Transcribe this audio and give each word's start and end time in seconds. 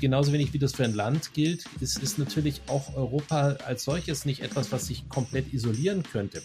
genauso 0.00 0.32
wenig 0.32 0.52
wie 0.52 0.58
das 0.58 0.74
für 0.74 0.84
ein 0.84 0.94
Land 0.94 1.34
gilt, 1.34 1.64
ist, 1.80 1.98
ist 1.98 2.18
natürlich 2.18 2.60
auch 2.66 2.96
Europa 2.96 3.56
als 3.66 3.84
solches 3.84 4.24
nicht 4.24 4.42
etwas, 4.42 4.72
was 4.72 4.86
sich 4.86 5.08
komplett 5.08 5.52
isolieren 5.52 6.02
könnte. 6.02 6.42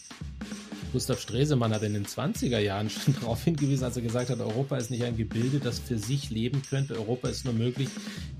Gustav 0.91 1.19
Stresemann 1.19 1.73
hat 1.73 1.81
in 1.81 1.93
den 1.93 2.05
20er 2.05 2.59
Jahren 2.59 2.89
schon 2.91 3.15
darauf 3.19 3.43
hingewiesen, 3.43 3.83
als 3.83 3.95
er 3.95 4.03
gesagt 4.03 4.29
hat, 4.29 4.39
Europa 4.39 4.77
ist 4.77 4.91
nicht 4.91 5.03
ein 5.03 5.17
Gebilde, 5.17 5.59
das 5.59 5.79
für 5.79 5.97
sich 5.97 6.29
leben 6.29 6.61
könnte. 6.69 6.95
Europa 6.95 7.29
ist 7.29 7.45
nur 7.45 7.53
möglich 7.53 7.89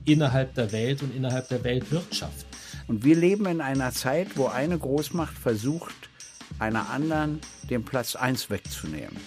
innerhalb 0.06 0.54
der 0.54 0.72
Welt 0.72 1.02
und 1.02 1.16
innerhalb 1.16 1.50
der 1.50 1.64
Weltwirtschaft. 1.64 2.46
Und 2.88 3.04
wir 3.04 3.16
leben 3.16 3.46
in 3.48 3.62
einer 3.62 3.92
Zeit, 3.92 4.38
wo 4.38 4.48
eine 4.48 4.78
Großmacht 4.78 5.38
versucht, 5.38 5.96
einer 6.60 6.90
anderen 6.90 7.40
den 7.70 7.84
Platz 7.84 8.16
1 8.16 8.50
wegzunehmen. 8.50 9.18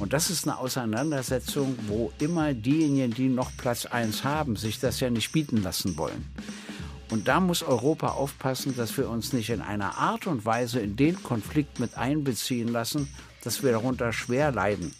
Und 0.00 0.14
das 0.14 0.30
ist 0.30 0.48
eine 0.48 0.58
Auseinandersetzung, 0.58 1.78
wo 1.86 2.10
immer 2.18 2.54
diejenigen, 2.54 3.12
die 3.12 3.28
noch 3.28 3.50
Platz 3.58 3.84
1 3.84 4.24
haben, 4.24 4.56
sich 4.56 4.80
das 4.80 4.98
ja 4.98 5.10
nicht 5.10 5.30
bieten 5.30 5.62
lassen 5.62 5.98
wollen. 5.98 6.26
Und 7.10 7.28
da 7.28 7.38
muss 7.38 7.62
Europa 7.62 8.08
aufpassen, 8.08 8.74
dass 8.76 8.96
wir 8.96 9.10
uns 9.10 9.34
nicht 9.34 9.50
in 9.50 9.60
einer 9.60 9.98
Art 9.98 10.26
und 10.26 10.46
Weise 10.46 10.80
in 10.80 10.96
den 10.96 11.22
Konflikt 11.22 11.80
mit 11.80 11.98
einbeziehen 11.98 12.68
lassen, 12.68 13.12
dass 13.44 13.62
wir 13.62 13.72
darunter 13.72 14.12
schwer 14.12 14.52
leiden. 14.52 14.94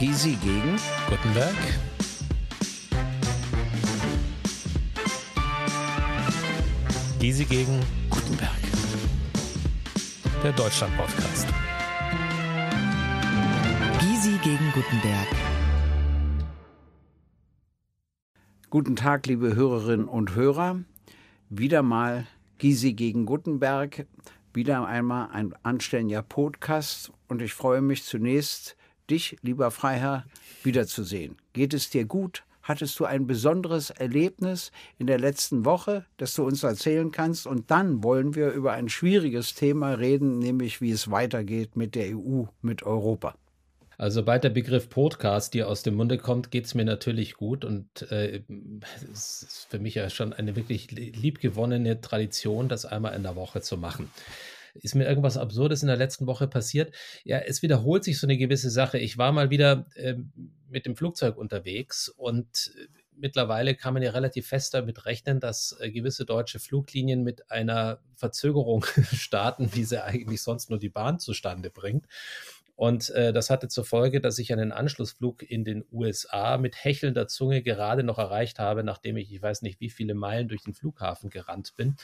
Gysi 0.00 0.36
gegen 0.42 0.76
Gutenberg. 1.08 1.54
Gysi 7.20 7.44
gegen 7.44 7.80
Gutenberg. 8.10 8.50
Der 10.42 10.52
Deutschland-Podcast. 10.52 11.57
Gysi 14.18 14.36
gegen 14.42 14.72
Gutenberg. 14.72 15.28
Guten 18.68 18.96
Tag, 18.96 19.28
liebe 19.28 19.54
Hörerinnen 19.54 20.08
und 20.08 20.34
Hörer. 20.34 20.82
Wieder 21.50 21.84
mal 21.84 22.26
Gysi 22.58 22.94
gegen 22.94 23.26
Gutenberg. 23.26 24.08
Wieder 24.52 24.84
einmal 24.86 25.28
ein 25.30 25.54
anständiger 25.62 26.22
Podcast. 26.22 27.12
Und 27.28 27.42
ich 27.42 27.52
freue 27.52 27.80
mich 27.80 28.02
zunächst, 28.02 28.76
dich, 29.08 29.36
lieber 29.42 29.70
Freiherr, 29.70 30.24
wiederzusehen. 30.64 31.36
Geht 31.52 31.72
es 31.72 31.88
dir 31.88 32.04
gut? 32.04 32.42
Hattest 32.64 32.98
du 32.98 33.04
ein 33.04 33.28
besonderes 33.28 33.90
Erlebnis 33.90 34.72
in 34.98 35.06
der 35.06 35.20
letzten 35.20 35.64
Woche, 35.64 36.06
das 36.16 36.34
du 36.34 36.44
uns 36.44 36.64
erzählen 36.64 37.12
kannst? 37.12 37.46
Und 37.46 37.70
dann 37.70 38.02
wollen 38.02 38.34
wir 38.34 38.50
über 38.50 38.72
ein 38.72 38.88
schwieriges 38.88 39.54
Thema 39.54 39.92
reden, 39.92 40.40
nämlich 40.40 40.80
wie 40.80 40.90
es 40.90 41.08
weitergeht 41.08 41.76
mit 41.76 41.94
der 41.94 42.16
EU, 42.16 42.46
mit 42.62 42.82
Europa. 42.82 43.36
Also 44.00 44.20
sobald 44.20 44.44
der 44.44 44.50
Begriff 44.50 44.88
Podcast 44.88 45.54
dir 45.54 45.68
aus 45.68 45.82
dem 45.82 45.94
Munde 45.94 46.18
kommt, 46.18 46.52
geht 46.52 46.66
es 46.66 46.74
mir 46.76 46.84
natürlich 46.84 47.34
gut 47.34 47.64
und 47.64 48.10
äh, 48.12 48.44
es 49.12 49.42
ist 49.42 49.66
für 49.68 49.80
mich 49.80 49.96
ja 49.96 50.08
schon 50.08 50.32
eine 50.32 50.54
wirklich 50.54 50.92
liebgewonnene 50.92 52.00
Tradition, 52.00 52.68
das 52.68 52.86
einmal 52.86 53.16
in 53.16 53.24
der 53.24 53.34
Woche 53.34 53.60
zu 53.60 53.76
machen. 53.76 54.08
Ist 54.74 54.94
mir 54.94 55.08
irgendwas 55.08 55.36
Absurdes 55.36 55.82
in 55.82 55.88
der 55.88 55.96
letzten 55.96 56.28
Woche 56.28 56.46
passiert? 56.46 56.94
Ja, 57.24 57.38
es 57.38 57.60
wiederholt 57.62 58.04
sich 58.04 58.20
so 58.20 58.28
eine 58.28 58.38
gewisse 58.38 58.70
Sache. 58.70 58.98
Ich 58.98 59.18
war 59.18 59.32
mal 59.32 59.50
wieder 59.50 59.86
äh, 59.96 60.14
mit 60.68 60.86
dem 60.86 60.94
Flugzeug 60.94 61.36
unterwegs 61.36 62.08
und 62.08 62.72
äh, 62.76 62.86
mittlerweile 63.16 63.74
kann 63.74 63.94
man 63.94 64.04
ja 64.04 64.12
relativ 64.12 64.46
fest 64.46 64.74
damit 64.74 65.06
rechnen, 65.06 65.40
dass 65.40 65.76
äh, 65.80 65.90
gewisse 65.90 66.24
deutsche 66.24 66.60
Fluglinien 66.60 67.24
mit 67.24 67.50
einer 67.50 67.98
Verzögerung 68.14 68.84
starten, 69.12 69.70
wie 69.74 69.82
sie 69.82 70.04
eigentlich 70.04 70.40
sonst 70.40 70.70
nur 70.70 70.78
die 70.78 70.88
Bahn 70.88 71.18
zustande 71.18 71.70
bringt. 71.70 72.06
Und 72.78 73.10
äh, 73.10 73.32
das 73.32 73.50
hatte 73.50 73.66
zur 73.66 73.84
Folge, 73.84 74.20
dass 74.20 74.38
ich 74.38 74.52
einen 74.52 74.70
Anschlussflug 74.70 75.42
in 75.42 75.64
den 75.64 75.84
USA 75.90 76.58
mit 76.58 76.84
hechelnder 76.84 77.26
Zunge 77.26 77.60
gerade 77.60 78.04
noch 78.04 78.18
erreicht 78.18 78.60
habe, 78.60 78.84
nachdem 78.84 79.16
ich, 79.16 79.32
ich 79.32 79.42
weiß 79.42 79.62
nicht, 79.62 79.80
wie 79.80 79.90
viele 79.90 80.14
Meilen 80.14 80.46
durch 80.46 80.62
den 80.62 80.74
Flughafen 80.74 81.28
gerannt 81.28 81.74
bin. 81.76 81.96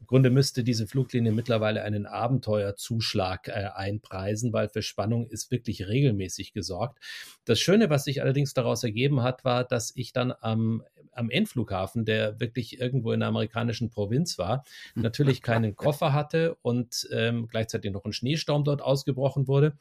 Im 0.00 0.06
Grunde 0.06 0.30
müsste 0.30 0.64
diese 0.64 0.86
Fluglinie 0.86 1.32
mittlerweile 1.32 1.82
einen 1.82 2.06
Abenteuerzuschlag 2.06 3.48
äh, 3.48 3.70
einpreisen, 3.74 4.52
weil 4.52 4.68
für 4.68 4.82
Spannung 4.82 5.26
ist 5.26 5.50
wirklich 5.50 5.88
regelmäßig 5.88 6.52
gesorgt. 6.52 6.98
Das 7.44 7.58
Schöne, 7.58 7.90
was 7.90 8.04
sich 8.04 8.22
allerdings 8.22 8.54
daraus 8.54 8.84
ergeben 8.84 9.22
hat, 9.22 9.44
war, 9.44 9.64
dass 9.64 9.92
ich 9.96 10.12
dann 10.12 10.32
am, 10.40 10.82
am 11.12 11.30
Endflughafen, 11.30 12.04
der 12.04 12.38
wirklich 12.40 12.80
irgendwo 12.80 13.12
in 13.12 13.20
der 13.20 13.30
amerikanischen 13.30 13.90
Provinz 13.90 14.38
war, 14.38 14.64
natürlich 14.94 15.42
keinen 15.42 15.76
Koffer 15.76 16.12
hatte 16.12 16.56
und 16.62 17.08
ähm, 17.12 17.48
gleichzeitig 17.48 17.92
noch 17.92 18.04
ein 18.04 18.12
Schneesturm 18.12 18.64
dort 18.64 18.82
ausgebrochen 18.82 19.48
wurde 19.48 19.76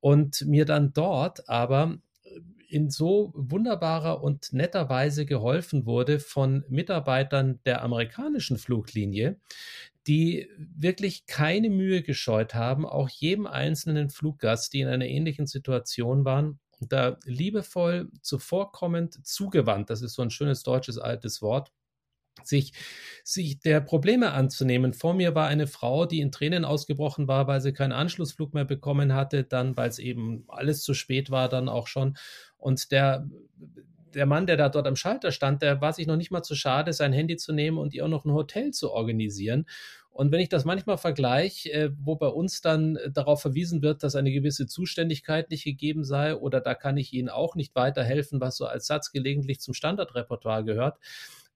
und 0.00 0.46
mir 0.46 0.64
dann 0.64 0.92
dort 0.92 1.48
aber 1.48 1.98
in 2.68 2.90
so 2.90 3.32
wunderbarer 3.34 4.22
und 4.22 4.52
netter 4.52 4.88
Weise 4.88 5.24
geholfen 5.24 5.86
wurde 5.86 6.20
von 6.20 6.64
Mitarbeitern 6.68 7.60
der 7.64 7.82
amerikanischen 7.82 8.58
Fluglinie, 8.58 9.40
die 10.06 10.48
wirklich 10.58 11.26
keine 11.26 11.70
Mühe 11.70 12.02
gescheut 12.02 12.54
haben, 12.54 12.86
auch 12.86 13.08
jedem 13.08 13.46
einzelnen 13.46 14.10
Fluggast, 14.10 14.72
die 14.72 14.80
in 14.80 14.88
einer 14.88 15.06
ähnlichen 15.06 15.46
Situation 15.46 16.24
waren, 16.24 16.58
da 16.80 17.18
liebevoll, 17.24 18.10
zuvorkommend, 18.22 19.26
zugewandt, 19.26 19.90
das 19.90 20.02
ist 20.02 20.14
so 20.14 20.22
ein 20.22 20.30
schönes 20.30 20.62
deutsches 20.62 20.98
altes 20.98 21.42
Wort, 21.42 21.72
sich, 22.44 22.72
sich 23.24 23.60
der 23.60 23.80
Probleme 23.80 24.32
anzunehmen. 24.32 24.92
Vor 24.92 25.14
mir 25.14 25.34
war 25.34 25.48
eine 25.48 25.66
Frau, 25.66 26.06
die 26.06 26.20
in 26.20 26.32
Tränen 26.32 26.64
ausgebrochen 26.64 27.28
war, 27.28 27.46
weil 27.46 27.60
sie 27.60 27.72
keinen 27.72 27.92
Anschlussflug 27.92 28.54
mehr 28.54 28.64
bekommen 28.64 29.14
hatte, 29.14 29.44
dann, 29.44 29.76
weil 29.76 29.88
es 29.88 29.98
eben 29.98 30.44
alles 30.48 30.82
zu 30.82 30.94
spät 30.94 31.30
war, 31.30 31.48
dann 31.48 31.68
auch 31.68 31.86
schon. 31.86 32.16
Und 32.56 32.90
der, 32.90 33.28
der 34.14 34.26
Mann, 34.26 34.46
der 34.46 34.56
da 34.56 34.68
dort 34.68 34.86
am 34.86 34.96
Schalter 34.96 35.30
stand, 35.30 35.62
der 35.62 35.80
war 35.80 35.92
sich 35.92 36.06
noch 36.06 36.16
nicht 36.16 36.30
mal 36.30 36.42
zu 36.42 36.54
schade, 36.54 36.92
sein 36.92 37.12
Handy 37.12 37.36
zu 37.36 37.52
nehmen 37.52 37.78
und 37.78 37.94
ihr 37.94 38.04
auch 38.04 38.08
noch 38.08 38.24
ein 38.24 38.32
Hotel 38.32 38.72
zu 38.72 38.90
organisieren. 38.90 39.66
Und 40.18 40.32
wenn 40.32 40.40
ich 40.40 40.48
das 40.48 40.64
manchmal 40.64 40.98
vergleiche, 40.98 41.72
äh, 41.72 41.90
wo 41.96 42.16
bei 42.16 42.26
uns 42.26 42.60
dann 42.60 42.98
darauf 43.12 43.40
verwiesen 43.40 43.82
wird, 43.82 44.02
dass 44.02 44.16
eine 44.16 44.32
gewisse 44.32 44.66
Zuständigkeit 44.66 45.48
nicht 45.48 45.62
gegeben 45.62 46.02
sei 46.02 46.34
oder 46.34 46.60
da 46.60 46.74
kann 46.74 46.96
ich 46.96 47.12
Ihnen 47.12 47.28
auch 47.28 47.54
nicht 47.54 47.76
weiterhelfen, 47.76 48.40
was 48.40 48.56
so 48.56 48.66
als 48.66 48.88
Satz 48.88 49.12
gelegentlich 49.12 49.60
zum 49.60 49.74
Standardrepertoire 49.74 50.64
gehört, 50.64 50.98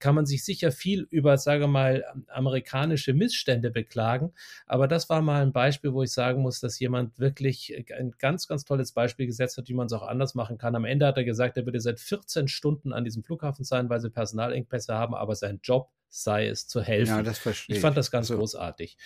kann 0.03 0.17
man 0.17 0.27
sich 0.27 0.45
sicher 0.45 0.73
viel 0.73 1.07
über, 1.11 1.39
sage 1.39 1.69
mal, 1.69 2.05
amerikanische 2.27 3.13
Missstände 3.15 3.71
beklagen. 3.71 4.33
Aber 4.67 4.89
das 4.89 5.09
war 5.09 5.23
mal 5.23 5.43
ein 5.43 5.53
Beispiel, 5.53 5.93
wo 5.93 6.03
ich 6.03 6.11
sagen 6.11 6.43
muss, 6.43 6.59
dass 6.59 6.81
jemand 6.81 7.17
wirklich 7.21 7.73
ein 7.97 8.13
ganz, 8.19 8.49
ganz 8.49 8.65
tolles 8.65 8.91
Beispiel 8.91 9.27
gesetzt 9.27 9.59
hat, 9.59 9.69
wie 9.69 9.75
man 9.75 9.87
es 9.87 9.93
auch 9.93 10.03
anders 10.03 10.35
machen 10.35 10.59
kann. 10.59 10.75
Am 10.75 10.85
Ende 10.85 11.07
hat 11.07 11.19
er 11.19 11.25
gesagt, 11.25 11.57
er 11.57 11.67
würde 11.67 11.79
seit 11.79 12.01
14 12.01 12.49
Stunden 12.49 12.93
an 12.93 13.05
diesem 13.05 13.23
Flughafen 13.23 13.65
sein, 13.65 13.89
weil 13.91 14.01
sie 14.01 14.11
Personalengpässe 14.11 14.93
haben, 14.93 15.15
aber 15.15 15.37
sein 15.37 15.61
Job 15.63 15.89
sei 16.09 16.49
es 16.49 16.67
zu 16.67 16.83
helfen. 16.83 17.19
Ja, 17.19 17.23
das 17.23 17.39
verstehe 17.39 17.77
ich. 17.77 17.81
fand 17.81 17.97
das 17.97 18.11
ganz 18.11 18.29
also, 18.29 18.41
großartig. 18.41 18.97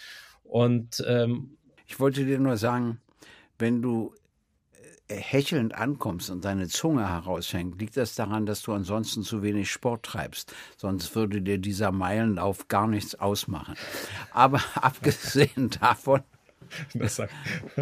Und 0.44 1.04
ähm, 1.06 1.58
ich 1.86 2.00
wollte 2.00 2.24
dir 2.24 2.38
nur 2.38 2.56
sagen, 2.56 3.02
wenn 3.58 3.82
du 3.82 4.14
hechelnd 5.08 5.74
ankommst 5.74 6.30
und 6.30 6.44
deine 6.44 6.68
Zunge 6.68 7.08
heraushängt, 7.08 7.80
liegt 7.80 7.96
das 7.96 8.14
daran, 8.14 8.46
dass 8.46 8.62
du 8.62 8.72
ansonsten 8.72 9.22
zu 9.22 9.42
wenig 9.42 9.70
Sport 9.70 10.04
treibst. 10.04 10.54
Sonst 10.76 11.14
würde 11.14 11.42
dir 11.42 11.58
dieser 11.58 11.92
Meilenlauf 11.92 12.68
gar 12.68 12.86
nichts 12.86 13.14
ausmachen. 13.14 13.74
Aber 14.32 14.60
abgesehen 14.74 15.70
davon, 15.80 16.22
das, 16.94 17.22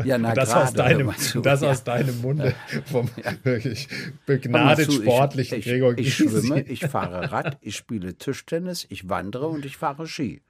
ja, 0.05 0.19
na, 0.19 0.35
das, 0.35 0.51
grade, 0.51 0.65
aus, 0.65 0.73
deinem, 0.75 1.17
zu, 1.17 1.41
das 1.41 1.63
ja. 1.63 1.71
aus 1.71 1.85
deinem 1.85 2.21
Munde 2.21 2.55
vom 2.85 3.09
ja. 3.17 3.33
wirklich 3.43 3.89
begnadet 4.27 4.91
zu, 4.91 5.03
sportlichen 5.03 5.59
ich, 5.59 5.65
Gregor 5.65 5.97
Ich, 5.97 6.09
ich 6.09 6.15
schwimme, 6.15 6.61
ich 6.63 6.81
fahre 6.87 7.33
Rad, 7.33 7.57
ich 7.63 7.77
spiele 7.77 8.17
Tischtennis, 8.17 8.87
ich 8.91 9.09
wandere 9.09 9.47
und 9.49 9.65
ich 9.65 9.77
fahre 9.77 10.07
Ski. 10.07 10.43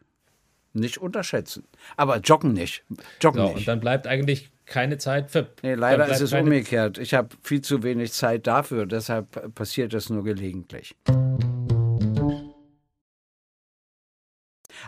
Nicht 0.72 0.98
unterschätzen. 0.98 1.68
Aber 1.96 2.18
joggen 2.18 2.52
nicht. 2.52 2.84
Joggen 3.20 3.40
so, 3.40 3.48
nicht. 3.48 3.58
Und 3.58 3.68
dann 3.68 3.78
bleibt 3.78 4.08
eigentlich 4.08 4.50
keine 4.66 4.98
Zeit 4.98 5.30
für. 5.30 5.48
Nee, 5.62 5.74
leider 5.74 6.08
ist 6.08 6.20
es 6.20 6.32
umgekehrt. 6.32 6.98
Ich 6.98 7.14
habe 7.14 7.28
viel 7.42 7.60
zu 7.60 7.82
wenig 7.82 8.12
Zeit 8.12 8.46
dafür, 8.46 8.86
deshalb 8.86 9.54
passiert 9.54 9.92
das 9.92 10.10
nur 10.10 10.24
gelegentlich. 10.24 10.96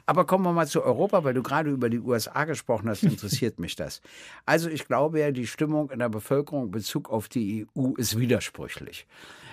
Aber 0.05 0.27
kommen 0.27 0.45
wir 0.45 0.53
mal 0.53 0.67
zu 0.67 0.83
Europa, 0.83 1.25
weil 1.25 1.35
du 1.35 1.43
gerade 1.43 1.71
über 1.71 1.89
die 1.89 2.01
USA 2.01 2.45
gesprochen 2.45 2.89
hast, 2.89 3.03
interessiert 3.03 3.59
mich 3.59 3.77
das. 3.77 4.01
Also 4.45 4.69
ich 4.69 4.87
glaube 4.87 5.21
ja, 5.21 5.31
die 5.31 5.47
Stimmung 5.47 5.91
in 5.91 6.01
der 6.01 6.09
Bevölkerung 6.09 6.67
in 6.67 6.71
Bezug 6.71 7.11
auf 7.11 7.29
die 7.29 7.67
EU 7.77 7.93
ist 7.97 8.19
widersprüchlich. 8.19 9.07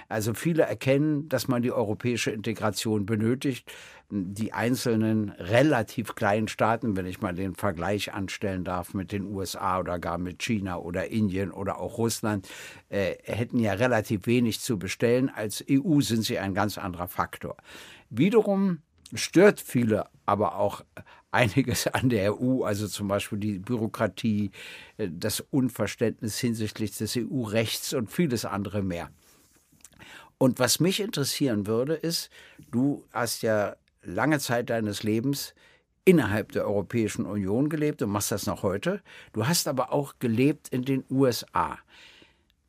Also 0.10 0.34
viele 0.34 0.64
erkennen, 0.64 1.30
dass 1.30 1.48
man 1.48 1.62
die 1.62 1.72
europäische 1.72 2.32
Integration 2.32 3.06
benötigt. 3.06 3.72
Die 4.16 4.54
einzelnen 4.54 5.30
relativ 5.32 6.14
kleinen 6.14 6.48
Staaten, 6.48 6.96
wenn 6.96 7.08
ich 7.08 7.22
mal 7.22 7.34
den 7.34 7.56
Vergleich 7.56 8.14
anstellen 8.14 8.64
darf 8.64 8.94
mit 8.94 9.12
den 9.12 9.26
USA 9.26 9.80
oder 9.80 9.98
gar 9.98 10.20
mit 10.20 10.38
China 10.38 10.78
oder 10.78 11.08
Indien 11.08 11.50
oder 11.50 11.80
auch 11.80 11.98
Russland, 11.98 12.48
äh, 12.90 13.16
hätten 13.24 13.58
ja 13.58 13.74
relativ 13.74 14.28
wenig 14.28 14.60
zu 14.60 14.78
bestellen. 14.78 15.32
Als 15.34 15.66
EU 15.68 16.00
sind 16.02 16.26
sie 16.26 16.38
ein 16.38 16.54
ganz 16.54 16.78
anderer 16.78 17.08
Faktor. 17.08 17.58
Wiederum 18.12 18.84
stört 19.16 19.60
viele 19.60 20.06
aber 20.28 20.58
auch 20.58 20.86
einiges 21.32 21.88
an 21.94 22.10
der 22.10 22.40
EU, 22.40 22.64
also 22.64 22.88
zum 22.88 23.08
Beispiel 23.08 23.40
die 23.40 23.58
Bürokratie, 23.58 24.52
äh, 24.98 25.10
das 25.12 25.40
Unverständnis 25.40 26.38
hinsichtlich 26.38 26.96
des 26.96 27.18
EU-Rechts 27.18 27.94
und 27.94 28.12
vieles 28.12 28.46
andere 28.46 28.84
mehr. 28.84 29.10
Und 30.38 30.60
was 30.60 30.80
mich 30.80 31.00
interessieren 31.00 31.66
würde, 31.66 31.96
ist, 31.96 32.30
du 32.70 33.04
hast 33.12 33.42
ja 33.42 33.76
lange 34.04 34.40
Zeit 34.40 34.70
deines 34.70 35.04
Lebens 35.04 35.54
innerhalb 36.06 36.52
der 36.52 36.66
Europäischen 36.66 37.26
Union 37.26 37.70
gelebt 37.70 38.02
und 38.02 38.10
machst 38.10 38.32
das 38.32 38.46
noch 38.46 38.64
heute. 38.64 39.02
Du 39.32 39.48
hast 39.48 39.68
aber 39.68 39.94
auch 39.94 40.16
gelebt 40.20 40.70
in 40.70 40.84
den 40.84 41.04
USA. 41.10 41.80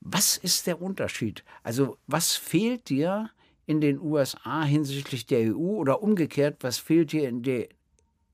Was 0.01 0.37
ist 0.37 0.67
der 0.67 0.81
Unterschied? 0.81 1.45
Also 1.63 1.99
was 2.07 2.37
fehlt 2.37 2.89
dir 2.89 3.31
in 3.67 3.81
den 3.81 3.99
USA 4.01 4.65
hinsichtlich 4.65 5.27
der 5.27 5.55
EU 5.55 5.77
oder 5.77 6.03
umgekehrt, 6.03 6.59
was 6.61 6.79
fehlt 6.79 7.13
dir 7.13 7.29
in 7.29 7.43
der, 7.43 7.69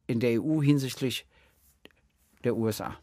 in 0.07 0.21
der 0.21 0.43
EU 0.43 0.61
hinsichtlich 0.61 1.27
der 2.45 2.57
USA? 2.57 2.99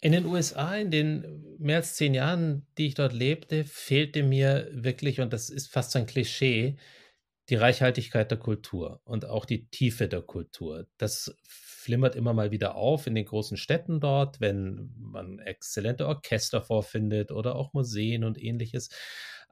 In 0.00 0.12
den 0.12 0.26
USA, 0.26 0.76
in 0.76 0.90
den 0.90 1.56
mehr 1.58 1.78
als 1.78 1.96
zehn 1.96 2.14
Jahren, 2.14 2.66
die 2.76 2.86
ich 2.86 2.94
dort 2.94 3.12
lebte, 3.12 3.64
fehlte 3.64 4.22
mir 4.22 4.68
wirklich, 4.72 5.20
und 5.20 5.32
das 5.32 5.50
ist 5.50 5.68
fast 5.68 5.96
ein 5.96 6.06
Klischee, 6.06 6.76
die 7.50 7.56
Reichhaltigkeit 7.56 8.30
der 8.30 8.38
Kultur 8.38 9.00
und 9.04 9.24
auch 9.24 9.44
die 9.44 9.68
Tiefe 9.70 10.08
der 10.08 10.22
Kultur. 10.22 10.86
Das 10.98 11.34
flimmert 11.44 12.16
immer 12.16 12.34
mal 12.34 12.50
wieder 12.50 12.74
auf 12.74 13.06
in 13.06 13.14
den 13.14 13.24
großen 13.24 13.56
Städten 13.56 14.00
dort, 14.00 14.40
wenn 14.40 14.92
man 14.98 15.38
exzellente 15.38 16.06
Orchester 16.06 16.60
vorfindet 16.60 17.30
oder 17.32 17.56
auch 17.56 17.72
Museen 17.72 18.24
und 18.24 18.42
ähnliches. 18.42 18.90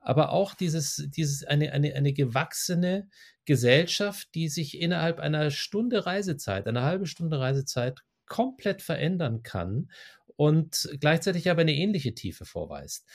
Aber 0.03 0.33
auch 0.33 0.55
dieses, 0.55 1.09
dieses 1.09 1.45
eine, 1.45 1.73
eine, 1.73 1.95
eine 1.95 2.13
gewachsene 2.13 3.09
Gesellschaft, 3.47 4.29
die 4.35 4.49
sich 4.49 4.79
innerhalb 4.79 5.19
einer 5.19 5.51
Stunde 5.51 6.05
Reisezeit, 6.05 6.69
einer 6.69 6.83
halben 6.83 7.07
Stunde 7.07 7.41
Reisezeit 7.41 8.03
komplett 8.27 8.83
verändern 8.83 9.43
kann 9.43 9.91
und 10.37 10.91
gleichzeitig 11.01 11.49
aber 11.51 11.63
eine 11.63 11.75
ähnliche 11.75 12.15
Tiefe 12.15 12.45
vorweist. 12.45 13.07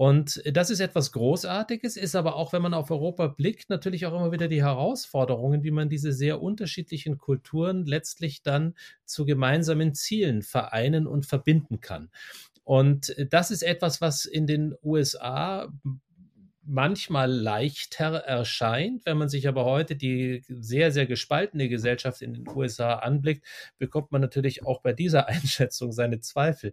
Und 0.00 0.42
das 0.50 0.70
ist 0.70 0.80
etwas 0.80 1.12
Großartiges, 1.12 1.98
ist 1.98 2.16
aber 2.16 2.36
auch, 2.36 2.54
wenn 2.54 2.62
man 2.62 2.72
auf 2.72 2.90
Europa 2.90 3.26
blickt, 3.26 3.68
natürlich 3.68 4.06
auch 4.06 4.18
immer 4.18 4.32
wieder 4.32 4.48
die 4.48 4.62
Herausforderungen, 4.62 5.62
wie 5.62 5.70
man 5.70 5.90
diese 5.90 6.14
sehr 6.14 6.40
unterschiedlichen 6.40 7.18
Kulturen 7.18 7.84
letztlich 7.84 8.42
dann 8.42 8.72
zu 9.04 9.26
gemeinsamen 9.26 9.92
Zielen 9.92 10.40
vereinen 10.40 11.06
und 11.06 11.26
verbinden 11.26 11.82
kann. 11.82 12.08
Und 12.64 13.14
das 13.28 13.50
ist 13.50 13.62
etwas, 13.62 14.00
was 14.00 14.24
in 14.24 14.46
den 14.46 14.74
USA 14.82 15.70
manchmal 16.62 17.30
leichter 17.30 18.20
erscheint. 18.20 19.04
Wenn 19.04 19.18
man 19.18 19.28
sich 19.28 19.48
aber 19.48 19.66
heute 19.66 19.96
die 19.96 20.44
sehr, 20.48 20.92
sehr 20.92 21.04
gespaltene 21.04 21.68
Gesellschaft 21.68 22.22
in 22.22 22.32
den 22.32 22.48
USA 22.48 22.94
anblickt, 22.94 23.44
bekommt 23.76 24.12
man 24.12 24.22
natürlich 24.22 24.64
auch 24.64 24.80
bei 24.80 24.94
dieser 24.94 25.26
Einschätzung 25.28 25.92
seine 25.92 26.20
Zweifel. 26.20 26.72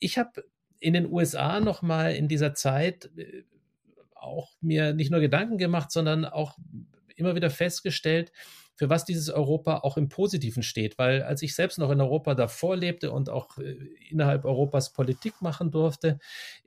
Ich 0.00 0.18
habe 0.18 0.42
in 0.80 0.94
den 0.94 1.10
USA 1.10 1.60
nochmal 1.60 2.14
in 2.14 2.28
dieser 2.28 2.54
Zeit 2.54 3.10
äh, 3.16 3.42
auch 4.14 4.52
mir 4.60 4.92
nicht 4.92 5.10
nur 5.10 5.20
Gedanken 5.20 5.58
gemacht, 5.58 5.90
sondern 5.90 6.24
auch 6.24 6.58
immer 7.16 7.34
wieder 7.34 7.50
festgestellt, 7.50 8.32
für 8.76 8.90
was 8.90 9.06
dieses 9.06 9.30
Europa 9.30 9.78
auch 9.78 9.96
im 9.96 10.08
Positiven 10.08 10.62
steht. 10.62 10.98
Weil 10.98 11.22
als 11.22 11.42
ich 11.42 11.54
selbst 11.54 11.78
noch 11.78 11.90
in 11.90 12.00
Europa 12.00 12.34
davor 12.34 12.76
lebte 12.76 13.10
und 13.10 13.30
auch 13.30 13.56
äh, 13.58 13.76
innerhalb 14.10 14.44
Europas 14.44 14.92
Politik 14.92 15.40
machen 15.40 15.70
durfte, 15.70 16.18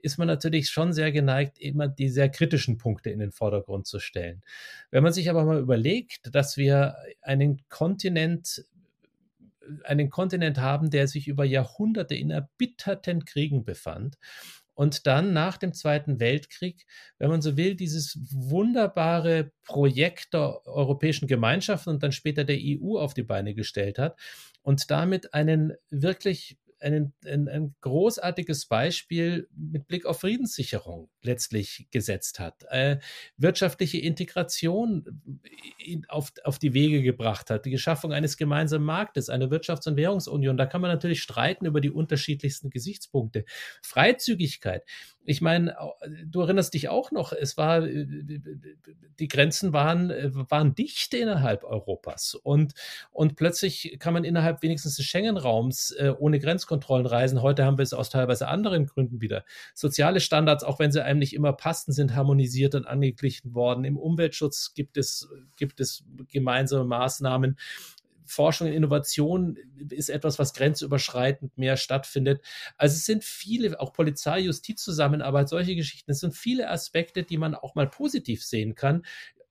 ist 0.02 0.18
man 0.18 0.26
natürlich 0.26 0.70
schon 0.70 0.92
sehr 0.92 1.12
geneigt, 1.12 1.58
immer 1.60 1.86
die 1.86 2.08
sehr 2.08 2.28
kritischen 2.28 2.78
Punkte 2.78 3.10
in 3.10 3.20
den 3.20 3.30
Vordergrund 3.30 3.86
zu 3.86 4.00
stellen. 4.00 4.42
Wenn 4.90 5.04
man 5.04 5.12
sich 5.12 5.30
aber 5.30 5.44
mal 5.44 5.60
überlegt, 5.60 6.34
dass 6.34 6.56
wir 6.56 6.96
einen 7.22 7.62
Kontinent 7.68 8.64
einen 9.84 10.10
Kontinent 10.10 10.58
haben, 10.58 10.90
der 10.90 11.08
sich 11.08 11.28
über 11.28 11.44
Jahrhunderte 11.44 12.14
in 12.14 12.30
erbitterten 12.30 13.24
Kriegen 13.24 13.64
befand. 13.64 14.16
Und 14.74 15.06
dann 15.06 15.34
nach 15.34 15.58
dem 15.58 15.74
Zweiten 15.74 16.20
Weltkrieg, 16.20 16.86
wenn 17.18 17.28
man 17.28 17.42
so 17.42 17.58
will, 17.58 17.74
dieses 17.74 18.18
wunderbare 18.32 19.52
Projekt 19.62 20.32
der 20.32 20.66
Europäischen 20.66 21.26
Gemeinschaft 21.26 21.86
und 21.86 22.02
dann 22.02 22.12
später 22.12 22.44
der 22.44 22.56
EU 22.58 22.98
auf 22.98 23.12
die 23.12 23.22
Beine 23.22 23.54
gestellt 23.54 23.98
hat 23.98 24.18
und 24.62 24.90
damit 24.90 25.34
einen 25.34 25.74
wirklich 25.90 26.56
einen, 26.80 27.12
ein, 27.26 27.48
ein 27.48 27.74
großartiges 27.82 28.66
Beispiel 28.66 29.48
mit 29.54 29.86
Blick 29.86 30.06
auf 30.06 30.20
Friedenssicherung 30.20 31.10
letztlich 31.22 31.86
gesetzt 31.90 32.40
hat, 32.40 32.64
äh, 32.70 32.98
wirtschaftliche 33.36 33.98
Integration 33.98 35.04
in, 35.78 36.06
auf, 36.08 36.32
auf 36.44 36.58
die 36.58 36.74
Wege 36.74 37.02
gebracht 37.02 37.50
hat, 37.50 37.66
die 37.66 37.70
Geschaffung 37.70 38.12
eines 38.12 38.36
gemeinsamen 38.36 38.84
Marktes, 38.84 39.28
eine 39.28 39.46
Wirtschafts- 39.46 39.88
und 39.88 39.96
Währungsunion. 39.96 40.56
Da 40.56 40.66
kann 40.66 40.80
man 40.80 40.90
natürlich 40.90 41.22
streiten 41.22 41.66
über 41.66 41.80
die 41.80 41.90
unterschiedlichsten 41.90 42.70
Gesichtspunkte. 42.70 43.44
Freizügigkeit. 43.82 44.84
Ich 45.24 45.42
meine, 45.42 45.76
du 46.24 46.40
erinnerst 46.40 46.72
dich 46.72 46.88
auch 46.88 47.10
noch, 47.10 47.32
es 47.32 47.56
war, 47.56 47.84
äh, 47.86 48.06
die 49.18 49.28
Grenzen 49.28 49.72
waren, 49.72 50.10
äh, 50.10 50.30
waren 50.32 50.74
dicht 50.74 51.12
innerhalb 51.12 51.62
Europas 51.62 52.34
und, 52.34 52.72
und 53.10 53.36
plötzlich 53.36 53.96
kann 53.98 54.14
man 54.14 54.24
innerhalb 54.24 54.62
wenigstens 54.62 54.96
des 54.96 55.04
Schengen-Raums 55.04 55.92
äh, 55.92 56.12
ohne 56.18 56.38
Grenzkontrollen 56.38 57.06
reisen. 57.06 57.42
Heute 57.42 57.64
haben 57.64 57.78
wir 57.78 57.82
es 57.82 57.92
aus 57.92 58.08
teilweise 58.08 58.48
anderen 58.48 58.86
Gründen 58.86 59.20
wieder. 59.20 59.44
Soziale 59.74 60.20
Standards, 60.20 60.64
auch 60.64 60.78
wenn 60.78 60.90
sie 60.90 61.04
einem 61.10 61.18
nicht 61.18 61.34
immer 61.34 61.52
passten, 61.52 61.92
sind 61.92 62.14
harmonisiert 62.14 62.74
und 62.74 62.86
angeglichen 62.86 63.54
worden. 63.54 63.84
Im 63.84 63.96
Umweltschutz 63.96 64.74
gibt 64.74 64.96
es, 64.96 65.28
gibt 65.56 65.80
es 65.80 66.04
gemeinsame 66.28 66.84
Maßnahmen. 66.84 67.56
Forschung 68.30 68.68
und 68.68 68.74
Innovation 68.74 69.58
ist 69.90 70.08
etwas, 70.08 70.38
was 70.38 70.54
grenzüberschreitend 70.54 71.58
mehr 71.58 71.76
stattfindet. 71.76 72.42
Also 72.76 72.94
es 72.94 73.04
sind 73.04 73.24
viele, 73.24 73.78
auch 73.80 73.92
Polizei, 73.92 74.40
Justiz, 74.40 74.82
Zusammenarbeit, 74.82 75.48
solche 75.48 75.74
Geschichten. 75.74 76.12
Es 76.12 76.20
sind 76.20 76.34
viele 76.34 76.70
Aspekte, 76.70 77.24
die 77.24 77.38
man 77.38 77.54
auch 77.54 77.74
mal 77.74 77.88
positiv 77.88 78.44
sehen 78.44 78.76
kann. 78.76 79.04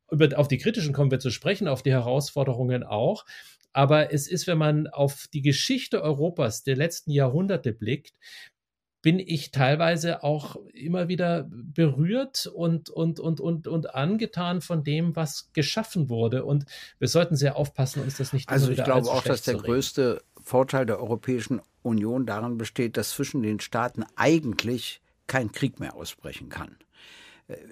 Über, 0.09 0.29
auf 0.39 0.47
die 0.47 0.57
kritischen 0.57 0.93
kommen 0.93 1.11
wir 1.11 1.19
zu 1.19 1.29
sprechen, 1.29 1.67
auf 1.67 1.83
die 1.83 1.91
Herausforderungen 1.91 2.83
auch. 2.83 3.25
Aber 3.73 4.13
es 4.13 4.27
ist, 4.27 4.47
wenn 4.47 4.57
man 4.57 4.87
auf 4.87 5.27
die 5.31 5.41
Geschichte 5.41 6.01
Europas 6.01 6.63
der 6.63 6.75
letzten 6.75 7.11
Jahrhunderte 7.11 7.73
blickt, 7.73 8.15
bin 9.01 9.19
ich 9.19 9.51
teilweise 9.51 10.23
auch 10.23 10.57
immer 10.73 11.07
wieder 11.07 11.47
berührt 11.49 12.47
und, 12.47 12.89
und, 12.89 13.19
und, 13.19 13.39
und, 13.39 13.67
und 13.67 13.95
angetan 13.95 14.61
von 14.61 14.83
dem, 14.83 15.15
was 15.15 15.49
geschaffen 15.53 16.09
wurde. 16.09 16.43
Und 16.43 16.65
wir 16.99 17.07
sollten 17.07 17.37
sehr 17.37 17.55
aufpassen, 17.55 18.03
uns 18.03 18.17
das 18.17 18.33
nicht 18.33 18.49
Also 18.49 18.71
ich 18.71 18.83
glaube 18.83 19.09
auch, 19.09 19.23
dass 19.23 19.43
der 19.43 19.55
größte 19.55 20.21
Vorteil 20.41 20.85
der 20.85 20.99
Europäischen 20.99 21.61
Union 21.81 22.25
darin 22.25 22.57
besteht, 22.57 22.97
dass 22.97 23.11
zwischen 23.11 23.41
den 23.41 23.59
Staaten 23.59 24.03
eigentlich 24.15 25.01
kein 25.27 25.51
Krieg 25.51 25.79
mehr 25.79 25.95
ausbrechen 25.95 26.49
kann. 26.49 26.75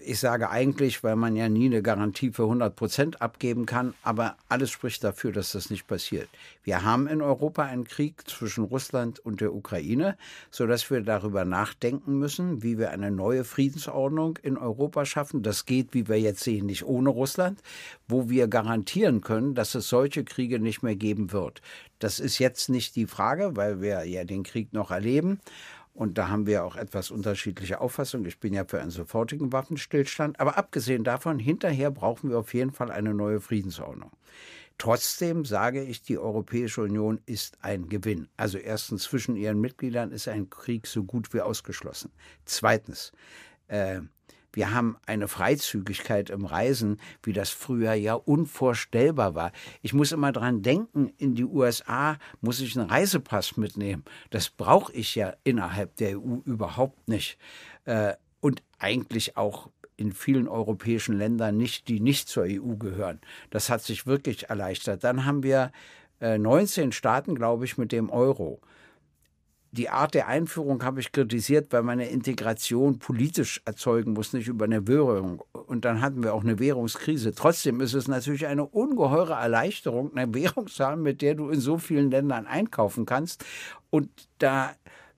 Ich 0.04 0.20
sage 0.20 0.50
eigentlich, 0.50 1.04
weil 1.04 1.16
man 1.16 1.36
ja 1.36 1.50
nie 1.50 1.68
eine 1.68 1.84
Garantie 1.84 2.32
für 2.32 2.44
100 2.44 2.76
Prozent 2.76 3.22
abgeben 3.22 3.68
kann, 3.68 3.94
aber 4.02 4.36
alles 4.50 4.72
spricht 4.72 5.04
dafür, 5.04 5.32
dass 5.32 5.52
das 5.52 5.70
nicht 5.70 5.86
passiert. 5.86 6.30
Wir 6.64 6.84
haben 6.84 7.06
in 7.06 7.22
Europa 7.22 7.62
einen 7.62 7.84
Krieg 7.84 8.28
zwischen 8.28 8.64
Russland 8.64 9.20
und 9.20 9.40
der 9.40 9.54
Ukraine, 9.54 10.18
sodass 10.50 10.90
wir 10.90 11.02
darüber 11.02 11.46
nachdenken 11.46 12.18
müssen, 12.18 12.64
wie 12.64 12.80
wir 12.80 12.90
eine 12.90 13.12
neue 13.12 13.44
Friedensordnung 13.44 14.40
in 14.42 14.58
Europa 14.58 15.06
schaffen. 15.06 15.44
Das 15.44 15.68
geht, 15.68 15.94
wie 15.94 16.08
wir 16.08 16.20
jetzt 16.20 16.44
sehen, 16.44 16.66
nicht 16.66 16.84
ohne 16.84 17.10
Russland, 17.10 17.62
wo 18.08 18.30
wir 18.30 18.48
garantieren 18.48 19.22
können, 19.22 19.54
dass 19.54 19.76
es 19.76 19.90
solche 19.90 20.24
Kriege 20.24 20.60
nicht 20.60 20.82
mehr 20.82 20.96
geben 20.96 21.32
wird. 21.32 21.62
Das 22.00 22.20
ist 22.20 22.40
jetzt 22.40 22.70
nicht 22.70 22.96
die 22.96 23.06
Frage, 23.06 23.56
weil 23.56 23.80
wir 23.82 24.06
ja 24.06 24.24
den 24.24 24.44
Krieg 24.44 24.74
noch 24.74 24.90
erleben. 24.90 25.40
Und 25.98 26.20
da 26.20 26.30
haben 26.30 26.46
wir 26.46 26.64
auch 26.64 26.76
etwas 26.76 27.10
unterschiedliche 27.10 27.82
Auffassungen. 27.82 28.28
Ich 28.28 28.40
bin 28.40 28.54
ja 28.54 28.66
für 28.66 28.80
einen 28.80 28.92
sofortigen 28.92 29.52
Waffenstillstand. 29.52 30.40
Aber 30.40 30.56
abgesehen 30.56 31.04
davon, 31.04 31.40
hinterher 31.40 31.90
brauchen 31.90 32.30
wir 32.30 32.38
auf 32.38 32.54
jeden 32.54 32.72
Fall 32.72 32.92
eine 32.92 33.16
neue 33.16 33.42
Friedensordnung. 33.42 34.12
Trotzdem 34.78 35.44
sage 35.44 35.82
ich, 35.82 36.04
die 36.04 36.20
Europäische 36.20 36.84
Union 36.84 37.20
ist 37.26 37.58
ein 37.64 37.90
Gewinn. 37.90 38.30
Also 38.38 38.60
erstens, 38.60 39.06
zwischen 39.06 39.36
ihren 39.36 39.60
Mitgliedern 39.60 40.12
ist 40.12 40.28
ein 40.28 40.52
Krieg 40.52 40.86
so 40.86 41.04
gut 41.04 41.34
wie 41.34 41.42
ausgeschlossen. 41.42 42.12
Zweitens, 42.46 43.12
äh, 43.68 44.02
wir 44.58 44.74
haben 44.74 44.98
eine 45.06 45.28
Freizügigkeit 45.28 46.32
im 46.32 46.44
Reisen, 46.44 47.00
wie 47.22 47.32
das 47.32 47.52
früher 47.52 47.94
ja 47.94 48.16
unvorstellbar 48.16 49.36
war. 49.36 49.52
Ich 49.84 49.94
muss 49.94 50.12
immer 50.12 50.32
dran 50.32 50.64
denken, 50.64 51.14
in 51.20 51.36
die 51.36 51.46
USA 51.46 52.18
muss 52.42 52.60
ich 52.60 52.76
einen 52.76 52.90
Reisepass 52.90 53.56
mitnehmen. 53.58 54.04
Das 54.32 54.50
brauche 54.50 54.92
ich 54.94 55.14
ja 55.14 55.36
innerhalb 55.44 55.96
der 55.98 56.20
EU 56.20 56.38
überhaupt 56.44 57.08
nicht. 57.08 57.38
Äh, 57.86 58.16
und 58.40 58.64
eigentlich 58.80 59.38
auch 59.38 59.70
in 59.96 60.12
vielen 60.12 60.48
europäischen 60.48 61.16
Ländern 61.16 61.56
nicht, 61.56 61.88
die 61.88 62.00
nicht 62.00 62.28
zur 62.28 62.46
EU 62.46 62.78
gehören. 62.78 63.22
Das 63.52 63.70
hat 63.70 63.84
sich 63.84 64.08
wirklich 64.08 64.50
erleichtert. 64.50 65.04
Dann 65.04 65.26
haben 65.26 65.44
wir 65.44 65.72
19 66.20 66.90
äh, 66.90 66.92
Staaten, 66.94 67.36
glaube 67.36 67.66
ich, 67.66 67.78
mit 67.78 67.92
dem 67.92 68.10
Euro 68.10 68.60
die 69.78 69.90
Art 69.90 70.14
der 70.14 70.28
Einführung 70.28 70.84
habe 70.84 71.00
ich 71.00 71.12
kritisiert, 71.12 71.72
weil 71.72 71.84
man 71.84 72.00
eine 72.00 72.10
Integration 72.10 73.00
politisch 73.00 73.62
erzeugen 73.66 74.14
muss, 74.14 74.34
nicht 74.34 74.48
über 74.48 74.66
eine 74.66 74.88
Währung. 74.88 75.44
Und 75.52 75.86
dann 75.86 76.02
hatten 76.02 76.24
wir 76.24 76.34
auch 76.34 76.44
eine 76.44 76.60
Währungskrise. 76.60 77.34
Trotzdem 77.34 77.80
ist 77.82 77.94
es 77.94 78.08
natürlich 78.08 78.48
eine 78.48 78.66
ungeheure 78.66 79.34
Erleichterung, 79.34 80.16
eine 80.16 80.34
Währung 80.34 80.68
zu 80.68 80.84
haben, 80.84 81.04
mit 81.04 81.22
der 81.22 81.36
du 81.36 81.50
in 81.50 81.60
so 81.60 81.78
vielen 81.78 82.10
Ländern 82.10 82.48
einkaufen 82.48 83.06
kannst. 83.06 83.46
Und 83.90 84.10
da 84.40 84.72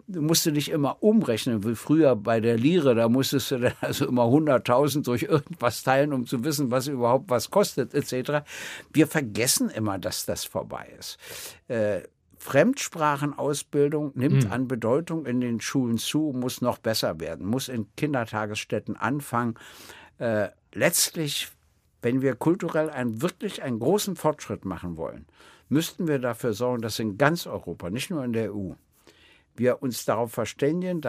musst 0.08 0.46
du 0.46 0.52
nicht 0.52 0.70
immer 0.70 1.02
umrechnen, 1.04 1.64
wie 1.64 1.76
früher 1.76 2.16
bei 2.16 2.40
der 2.40 2.58
Lire, 2.58 2.96
da 2.96 3.08
musstest 3.08 3.52
du 3.52 3.60
dann 3.60 3.74
also 3.82 4.08
immer 4.08 4.24
100.000 4.24 5.04
durch 5.04 5.24
irgendwas 5.24 5.84
teilen, 5.84 6.14
um 6.14 6.26
zu 6.26 6.44
wissen, 6.44 6.72
was 6.72 6.88
überhaupt 6.88 7.30
was 7.30 7.50
kostet, 7.50 7.94
etc. 7.94 8.44
Wir 8.92 9.08
vergessen 9.08 9.70
immer, 9.70 10.00
dass 10.00 10.26
das 10.26 10.46
vorbei 10.46 10.88
ist. 10.98 11.18
Äh, 11.68 12.02
Fremdsprachenausbildung 12.40 14.14
nimmt 14.16 14.46
mhm. 14.46 14.52
an 14.52 14.68
Bedeutung 14.68 15.26
in 15.26 15.42
den 15.42 15.60
Schulen 15.60 15.98
zu, 15.98 16.34
muss 16.34 16.62
noch 16.62 16.78
besser 16.78 17.20
werden, 17.20 17.46
muss 17.46 17.68
in 17.68 17.94
Kindertagesstätten 17.96 18.96
anfangen. 18.96 19.56
Äh, 20.20 20.48
letztlich, 20.74 21.50
wenn 22.02 22.22
wir 22.22 22.36
kulturell 22.36 22.90
einen, 22.90 23.22
wirklich 23.22 23.62
einen 23.62 23.80
großen 23.80 24.16
Fortschritt 24.16 24.64
machen 24.64 24.96
wollen, 24.96 25.26
müssten 25.68 26.08
wir 26.08 26.18
dafür 26.18 26.54
sorgen, 26.54 26.82
dass 26.82 26.98
in 26.98 27.18
ganz 27.18 27.46
Europa, 27.46 27.90
nicht 27.90 28.10
nur 28.10 28.24
in 28.24 28.34
der 28.34 28.56
EU, 28.56 28.72
wir 29.56 29.84
uns 29.84 30.06
darauf 30.06 30.32
verständigen, 30.32 31.02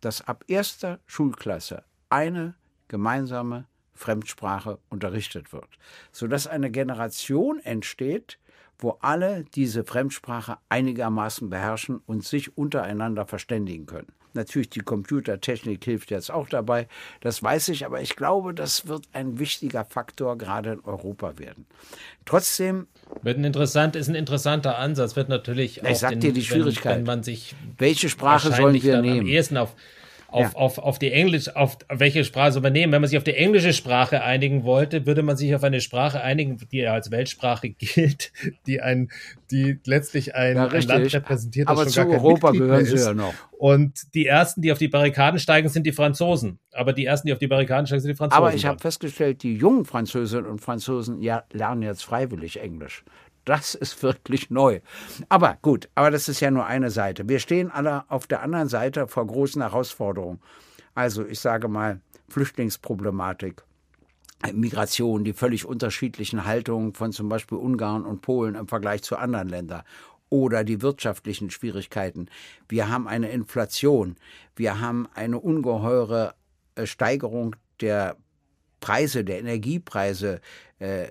dass 0.00 0.22
ab 0.22 0.44
erster 0.48 0.98
Schulklasse 1.06 1.84
eine 2.10 2.54
gemeinsame 2.88 3.66
Fremdsprache 3.94 4.80
unterrichtet 4.88 5.52
wird, 5.52 5.78
sodass 6.10 6.48
eine 6.48 6.72
Generation 6.72 7.60
entsteht, 7.60 8.38
wo 8.82 8.98
alle 9.00 9.44
diese 9.54 9.84
Fremdsprache 9.84 10.58
einigermaßen 10.68 11.48
beherrschen 11.50 12.00
und 12.06 12.24
sich 12.24 12.56
untereinander 12.56 13.26
verständigen 13.26 13.86
können. 13.86 14.12
Natürlich, 14.34 14.70
die 14.70 14.80
Computertechnik 14.80 15.84
hilft 15.84 16.10
jetzt 16.10 16.30
auch 16.30 16.48
dabei, 16.48 16.88
das 17.20 17.42
weiß 17.42 17.68
ich, 17.68 17.84
aber 17.84 18.00
ich 18.00 18.16
glaube, 18.16 18.54
das 18.54 18.88
wird 18.88 19.04
ein 19.12 19.38
wichtiger 19.38 19.84
Faktor 19.84 20.38
gerade 20.38 20.72
in 20.72 20.80
Europa 20.84 21.38
werden. 21.38 21.66
Trotzdem. 22.24 22.86
Wird 23.20 23.36
ein 23.36 23.44
interessant, 23.44 23.94
ist 23.94 24.08
ein 24.08 24.14
interessanter 24.14 24.78
Ansatz, 24.78 25.16
wird 25.16 25.28
natürlich 25.28 25.84
auch. 25.84 25.90
Ich 25.90 25.98
sag 25.98 26.10
den, 26.12 26.20
dir 26.20 26.32
die 26.32 26.42
Schwierigkeit. 26.42 26.92
Wenn, 26.92 26.98
wenn 27.00 27.06
man 27.06 27.22
sich. 27.22 27.54
Welche 27.76 28.08
Sprache 28.08 28.52
sollen 28.52 28.82
wir 28.82 29.02
nehmen? 29.02 29.20
Am 29.20 29.26
ehesten 29.26 29.58
auf 29.58 29.74
auf, 30.32 30.52
ja. 30.52 30.58
auf, 30.58 30.78
auf 30.78 30.98
die 30.98 31.12
Englisch, 31.12 31.54
auf 31.54 31.76
welche 31.88 32.24
Sprache 32.24 32.58
übernehmen. 32.58 32.92
Wenn 32.92 33.02
man 33.02 33.08
sich 33.08 33.18
auf 33.18 33.24
die 33.24 33.34
englische 33.34 33.72
Sprache 33.72 34.22
einigen 34.22 34.64
wollte, 34.64 35.06
würde 35.06 35.22
man 35.22 35.36
sich 35.36 35.54
auf 35.54 35.62
eine 35.62 35.80
Sprache 35.80 36.22
einigen, 36.22 36.58
die 36.72 36.78
ja 36.78 36.94
als 36.94 37.10
Weltsprache 37.10 37.70
gilt, 37.78 38.32
die 38.66 38.80
ein, 38.80 39.10
die 39.50 39.78
letztlich 39.84 40.34
ein, 40.34 40.56
ja, 40.56 40.68
ein 40.68 40.82
Land 40.82 41.12
repräsentiert, 41.12 41.68
das 41.68 41.72
Aber 41.78 41.84
schon 41.84 41.92
zu 41.92 42.10
gar 42.10 42.24
Europa 42.24 42.50
gehören 42.52 42.84
sie 42.84 42.96
ja 42.96 43.12
noch. 43.12 43.34
Und 43.58 44.14
die 44.14 44.26
ersten, 44.26 44.62
die 44.62 44.72
auf 44.72 44.78
die 44.78 44.88
Barrikaden 44.88 45.38
steigen, 45.38 45.68
sind 45.68 45.86
die 45.86 45.92
Franzosen. 45.92 46.58
Aber 46.72 46.92
die 46.92 47.04
ersten, 47.04 47.28
die 47.28 47.32
auf 47.32 47.38
die 47.38 47.46
Barrikaden 47.46 47.86
steigen, 47.86 48.00
sind 48.00 48.10
die 48.10 48.16
Franzosen. 48.16 48.42
Aber 48.42 48.54
ich 48.54 48.66
habe 48.66 48.78
festgestellt, 48.80 49.42
die 49.42 49.54
jungen 49.54 49.84
Französinnen 49.84 50.46
und 50.46 50.60
Franzosen 50.60 51.20
ja, 51.20 51.44
lernen 51.52 51.82
jetzt 51.82 52.02
freiwillig 52.02 52.60
Englisch. 52.60 53.04
Das 53.44 53.74
ist 53.74 54.02
wirklich 54.02 54.50
neu. 54.50 54.80
Aber 55.28 55.58
gut, 55.62 55.88
aber 55.94 56.10
das 56.10 56.28
ist 56.28 56.40
ja 56.40 56.50
nur 56.50 56.66
eine 56.66 56.90
Seite. 56.90 57.28
Wir 57.28 57.38
stehen 57.38 57.70
alle 57.70 58.04
auf 58.08 58.26
der 58.26 58.42
anderen 58.42 58.68
Seite 58.68 59.08
vor 59.08 59.26
großen 59.26 59.62
Herausforderungen. 59.62 60.40
Also 60.94 61.26
ich 61.26 61.40
sage 61.40 61.68
mal 61.68 62.00
Flüchtlingsproblematik, 62.28 63.62
Migration, 64.52 65.24
die 65.24 65.32
völlig 65.32 65.64
unterschiedlichen 65.64 66.44
Haltungen 66.44 66.94
von 66.94 67.12
zum 67.12 67.28
Beispiel 67.28 67.58
Ungarn 67.58 68.04
und 68.04 68.22
Polen 68.22 68.54
im 68.54 68.68
Vergleich 68.68 69.02
zu 69.02 69.16
anderen 69.16 69.48
Ländern 69.48 69.82
oder 70.30 70.64
die 70.64 70.80
wirtschaftlichen 70.80 71.50
Schwierigkeiten. 71.50 72.26
Wir 72.66 72.88
haben 72.88 73.06
eine 73.06 73.30
Inflation, 73.30 74.16
wir 74.56 74.80
haben 74.80 75.06
eine 75.14 75.38
ungeheure 75.38 76.34
äh, 76.74 76.86
Steigerung 76.86 77.54
der 77.80 78.16
Preise, 78.80 79.24
der 79.24 79.38
Energiepreise, 79.38 80.40
äh, 80.78 81.08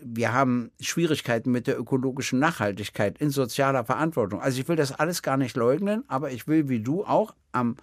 wir 0.00 0.32
haben 0.32 0.70
Schwierigkeiten 0.80 1.50
mit 1.50 1.66
der 1.66 1.78
ökologischen 1.78 2.38
Nachhaltigkeit 2.38 3.18
in 3.18 3.30
sozialer 3.30 3.84
Verantwortung. 3.84 4.40
Also 4.40 4.60
ich 4.60 4.68
will 4.68 4.76
das 4.76 4.92
alles 4.92 5.22
gar 5.22 5.36
nicht 5.36 5.56
leugnen, 5.56 6.04
aber 6.08 6.30
ich 6.30 6.46
will 6.48 6.68
wie 6.68 6.80
du 6.80 7.04
auch 7.04 7.34
am, 7.52 7.76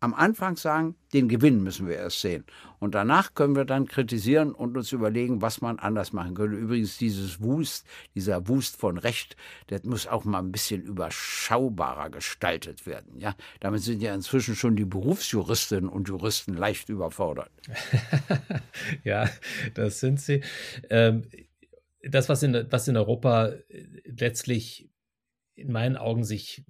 am 0.00 0.14
Anfang 0.14 0.56
sagen, 0.56 0.94
den 1.12 1.28
Gewinn 1.28 1.62
müssen 1.62 1.88
wir 1.88 1.96
erst 1.96 2.20
sehen. 2.20 2.44
Und 2.78 2.94
danach 2.94 3.34
können 3.34 3.56
wir 3.56 3.64
dann 3.64 3.86
kritisieren 3.86 4.52
und 4.52 4.76
uns 4.76 4.92
überlegen, 4.92 5.42
was 5.42 5.60
man 5.60 5.78
anders 5.78 6.12
machen 6.12 6.34
könnte. 6.34 6.56
Übrigens 6.56 6.98
dieses 6.98 7.40
Wust, 7.42 7.86
dieser 8.14 8.48
Wust 8.48 8.76
von 8.76 8.98
Recht, 8.98 9.36
der 9.70 9.80
muss 9.84 10.06
auch 10.06 10.24
mal 10.24 10.38
ein 10.38 10.52
bisschen 10.52 10.82
überschaubarer 10.82 12.10
gestaltet 12.10 12.86
werden. 12.86 13.18
Ja, 13.18 13.34
damit 13.60 13.82
sind 13.82 14.02
ja 14.02 14.14
inzwischen 14.14 14.54
schon 14.54 14.76
die 14.76 14.84
Berufsjuristinnen 14.84 15.88
und 15.88 16.08
Juristen 16.08 16.54
leicht 16.54 16.88
überfordert. 16.88 17.50
ja, 19.04 19.28
das 19.74 20.00
sind 20.00 20.20
sie. 20.20 20.42
Ähm, 20.90 21.24
das, 22.02 22.28
was 22.28 22.42
in, 22.42 22.66
was 22.70 22.86
in 22.86 22.96
Europa 22.96 23.52
letztlich 24.04 24.88
in 25.54 25.72
meinen 25.72 25.96
Augen 25.96 26.24
sich 26.24 26.64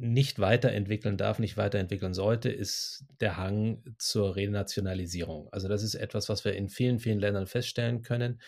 nicht 0.00 0.38
weiterentwickeln 0.38 1.18
darf, 1.18 1.38
nicht 1.38 1.58
weiterentwickeln 1.58 2.14
sollte, 2.14 2.48
ist 2.48 3.04
der 3.20 3.36
Hang 3.36 3.82
zur 3.98 4.34
Renationalisierung. 4.34 5.48
Also 5.52 5.68
das 5.68 5.82
ist 5.82 5.94
etwas, 5.94 6.30
was 6.30 6.44
wir 6.44 6.54
in 6.54 6.70
vielen, 6.70 6.98
vielen 6.98 7.20
Ländern 7.20 7.46
feststellen 7.46 8.00
können. 8.00 8.40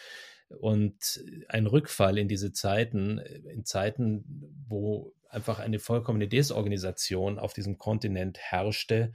Und 0.48 1.22
ein 1.48 1.66
Rückfall 1.66 2.16
in 2.18 2.28
diese 2.28 2.52
Zeiten, 2.52 3.18
in 3.18 3.64
Zeiten, 3.64 4.24
wo 4.66 5.12
einfach 5.32 5.58
eine 5.58 5.78
vollkommene 5.78 6.28
Desorganisation 6.28 7.38
auf 7.38 7.54
diesem 7.54 7.78
Kontinent 7.78 8.38
herrschte, 8.38 9.12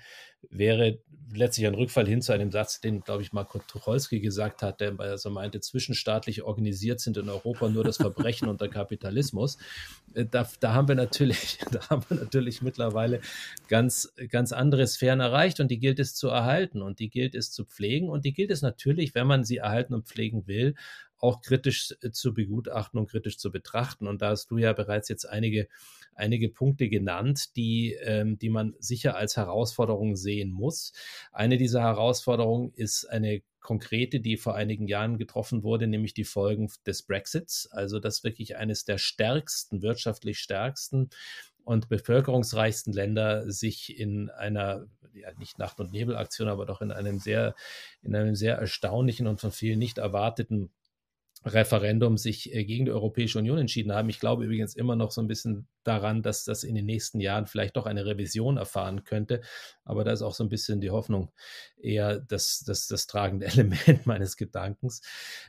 wäre 0.50 1.00
letztlich 1.34 1.68
ein 1.68 1.76
Rückfall 1.76 2.08
hin 2.08 2.22
zu 2.22 2.32
einem 2.32 2.52
Satz, 2.52 2.80
den, 2.80 3.02
glaube 3.02 3.22
ich, 3.22 3.34
Marco 3.34 3.60
Tucholsky 3.60 4.20
gesagt 4.20 4.62
hat, 4.62 4.80
der 4.80 4.98
also 5.00 5.30
meinte, 5.30 5.60
zwischenstaatlich 5.60 6.44
organisiert 6.44 7.00
sind 7.00 7.18
in 7.18 7.30
Europa 7.30 7.70
nur 7.70 7.84
das 7.84 7.98
Verbrechen 7.98 8.48
und 8.48 8.62
der 8.62 8.70
Kapitalismus. 8.70 9.58
Äh, 10.14 10.26
da, 10.26 10.48
da, 10.60 10.74
haben 10.74 10.88
wir 10.88 10.96
natürlich, 10.96 11.60
da 11.72 11.90
haben 11.90 12.04
wir 12.08 12.18
natürlich 12.18 12.62
mittlerweile 12.62 13.22
ganz, 13.68 14.14
ganz 14.30 14.54
andere 14.54 14.88
Sphären 14.88 15.20
erreicht 15.20 15.60
und 15.60 15.70
die 15.70 15.80
gilt 15.80 16.00
es 16.00 16.16
zu 16.16 16.30
erhalten 16.30 16.82
und 16.82 17.00
die 17.00 17.10
gilt 17.10 17.36
es 17.36 17.52
zu 17.52 17.66
pflegen 17.66 18.10
und 18.10 18.24
die 18.24 18.34
gilt 18.34 18.52
es 18.52 18.62
natürlich, 18.62 19.14
wenn 19.16 19.28
man 19.28 19.44
sie 19.44 19.58
erhalten 19.58 19.94
und 19.94 20.08
pflegen 20.08 20.48
will, 20.48 20.76
auch 21.20 21.42
kritisch 21.42 21.96
äh, 22.02 22.12
zu 22.12 22.34
begutachten 22.34 23.00
und 23.00 23.10
kritisch 23.10 23.38
zu 23.38 23.52
betrachten. 23.52 24.08
Und 24.08 24.22
da 24.22 24.30
hast 24.30 24.52
du 24.52 24.58
ja 24.58 24.74
bereits 24.74 25.10
jetzt 25.10 25.26
einige, 25.26 25.68
einige 26.18 26.50
Punkte 26.50 26.90
genannt, 26.90 27.56
die, 27.56 27.94
ähm, 28.02 28.38
die 28.38 28.50
man 28.50 28.76
sicher 28.80 29.16
als 29.16 29.38
Herausforderung 29.38 30.16
sehen 30.16 30.52
muss. 30.52 30.94
Eine 31.32 31.58
dieser 31.58 31.82
Herausforderungen 31.82 32.74
ist 32.76 33.06
eine 33.06 33.42
konkrete, 33.60 34.20
die 34.20 34.38
vor 34.38 34.56
einigen 34.56 34.88
Jahren 34.88 35.18
getroffen 35.18 35.64
wurde, 35.64 35.88
nämlich 35.88 36.14
die 36.14 36.24
Folgen 36.24 36.72
des 36.86 37.04
Brexits. 37.04 37.68
Also 37.72 38.00
das 38.00 38.24
wirklich 38.24 38.56
eines 38.56 38.86
der 38.86 38.98
stärksten, 38.98 39.82
wirtschaftlich 39.82 40.40
stärksten 40.40 41.10
und 41.64 41.90
bevölkerungsreichsten 41.90 42.94
Länder 42.94 43.52
sich 43.52 44.00
in 44.00 44.30
einer, 44.30 44.88
ja 45.14 45.34
nicht 45.38 45.60
Nacht- 45.60 45.82
und 45.82 45.92
Nebelaktion, 45.92 46.48
aber 46.48 46.66
doch 46.66 46.82
in 46.82 46.92
einem 46.92 47.20
sehr, 47.20 47.56
in 48.02 48.16
einem 48.16 48.36
sehr 48.36 48.56
erstaunlichen 48.56 49.28
und 49.28 49.42
von 49.42 49.52
vielen 49.52 49.80
nicht 49.80 49.98
erwarteten 49.98 50.72
Referendum 51.48 52.18
sich 52.18 52.54
äh, 52.54 52.66
gegen 52.66 52.86
die 52.86 52.92
Europäische 52.92 53.40
Union 53.40 53.58
entschieden 53.58 53.94
haben. 53.94 54.10
Ich 54.10 54.20
glaube 54.20 54.46
übrigens 54.46 54.76
immer 54.76 54.96
noch 54.96 55.12
so 55.12 55.22
ein 55.22 55.28
bisschen 55.28 55.68
daran, 55.84 56.22
dass 56.22 56.44
das 56.44 56.64
in 56.64 56.76
den 56.76 56.86
nächsten 56.86 57.20
Jahren 57.20 57.48
vielleicht 57.48 57.78
doch 57.78 57.86
eine 57.86 58.06
Revision 58.06 58.58
erfahren 58.58 59.04
könnte. 59.04 59.42
Aber 59.86 60.04
da 60.04 60.12
ist 60.12 60.22
auch 60.22 60.34
so 60.34 60.44
ein 60.44 60.50
bisschen 60.50 60.82
die 60.82 60.90
Hoffnung 60.90 61.32
eher 61.82 62.20
das, 62.20 62.64
das, 62.66 62.88
das 62.88 63.08
tragende 63.08 63.46
Element 63.48 64.06
meines 64.06 64.38
Gedankens. 64.38 65.02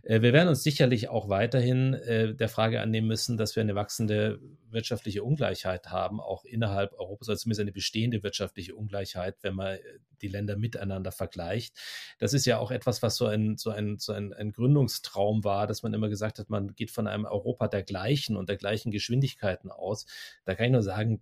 Äh, 0.03 0.23
wir 0.23 0.33
werden 0.33 0.49
uns 0.49 0.63
sicherlich 0.63 1.09
auch 1.09 1.29
weiterhin 1.29 1.95
äh, 1.95 2.35
der 2.35 2.49
Frage 2.49 2.81
annehmen 2.81 3.09
müssen, 3.09 3.37
dass 3.37 3.57
wir 3.57 3.63
eine 3.63 3.75
wachsende 3.75 4.41
wirtschaftliche 4.71 5.25
Ungleichheit 5.25 5.91
haben, 5.91 6.21
auch 6.21 6.45
innerhalb 6.45 6.93
Europas, 6.93 7.29
also 7.29 7.43
zumindest 7.43 7.61
eine 7.63 7.73
bestehende 7.73 8.23
wirtschaftliche 8.23 8.75
Ungleichheit, 8.75 9.37
wenn 9.43 9.55
man 9.55 9.79
die 10.23 10.29
Länder 10.29 10.57
miteinander 10.57 11.13
vergleicht. 11.13 11.77
Das 12.19 12.33
ist 12.33 12.47
ja 12.47 12.59
auch 12.59 12.71
etwas, 12.71 13.03
was 13.03 13.17
so 13.17 13.27
ein, 13.27 13.57
so 13.57 13.71
ein, 13.71 13.99
so 13.99 14.13
ein, 14.13 14.33
ein 14.33 14.53
Gründungstraum 14.53 15.45
war, 15.45 15.67
dass 15.67 15.83
man 15.83 15.95
immer 15.95 16.09
gesagt 16.09 16.39
hat, 16.39 16.51
man 16.51 16.75
geht 16.75 16.91
von 16.91 17.07
einem 17.07 17.25
Europa 17.25 17.69
der 17.69 17.83
gleichen 17.83 18.37
und 18.37 18.49
der 18.49 18.57
gleichen 18.57 18.91
Geschwindigkeiten 18.91 19.71
aus. 19.71 20.07
Da 20.45 20.55
kann 20.55 20.67
ich 20.67 20.73
nur 20.73 20.83
sagen, 20.83 21.21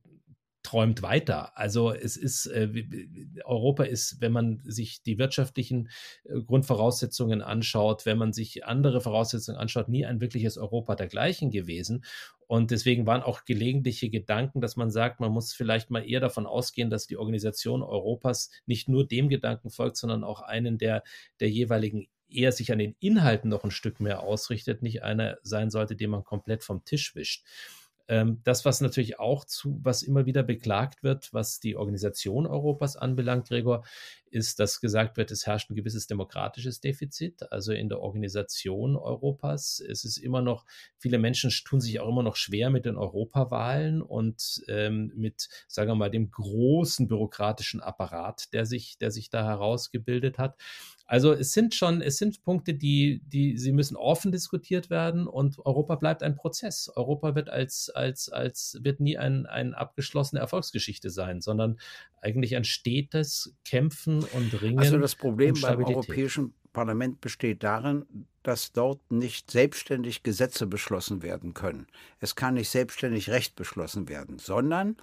träumt 0.66 1.00
weiter. 1.02 1.56
Also 1.56 1.92
es 1.92 2.16
ist, 2.16 2.46
äh, 2.46 2.68
Europa 3.44 3.84
ist, 3.84 4.20
wenn 4.20 4.32
man 4.32 4.60
sich 4.64 5.00
die 5.02 5.16
wirtschaftlichen 5.16 5.88
äh, 6.24 6.40
Grundvoraussetzungen 6.40 7.40
anschaut, 7.40 8.04
wenn 8.04 8.18
man 8.18 8.32
sich 8.32 8.66
andere 8.66 9.00
Voraussetzungen 9.00 9.58
anschaut, 9.58 9.88
nie 9.88 10.04
ein 10.04 10.20
wirkliches 10.20 10.58
Europa 10.58 10.96
dergleichen 10.96 11.52
gewesen. 11.52 12.04
Und 12.48 12.72
deswegen 12.72 13.06
waren 13.06 13.22
auch 13.22 13.44
gelegentliche 13.44 14.10
Gedanken, 14.10 14.60
dass 14.60 14.76
man 14.76 14.90
sagt, 14.90 15.20
man 15.20 15.30
muss 15.30 15.52
vielleicht 15.52 15.90
mal 15.90 16.08
eher 16.08 16.20
davon 16.20 16.46
ausgehen, 16.46 16.90
dass 16.90 17.06
die 17.06 17.16
Organisation 17.16 17.82
Europas 17.84 18.50
nicht 18.66 18.88
nur 18.88 19.06
dem 19.06 19.28
Gedanken 19.28 19.70
folgt, 19.70 19.96
sondern 19.96 20.24
auch 20.24 20.42
einen 20.42 20.78
der, 20.78 21.04
der 21.38 21.48
jeweiligen 21.48 22.08
eher 22.28 22.50
sich 22.50 22.72
an 22.72 22.80
den 22.80 22.96
Inhalten 22.98 23.50
noch 23.50 23.62
ein 23.62 23.70
Stück 23.70 24.00
mehr 24.00 24.24
ausrichtet, 24.24 24.82
nicht 24.82 25.04
einer 25.04 25.38
sein 25.42 25.70
sollte, 25.70 25.94
den 25.94 26.10
man 26.10 26.24
komplett 26.24 26.64
vom 26.64 26.84
Tisch 26.84 27.14
wischt. 27.14 27.44
Ähm, 28.08 28.40
das, 28.44 28.64
was 28.64 28.80
natürlich 28.80 29.18
auch 29.18 29.44
zu, 29.44 29.80
was 29.82 30.02
immer 30.02 30.26
wieder 30.26 30.42
beklagt 30.42 31.02
wird, 31.02 31.32
was 31.32 31.60
die 31.60 31.76
Organisation 31.76 32.46
Europas 32.46 32.96
anbelangt, 32.96 33.48
Gregor, 33.48 33.84
ist, 34.30 34.60
dass 34.60 34.80
gesagt 34.80 35.16
wird, 35.16 35.30
es 35.30 35.46
herrscht 35.46 35.70
ein 35.70 35.76
gewisses 35.76 36.06
demokratisches 36.06 36.80
Defizit. 36.80 37.50
Also 37.52 37.72
in 37.72 37.88
der 37.88 38.00
Organisation 38.00 38.96
Europas 38.96 39.80
es 39.80 40.04
ist 40.04 40.18
immer 40.18 40.42
noch, 40.42 40.66
viele 40.98 41.18
Menschen 41.18 41.50
tun 41.50 41.80
sich 41.80 42.00
auch 42.00 42.08
immer 42.08 42.22
noch 42.22 42.36
schwer 42.36 42.70
mit 42.70 42.84
den 42.84 42.96
Europawahlen 42.96 44.02
und 44.02 44.62
ähm, 44.68 45.12
mit, 45.14 45.48
sagen 45.68 45.90
wir 45.90 45.94
mal, 45.94 46.10
dem 46.10 46.30
großen 46.30 47.08
bürokratischen 47.08 47.80
Apparat, 47.80 48.52
der 48.52 48.66
sich, 48.66 48.98
der 48.98 49.10
sich 49.10 49.30
da 49.30 49.44
herausgebildet 49.44 50.38
hat. 50.38 50.56
Also 51.06 51.32
es 51.32 51.52
sind 51.52 51.74
schon, 51.74 52.02
es 52.02 52.18
sind 52.18 52.42
Punkte, 52.42 52.74
die, 52.74 53.22
die, 53.26 53.56
sie 53.58 53.70
müssen 53.72 53.96
offen 53.96 54.32
diskutiert 54.32 54.90
werden 54.90 55.28
und 55.28 55.58
Europa 55.64 55.94
bleibt 55.94 56.22
ein 56.24 56.34
Prozess. 56.34 56.90
Europa 56.94 57.36
wird 57.36 57.48
als, 57.48 57.90
als, 57.90 58.28
als, 58.28 58.78
wird 58.82 58.98
nie 58.98 59.16
ein, 59.16 59.46
ein 59.46 59.72
abgeschlossene 59.72 60.40
Erfolgsgeschichte 60.40 61.10
sein, 61.10 61.40
sondern 61.40 61.78
eigentlich 62.20 62.56
ein 62.56 62.64
stetes 62.64 63.54
Kämpfen 63.64 64.24
und 64.24 64.60
Ringen. 64.60 64.80
Also 64.80 64.98
das 64.98 65.14
Problem 65.14 65.54
um 65.54 65.60
beim 65.60 65.84
Europäischen 65.84 66.54
Parlament 66.72 67.20
besteht 67.20 67.62
darin, 67.62 68.04
dass 68.42 68.72
dort 68.72 69.10
nicht 69.10 69.50
selbstständig 69.50 70.24
Gesetze 70.24 70.66
beschlossen 70.66 71.22
werden 71.22 71.54
können. 71.54 71.86
Es 72.18 72.34
kann 72.34 72.54
nicht 72.54 72.68
selbstständig 72.68 73.30
Recht 73.30 73.54
beschlossen 73.54 74.08
werden, 74.08 74.38
sondern 74.38 74.96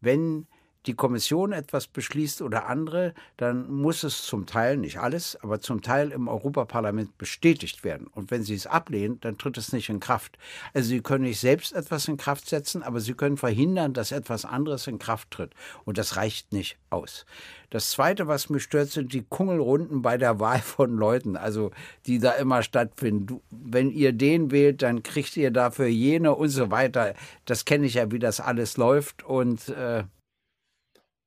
wenn 0.00 0.46
die 0.86 0.94
Kommission 0.94 1.52
etwas 1.52 1.86
beschließt 1.86 2.42
oder 2.42 2.66
andere, 2.66 3.14
dann 3.36 3.70
muss 3.70 4.04
es 4.04 4.22
zum 4.22 4.46
Teil, 4.46 4.76
nicht 4.76 4.98
alles, 4.98 5.36
aber 5.42 5.60
zum 5.60 5.82
Teil 5.82 6.12
im 6.12 6.28
Europaparlament 6.28 7.18
bestätigt 7.18 7.84
werden. 7.84 8.06
Und 8.06 8.30
wenn 8.30 8.42
Sie 8.42 8.54
es 8.54 8.66
ablehnen, 8.66 9.18
dann 9.20 9.38
tritt 9.38 9.58
es 9.58 9.72
nicht 9.72 9.88
in 9.88 10.00
Kraft. 10.00 10.38
Also 10.74 10.88
Sie 10.88 11.00
können 11.00 11.24
nicht 11.24 11.40
selbst 11.40 11.72
etwas 11.72 12.08
in 12.08 12.16
Kraft 12.16 12.48
setzen, 12.48 12.82
aber 12.82 13.00
Sie 13.00 13.14
können 13.14 13.36
verhindern, 13.36 13.92
dass 13.92 14.12
etwas 14.12 14.44
anderes 14.44 14.86
in 14.86 14.98
Kraft 14.98 15.30
tritt. 15.30 15.52
Und 15.84 15.98
das 15.98 16.16
reicht 16.16 16.52
nicht 16.52 16.78
aus. 16.90 17.26
Das 17.70 17.90
Zweite, 17.90 18.28
was 18.28 18.48
mich 18.48 18.62
stört, 18.62 18.90
sind 18.90 19.12
die 19.12 19.24
Kungelrunden 19.28 20.00
bei 20.02 20.18
der 20.18 20.38
Wahl 20.38 20.60
von 20.60 20.96
Leuten, 20.96 21.36
also 21.36 21.72
die 22.06 22.18
da 22.20 22.32
immer 22.32 22.62
stattfinden. 22.62 23.40
wenn 23.50 23.90
ihr 23.90 24.12
den 24.12 24.50
wählt, 24.52 24.82
dann 24.82 25.02
kriegt 25.02 25.36
ihr 25.36 25.50
dafür 25.50 25.86
jene 25.86 26.34
und 26.34 26.48
so 26.48 26.70
weiter. 26.70 27.14
Das 27.44 27.64
kenne 27.64 27.86
ich 27.86 27.94
ja, 27.94 28.12
wie 28.12 28.18
das 28.20 28.40
alles 28.40 28.76
läuft. 28.76 29.24
Und 29.24 29.68
äh, 29.68 30.04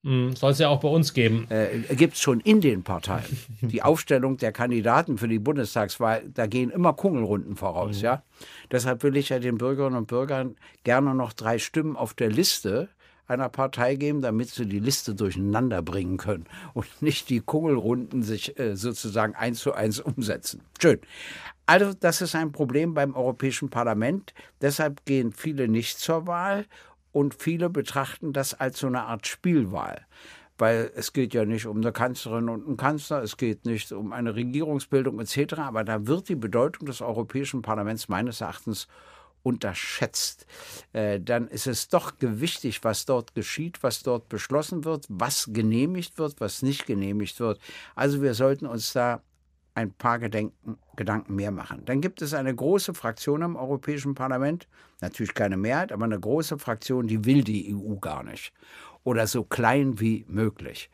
Soll 0.01 0.51
es 0.51 0.59
ja 0.59 0.69
auch 0.69 0.79
bei 0.79 0.87
uns 0.87 1.13
geben. 1.13 1.45
Äh, 1.49 1.79
Gibt 1.95 2.13
es 2.13 2.21
schon 2.21 2.39
in 2.39 2.61
den 2.61 2.83
Parteien. 2.83 3.25
Die 3.61 3.81
Aufstellung 3.81 4.37
der 4.37 4.53
Kandidaten 4.53 5.17
für 5.17 5.27
die 5.27 5.39
Bundestagswahl, 5.39 6.23
da 6.33 6.47
gehen 6.47 6.69
immer 6.69 6.93
Kungelrunden 6.93 7.57
voraus. 7.57 7.97
Mhm. 7.97 8.03
Ja? 8.03 8.23
Deshalb 8.71 9.03
will 9.03 9.17
ich 9.17 9.29
ja 9.29 9.39
den 9.39 9.57
Bürgerinnen 9.57 9.97
und 9.97 10.07
Bürgern 10.07 10.55
gerne 10.85 11.13
noch 11.13 11.33
drei 11.33 11.59
Stimmen 11.59 11.97
auf 11.97 12.13
der 12.13 12.29
Liste 12.29 12.87
einer 13.27 13.49
Partei 13.49 13.95
geben, 13.95 14.21
damit 14.21 14.49
sie 14.49 14.65
die 14.65 14.79
Liste 14.79 15.15
durcheinander 15.15 15.81
bringen 15.81 16.17
können 16.17 16.45
und 16.73 16.87
nicht 17.01 17.29
die 17.29 17.41
Kungelrunden 17.41 18.23
sich 18.23 18.57
äh, 18.57 18.75
sozusagen 18.75 19.35
eins 19.35 19.59
zu 19.59 19.73
eins 19.73 19.99
umsetzen. 19.99 20.61
Schön. 20.81 20.99
Also 21.65 21.93
das 21.93 22.21
ist 22.21 22.33
ein 22.33 22.51
Problem 22.51 22.95
beim 22.95 23.13
Europäischen 23.13 23.69
Parlament. 23.69 24.33
Deshalb 24.61 25.05
gehen 25.05 25.31
viele 25.31 25.67
nicht 25.67 25.99
zur 25.99 26.25
Wahl 26.25 26.65
und 27.11 27.35
viele 27.35 27.69
betrachten 27.69 28.33
das 28.33 28.53
als 28.53 28.79
so 28.79 28.87
eine 28.87 29.03
Art 29.03 29.27
Spielwahl. 29.27 30.05
Weil 30.57 30.91
es 30.95 31.13
geht 31.13 31.33
ja 31.33 31.45
nicht 31.45 31.65
um 31.67 31.77
eine 31.77 31.93
Kanzlerin 31.93 32.49
und 32.49 32.67
einen 32.67 32.77
Kanzler, 32.77 33.23
es 33.23 33.37
geht 33.37 33.65
nicht 33.65 33.91
um 33.93 34.11
eine 34.11 34.35
Regierungsbildung 34.35 35.19
etc., 35.19 35.53
aber 35.59 35.83
da 35.83 36.05
wird 36.05 36.27
die 36.27 36.35
Bedeutung 36.35 36.85
des 36.85 37.01
Europäischen 37.01 37.61
Parlaments 37.61 38.09
meines 38.09 38.41
Erachtens 38.41 38.87
unterschätzt. 39.41 40.45
Äh, 40.91 41.19
dann 41.21 41.47
ist 41.47 41.67
es 41.67 41.87
doch 41.87 42.17
gewichtig, 42.17 42.83
was 42.83 43.05
dort 43.05 43.35
geschieht, 43.35 43.83
was 43.83 44.03
dort 44.03 44.27
beschlossen 44.29 44.83
wird, 44.83 45.05
was 45.07 45.49
genehmigt 45.53 46.17
wird, 46.17 46.41
was 46.41 46.61
nicht 46.61 46.85
genehmigt 46.85 47.39
wird. 47.39 47.59
Also 47.95 48.21
wir 48.21 48.33
sollten 48.33 48.65
uns 48.65 48.91
da 48.93 49.21
ein 49.75 49.91
paar 49.93 50.19
Gedenken, 50.19 50.77
Gedanken 50.95 51.35
mehr 51.35 51.51
machen. 51.51 51.83
Dann 51.85 52.01
gibt 52.01 52.21
es 52.21 52.33
eine 52.33 52.53
große 52.53 52.93
Fraktion 52.93 53.41
im 53.41 53.55
Europäischen 53.55 54.15
Parlament, 54.15 54.67
natürlich 55.01 55.33
keine 55.33 55.57
Mehrheit, 55.57 55.91
aber 55.91 56.05
eine 56.05 56.19
große 56.19 56.57
Fraktion, 56.59 57.07
die 57.07 57.25
will 57.25 57.43
die 57.43 57.73
EU 57.73 57.95
gar 57.95 58.23
nicht 58.23 58.53
oder 59.03 59.27
so 59.27 59.43
klein 59.43 59.99
wie 59.99 60.25
möglich. 60.27 60.89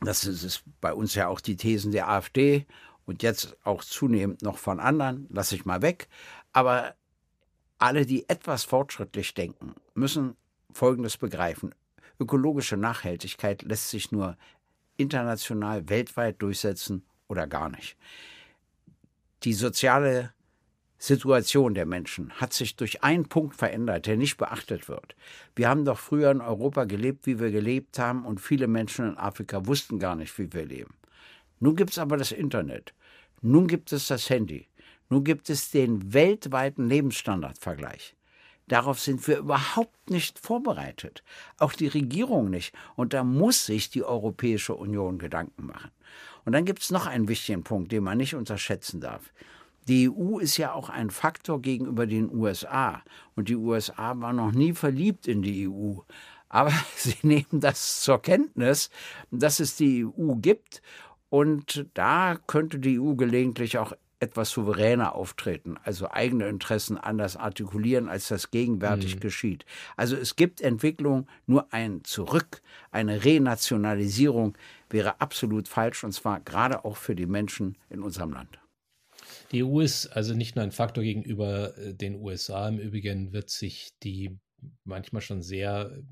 Das 0.00 0.24
ist 0.24 0.64
bei 0.80 0.92
uns 0.92 1.14
ja 1.14 1.28
auch 1.28 1.40
die 1.40 1.56
Thesen 1.56 1.92
der 1.92 2.08
AfD 2.08 2.66
und 3.04 3.22
jetzt 3.22 3.56
auch 3.64 3.84
zunehmend 3.84 4.42
noch 4.42 4.58
von 4.58 4.80
anderen, 4.80 5.26
lasse 5.30 5.54
ich 5.54 5.64
mal 5.64 5.82
weg. 5.82 6.08
Aber 6.52 6.94
alle, 7.78 8.06
die 8.06 8.28
etwas 8.28 8.64
fortschrittlich 8.64 9.34
denken, 9.34 9.74
müssen 9.94 10.36
Folgendes 10.72 11.16
begreifen. 11.16 11.74
Ökologische 12.18 12.76
Nachhaltigkeit 12.76 13.62
lässt 13.62 13.90
sich 13.90 14.10
nur 14.10 14.36
international, 14.96 15.88
weltweit 15.88 16.40
durchsetzen 16.42 17.04
oder 17.28 17.46
gar 17.46 17.68
nicht. 17.68 17.96
Die 19.44 19.52
soziale 19.52 20.32
Situation 20.98 21.74
der 21.74 21.86
Menschen 21.86 22.32
hat 22.32 22.52
sich 22.52 22.76
durch 22.76 23.04
einen 23.04 23.28
Punkt 23.28 23.54
verändert, 23.54 24.06
der 24.06 24.16
nicht 24.16 24.38
beachtet 24.38 24.88
wird. 24.88 25.14
Wir 25.54 25.68
haben 25.68 25.84
doch 25.84 25.98
früher 25.98 26.30
in 26.30 26.40
Europa 26.40 26.84
gelebt, 26.84 27.26
wie 27.26 27.38
wir 27.38 27.50
gelebt 27.50 27.98
haben, 27.98 28.24
und 28.24 28.40
viele 28.40 28.66
Menschen 28.66 29.10
in 29.10 29.18
Afrika 29.18 29.66
wussten 29.66 29.98
gar 29.98 30.16
nicht, 30.16 30.36
wie 30.38 30.52
wir 30.52 30.64
leben. 30.64 30.94
Nun 31.60 31.76
gibt 31.76 31.90
es 31.90 31.98
aber 31.98 32.16
das 32.16 32.32
Internet. 32.32 32.94
Nun 33.42 33.66
gibt 33.66 33.92
es 33.92 34.08
das 34.08 34.28
Handy. 34.30 34.68
Nun 35.08 35.22
gibt 35.22 35.50
es 35.50 35.70
den 35.70 36.12
weltweiten 36.12 36.88
Lebensstandardvergleich. 36.88 38.15
Darauf 38.68 38.98
sind 38.98 39.26
wir 39.28 39.38
überhaupt 39.38 40.10
nicht 40.10 40.38
vorbereitet. 40.38 41.22
Auch 41.58 41.72
die 41.72 41.86
Regierung 41.86 42.50
nicht. 42.50 42.74
Und 42.96 43.12
da 43.12 43.22
muss 43.22 43.66
sich 43.66 43.90
die 43.90 44.02
Europäische 44.02 44.74
Union 44.74 45.18
Gedanken 45.18 45.66
machen. 45.66 45.90
Und 46.44 46.52
dann 46.52 46.64
gibt 46.64 46.82
es 46.82 46.90
noch 46.90 47.06
einen 47.06 47.28
wichtigen 47.28 47.62
Punkt, 47.62 47.92
den 47.92 48.02
man 48.02 48.18
nicht 48.18 48.34
unterschätzen 48.34 49.00
darf. 49.00 49.32
Die 49.88 50.10
EU 50.10 50.38
ist 50.38 50.56
ja 50.56 50.72
auch 50.72 50.88
ein 50.88 51.10
Faktor 51.10 51.62
gegenüber 51.62 52.06
den 52.06 52.32
USA. 52.32 53.02
Und 53.36 53.48
die 53.48 53.56
USA 53.56 54.18
war 54.20 54.32
noch 54.32 54.50
nie 54.50 54.72
verliebt 54.72 55.28
in 55.28 55.42
die 55.42 55.68
EU. 55.68 55.98
Aber 56.48 56.72
sie 56.96 57.16
nehmen 57.22 57.60
das 57.60 58.00
zur 58.00 58.20
Kenntnis, 58.20 58.90
dass 59.30 59.60
es 59.60 59.76
die 59.76 60.04
EU 60.04 60.34
gibt. 60.36 60.82
Und 61.28 61.86
da 61.94 62.36
könnte 62.46 62.80
die 62.80 62.98
EU 62.98 63.14
gelegentlich 63.14 63.78
auch 63.78 63.92
etwas 64.26 64.50
souveräner 64.50 65.14
auftreten, 65.14 65.76
also 65.84 66.10
eigene 66.10 66.48
Interessen 66.48 66.98
anders 66.98 67.36
artikulieren, 67.36 68.08
als 68.08 68.28
das 68.28 68.50
gegenwärtig 68.50 69.16
mhm. 69.16 69.20
geschieht. 69.20 69.64
Also 69.96 70.16
es 70.16 70.34
gibt 70.34 70.60
Entwicklung, 70.60 71.28
nur 71.46 71.72
ein 71.72 72.02
Zurück, 72.04 72.60
eine 72.90 73.24
Renationalisierung 73.24 74.58
wäre 74.90 75.20
absolut 75.20 75.68
falsch 75.68 76.02
und 76.04 76.12
zwar 76.12 76.40
gerade 76.40 76.84
auch 76.84 76.96
für 76.96 77.14
die 77.14 77.26
Menschen 77.26 77.76
in 77.88 78.02
unserem 78.02 78.32
Land. 78.32 78.58
Die 79.52 79.62
EU 79.62 79.80
ist 79.80 80.08
also 80.08 80.34
nicht 80.34 80.56
nur 80.56 80.64
ein 80.64 80.72
Faktor 80.72 81.04
gegenüber 81.04 81.76
äh, 81.78 81.94
den 81.94 82.16
USA. 82.16 82.68
Im 82.68 82.78
Übrigen 82.78 83.32
wird 83.32 83.50
sich 83.50 83.90
die 84.02 84.38
manchmal 84.84 85.22
schon 85.22 85.42
sehr 85.42 86.02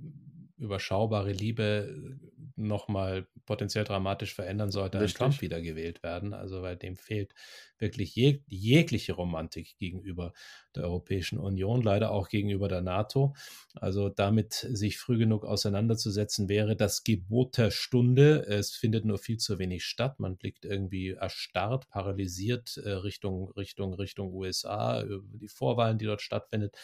überschaubare 0.57 1.33
Liebe 1.33 2.17
nochmal 2.57 3.27
potenziell 3.47 3.85
dramatisch 3.85 4.35
verändern 4.35 4.71
sollte, 4.71 5.01
wenn 5.01 5.09
Trump 5.09 5.41
wieder 5.41 5.61
gewählt 5.61 6.03
werden. 6.03 6.33
Also 6.33 6.63
weil 6.63 6.77
dem 6.77 6.97
fehlt 6.97 7.35
wirklich 7.79 8.15
jeg 8.15 8.43
jegliche 8.47 9.13
Romantik 9.13 9.77
gegenüber 9.79 10.33
der 10.75 10.85
Europäischen 10.85 11.39
Union, 11.39 11.83
leider 11.83 12.13
auch 12.13 12.29
gegenüber 12.29 12.69
der 12.69 12.81
NATO. 12.81 13.35
Also 13.75 14.09
damit 14.09 14.53
sich 14.53 14.99
früh 14.99 15.19
genug 15.19 15.45
auseinanderzusetzen, 15.45 16.49
wäre 16.49 16.77
das 16.77 17.05
Gebot 17.05 17.59
der 17.59 17.71
Stunde. 17.71 18.47
Es 18.47 18.73
findet 18.73 19.05
nur 19.05 19.19
viel 19.19 19.39
zu 19.39 19.59
wenig 19.59 19.85
statt. 19.85 20.21
Man 20.21 20.37
blickt 20.37 20.65
irgendwie 20.65 21.11
erstarrt, 21.11 21.89
paralysiert 21.89 22.77
äh, 22.79 22.91
Richtung, 22.91 23.51
Richtung, 23.53 23.95
Richtung 23.95 24.33
USA, 24.33 25.03
über 25.03 25.39
die 25.39 25.49
Vorwahlen, 25.49 25.99
die 25.99 26.07
dort 26.07 26.23
stattfindet 26.23 26.77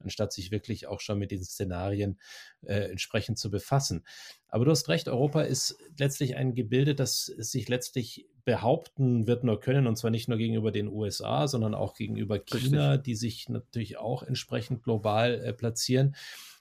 anstatt 0.00 0.32
sich 0.32 0.50
wirklich 0.50 0.86
auch 0.86 1.00
schon 1.00 1.18
mit 1.18 1.30
diesen 1.30 1.44
Szenarien 1.44 2.18
äh, 2.62 2.90
entsprechend 2.90 3.38
zu 3.38 3.50
befassen. 3.50 4.04
Aber 4.48 4.64
du 4.64 4.70
hast 4.70 4.88
recht, 4.88 5.08
Europa 5.08 5.42
ist 5.42 5.76
letztlich 5.98 6.36
ein 6.36 6.54
Gebilde, 6.54 6.94
das 6.94 7.24
sich 7.24 7.68
letztlich 7.68 8.26
behaupten 8.44 9.26
wird 9.26 9.44
nur 9.44 9.58
können, 9.58 9.86
und 9.86 9.96
zwar 9.96 10.10
nicht 10.10 10.28
nur 10.28 10.38
gegenüber 10.38 10.70
den 10.70 10.88
USA, 10.88 11.48
sondern 11.48 11.74
auch 11.74 11.94
gegenüber 11.94 12.38
China, 12.38 12.92
Richtig. 12.92 13.04
die 13.04 13.14
sich 13.14 13.48
natürlich 13.48 13.96
auch 13.96 14.22
entsprechend 14.22 14.82
global 14.82 15.40
äh, 15.42 15.52
platzieren. 15.52 16.14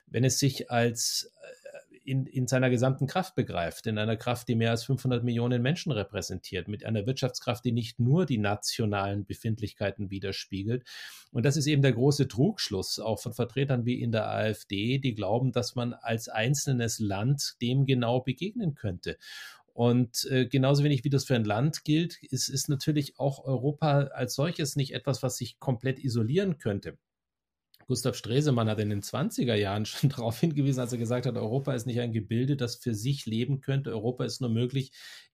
Wenn 0.07 0.23
es 0.23 0.39
sich 0.39 0.71
als 0.71 1.31
äh, 1.41 1.62
in, 2.03 2.25
in 2.25 2.47
seiner 2.47 2.69
gesamten 2.69 3.07
Kraft 3.07 3.35
begreift, 3.35 3.87
in 3.87 3.97
einer 3.97 4.17
Kraft, 4.17 4.47
die 4.47 4.55
mehr 4.55 4.71
als 4.71 4.83
500 4.83 5.23
Millionen 5.23 5.61
Menschen 5.61 5.91
repräsentiert, 5.91 6.67
mit 6.67 6.85
einer 6.85 7.05
Wirtschaftskraft, 7.05 7.63
die 7.65 7.71
nicht 7.71 7.99
nur 7.99 8.25
die 8.25 8.37
nationalen 8.37 9.25
Befindlichkeiten 9.25 10.09
widerspiegelt. 10.09 10.83
Und 11.31 11.45
das 11.45 11.57
ist 11.57 11.67
eben 11.67 11.81
der 11.81 11.93
große 11.93 12.27
Trugschluss, 12.27 12.99
auch 12.99 13.19
von 13.19 13.33
Vertretern 13.33 13.85
wie 13.85 14.01
in 14.01 14.11
der 14.11 14.29
AfD, 14.29 14.99
die 14.99 15.15
glauben, 15.15 15.51
dass 15.51 15.75
man 15.75 15.93
als 15.93 16.29
einzelnes 16.29 16.99
Land 16.99 17.55
dem 17.61 17.85
genau 17.85 18.19
begegnen 18.19 18.75
könnte. 18.75 19.17
Und 19.73 20.27
äh, 20.29 20.45
genauso 20.45 20.83
wenig 20.83 21.03
wie 21.03 21.09
das 21.09 21.25
für 21.25 21.35
ein 21.35 21.45
Land 21.45 21.83
gilt, 21.83 22.21
ist, 22.23 22.47
ist 22.47 22.69
natürlich 22.69 23.19
auch 23.19 23.43
Europa 23.43 24.03
als 24.13 24.35
solches 24.35 24.75
nicht 24.75 24.93
etwas, 24.93 25.23
was 25.23 25.37
sich 25.37 25.59
komplett 25.59 26.03
isolieren 26.03 26.59
könnte. 26.59 26.97
Gustav 27.93 28.15
Stresemann 28.15 28.69
hat 28.69 28.79
in 28.79 28.89
den 28.89 29.03
20er 29.03 29.53
Jahren 29.53 29.86
schon 29.86 30.10
darauf 30.10 30.39
hingewiesen, 30.39 30.79
als 30.79 30.93
er 30.93 30.97
gesagt 30.97 31.27
hat, 31.27 31.38
Europa 31.38 31.75
ist 31.75 31.86
nicht 31.86 31.99
ein 31.99 32.12
Gebilde, 32.12 32.58
das 32.58 32.77
für 32.77 32.95
sich 32.95 33.27
leben 33.27 33.62
könnte. 33.62 33.91
Europa 33.91 34.25
ist 34.25 34.41
nur 34.41 34.49
möglich 34.49 34.91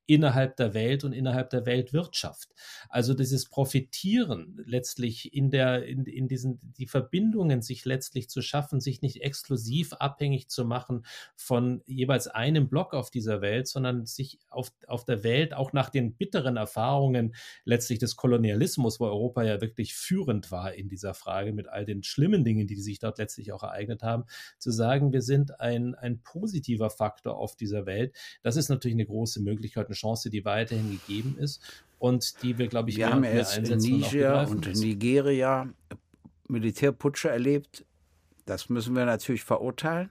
innerhalb 0.10 0.56
der 0.56 0.74
Welt 0.74 1.04
und 1.04 1.14
innerhalb 1.14 1.52
der 1.52 1.68
Weltwirtschaft. 1.68 2.50
Also 2.90 3.14
dieses 3.14 3.46
Profitieren 3.46 4.60
letztlich 4.66 5.36
in 5.36 5.52
der, 5.52 5.86
in, 5.86 6.06
in 6.06 6.28
diesen, 6.28 6.60
die 6.64 6.88
Verbindungen 6.88 7.62
sich 7.62 7.86
letztlich 7.86 8.28
zu 8.28 8.42
schaffen, 8.42 8.82
sich 8.82 9.04
nicht 9.04 9.22
exklusiv 9.22 9.94
abhängig 9.94 10.50
zu 10.50 10.66
machen 10.66 11.06
von 11.36 11.84
jeweils 11.86 12.28
einem 12.28 12.70
Block 12.70 12.96
auf 12.96 13.12
dieser 13.12 13.42
Welt, 13.42 13.68
sondern 13.68 14.08
sich 14.08 14.40
auf, 14.50 14.72
auf 14.88 15.06
der 15.06 15.24
Welt 15.24 15.54
auch 15.54 15.74
nach 15.74 15.92
den 15.92 16.16
bitteren 16.16 16.58
Erfahrungen 16.58 17.36
letztlich 17.64 18.00
des 18.00 18.16
Kolonialismus, 18.16 19.00
wo 19.00 19.06
Europa 19.06 19.44
ja 19.44 19.62
wirklich 19.62 19.94
führend 19.94 20.50
war 20.50 20.74
in 20.74 20.90
dieser 20.90 21.14
Frage 21.14 21.54
mit 21.54 21.68
all 21.68 21.86
den 21.86 22.02
schlimmen 22.02 22.44
Dingen, 22.44 22.66
die 22.66 22.78
sich 22.78 22.98
dort 22.98 23.20
letztlich 23.20 23.52
auch 23.54 23.62
ereignet 23.62 24.02
haben, 24.02 24.24
zu 24.58 24.72
sagen, 24.72 25.14
wir 25.14 25.22
sind 25.22 25.60
ein, 25.60 25.94
ein 25.94 26.24
positiver 26.24 26.90
Faktor 26.90 27.38
auf 27.38 27.56
dieser 27.56 27.86
Welt. 27.86 28.16
Das 28.42 28.56
ist 28.56 28.70
natürlich 28.70 28.96
eine 28.96 29.06
große 29.06 29.40
Möglichkeit, 29.40 29.88
Chance, 30.00 30.30
die 30.30 30.46
weiterhin 30.46 30.92
gegeben 30.92 31.38
ist 31.38 31.62
und 32.00 32.42
die 32.42 32.58
wir, 32.58 32.68
glaube 32.68 32.90
ich, 32.90 32.98
wir 32.98 33.10
haben 33.10 33.24
jetzt 33.24 33.58
in 33.58 33.78
Niger 33.78 34.48
und, 34.48 34.68
und 34.68 34.76
Nigeria 34.78 35.68
Militärputsche 36.48 37.30
erlebt. 37.30 37.86
Das 38.46 38.70
müssen 38.70 38.96
wir 38.96 39.06
natürlich 39.06 39.44
verurteilen. 39.44 40.10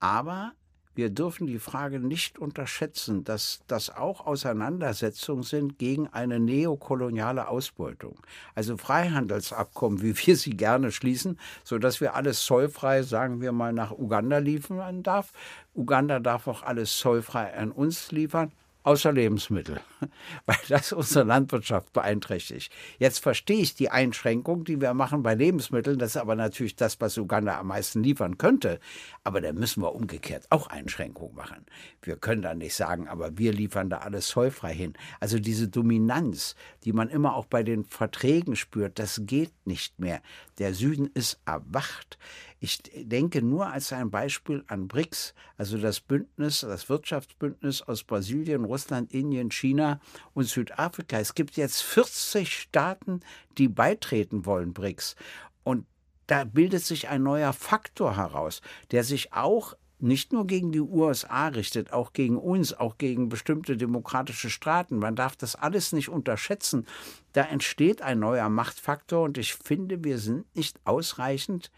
Aber 0.00 0.52
wir 0.94 1.10
dürfen 1.10 1.46
die 1.46 1.58
Frage 1.58 2.00
nicht 2.00 2.38
unterschätzen, 2.38 3.22
dass 3.22 3.60
das 3.66 3.90
auch 3.90 4.26
Auseinandersetzungen 4.26 5.42
sind 5.42 5.78
gegen 5.78 6.08
eine 6.08 6.40
neokoloniale 6.40 7.48
Ausbeutung. 7.48 8.18
Also 8.54 8.78
Freihandelsabkommen, 8.78 10.00
wie 10.00 10.16
wir 10.16 10.36
sie 10.36 10.56
gerne 10.56 10.90
schließen, 10.90 11.38
sodass 11.64 12.00
wir 12.00 12.14
alles 12.14 12.44
zollfrei, 12.44 13.02
sagen 13.02 13.42
wir 13.42 13.52
mal, 13.52 13.74
nach 13.74 13.92
Uganda 13.92 14.38
liefern 14.38 15.02
darf. 15.02 15.32
Uganda 15.74 16.18
darf 16.18 16.48
auch 16.48 16.62
alles 16.62 16.96
zollfrei 16.96 17.54
an 17.54 17.72
uns 17.72 18.10
liefern 18.10 18.52
außer 18.86 19.12
Lebensmittel, 19.12 19.80
weil 20.46 20.56
das 20.68 20.92
unsere 20.92 21.24
Landwirtschaft 21.24 21.92
beeinträchtigt. 21.92 22.72
Jetzt 22.98 23.18
verstehe 23.18 23.60
ich 23.60 23.74
die 23.74 23.90
Einschränkung, 23.90 24.64
die 24.64 24.80
wir 24.80 24.94
machen 24.94 25.24
bei 25.24 25.34
Lebensmitteln. 25.34 25.98
Das 25.98 26.10
ist 26.10 26.16
aber 26.16 26.36
natürlich 26.36 26.76
das, 26.76 27.00
was 27.00 27.18
Uganda 27.18 27.58
am 27.58 27.66
meisten 27.66 28.02
liefern 28.02 28.38
könnte. 28.38 28.78
Aber 29.24 29.40
da 29.40 29.52
müssen 29.52 29.82
wir 29.82 29.92
umgekehrt 29.92 30.46
auch 30.50 30.68
Einschränkungen 30.68 31.34
machen. 31.34 31.66
Wir 32.00 32.16
können 32.16 32.42
da 32.42 32.54
nicht 32.54 32.74
sagen, 32.74 33.08
aber 33.08 33.36
wir 33.36 33.52
liefern 33.52 33.90
da 33.90 33.98
alles 33.98 34.28
zollfrei 34.28 34.72
hin. 34.72 34.94
Also 35.18 35.40
diese 35.40 35.66
Dominanz, 35.66 36.54
die 36.84 36.92
man 36.92 37.08
immer 37.08 37.34
auch 37.34 37.46
bei 37.46 37.64
den 37.64 37.84
Verträgen 37.84 38.54
spürt, 38.54 39.00
das 39.00 39.22
geht 39.24 39.52
nicht 39.64 39.98
mehr. 39.98 40.22
Der 40.58 40.74
Süden 40.74 41.10
ist 41.12 41.40
erwacht. 41.44 42.18
Ich 42.58 42.82
denke 42.82 43.42
nur 43.42 43.66
als 43.66 43.92
ein 43.92 44.10
Beispiel 44.10 44.64
an 44.66 44.88
BRICS, 44.88 45.34
also 45.58 45.76
das 45.76 46.00
Bündnis, 46.00 46.60
das 46.60 46.88
Wirtschaftsbündnis 46.88 47.82
aus 47.82 48.02
Brasilien, 48.02 48.64
Russland, 48.64 49.12
Indien, 49.12 49.50
China 49.50 50.00
und 50.32 50.44
Südafrika. 50.44 51.18
Es 51.18 51.34
gibt 51.34 51.56
jetzt 51.56 51.82
40 51.82 52.52
Staaten, 52.52 53.20
die 53.58 53.68
beitreten 53.68 54.46
wollen, 54.46 54.72
BRICS. 54.72 55.16
Und 55.64 55.86
da 56.26 56.44
bildet 56.44 56.84
sich 56.84 57.08
ein 57.08 57.22
neuer 57.22 57.52
Faktor 57.52 58.16
heraus, 58.16 58.62
der 58.90 59.04
sich 59.04 59.32
auch 59.32 59.74
nicht 59.98 60.32
nur 60.32 60.46
gegen 60.46 60.72
die 60.72 60.80
USA 60.80 61.48
richtet, 61.48 61.92
auch 61.92 62.12
gegen 62.12 62.36
uns, 62.36 62.74
auch 62.74 62.98
gegen 62.98 63.28
bestimmte 63.28 63.76
demokratische 63.76 64.50
Staaten. 64.50 64.98
Man 64.98 65.16
darf 65.16 65.36
das 65.36 65.56
alles 65.56 65.92
nicht 65.92 66.08
unterschätzen. 66.08 66.86
Da 67.32 67.42
entsteht 67.42 68.02
ein 68.02 68.18
neuer 68.18 68.48
Machtfaktor 68.48 69.24
und 69.24 69.38
ich 69.38 69.54
finde, 69.54 70.04
wir 70.04 70.18
sind 70.18 70.54
nicht 70.54 70.78
ausreichend 70.84 71.70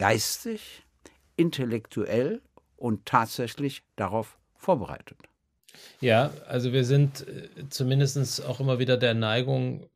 geistig, 0.00 0.82
intellektuell 1.36 2.40
und 2.76 3.04
tatsächlich 3.04 3.82
darauf 3.96 4.38
vorbereitet. 4.56 5.18
Ja, 6.00 6.32
also 6.46 6.72
wir 6.72 6.84
sind 6.84 7.28
äh, 7.28 7.68
zumindest 7.68 8.44
auch 8.46 8.60
immer 8.60 8.78
wieder 8.78 8.96
der 8.96 9.12
Neigung 9.12 9.90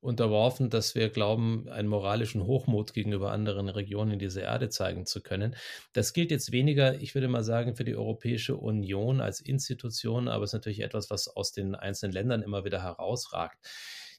unterworfen, 0.00 0.70
dass 0.70 0.94
wir 0.94 1.08
glauben, 1.08 1.68
einen 1.70 1.88
moralischen 1.88 2.46
Hochmut 2.46 2.94
gegenüber 2.94 3.32
anderen 3.32 3.68
Regionen 3.68 4.18
dieser 4.20 4.42
Erde 4.42 4.68
zeigen 4.68 5.06
zu 5.06 5.22
können. 5.22 5.56
Das 5.92 6.12
gilt 6.12 6.30
jetzt 6.30 6.52
weniger, 6.52 7.00
ich 7.00 7.14
würde 7.16 7.26
mal 7.26 7.42
sagen, 7.42 7.74
für 7.74 7.84
die 7.84 7.96
Europäische 7.96 8.54
Union 8.54 9.20
als 9.20 9.40
Institution, 9.40 10.28
aber 10.28 10.44
es 10.44 10.50
ist 10.50 10.54
natürlich 10.54 10.82
etwas, 10.82 11.10
was 11.10 11.26
aus 11.26 11.50
den 11.50 11.74
einzelnen 11.74 12.12
Ländern 12.12 12.42
immer 12.42 12.64
wieder 12.64 12.82
herausragt. 12.82 13.58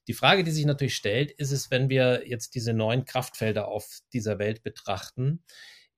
Die 0.07 0.13
Frage, 0.13 0.43
die 0.43 0.51
sich 0.51 0.65
natürlich 0.65 0.95
stellt, 0.95 1.31
ist 1.31 1.51
es, 1.51 1.71
wenn 1.71 1.89
wir 1.89 2.27
jetzt 2.27 2.55
diese 2.55 2.73
neuen 2.73 3.05
Kraftfelder 3.05 3.67
auf 3.67 3.99
dieser 4.13 4.39
Welt 4.39 4.63
betrachten, 4.63 5.43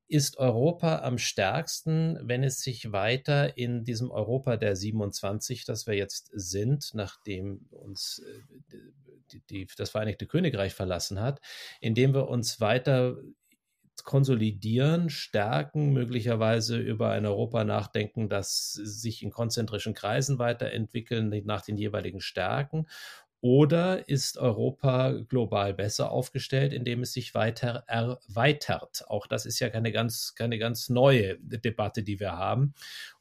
ist 0.08 0.38
Europa 0.38 1.00
am 1.00 1.18
stärksten, 1.18 2.18
wenn 2.22 2.44
es 2.44 2.62
sich 2.62 2.94
weiter 2.94 3.58
in 3.58 3.84
diesem 3.84 4.10
Europa 4.10 4.56
der 4.56 4.76
27, 4.76 5.66
das 5.66 5.86
wir 5.86 5.96
jetzt 5.96 6.30
sind, 6.34 6.92
nachdem 6.94 7.68
uns 7.72 8.24
äh, 8.26 8.76
die, 9.32 9.42
die, 9.50 9.68
das 9.76 9.90
Vereinigte 9.90 10.26
Königreich 10.26 10.74
verlassen 10.74 11.20
hat, 11.20 11.42
indem 11.82 12.14
wir 12.14 12.30
uns 12.30 12.62
weiter 12.62 13.18
konsolidieren, 14.04 15.10
stärken, 15.10 15.92
möglicherweise 15.92 16.78
über 16.78 17.10
ein 17.10 17.26
Europa 17.26 17.64
nachdenken, 17.64 18.30
das 18.30 18.72
sich 18.72 19.24
in 19.24 19.32
konzentrischen 19.32 19.94
Kreisen 19.94 20.40
weiterentwickeln 20.40 21.30
nach 21.46 21.64
den 21.64 21.78
jeweiligen 21.78 22.22
Stärken 22.22 22.88
oder 23.42 24.10
ist 24.10 24.38
Europa 24.38 25.12
global 25.12 25.74
besser 25.74 26.12
aufgestellt, 26.12 26.74
indem 26.74 27.04
es 27.04 27.14
sich 27.14 27.34
weiter 27.36 27.84
erweitert? 27.88 29.04
Auch 29.08 29.28
das 29.28 29.46
ist 29.46 29.60
ja 29.60 29.70
keine 29.70 29.92
ganz, 29.92 30.34
keine 30.36 30.58
ganz 30.58 30.90
neue 30.90 31.38
Debatte, 31.40 32.04
die 32.04 32.20
wir 32.20 32.34
haben 32.34 32.74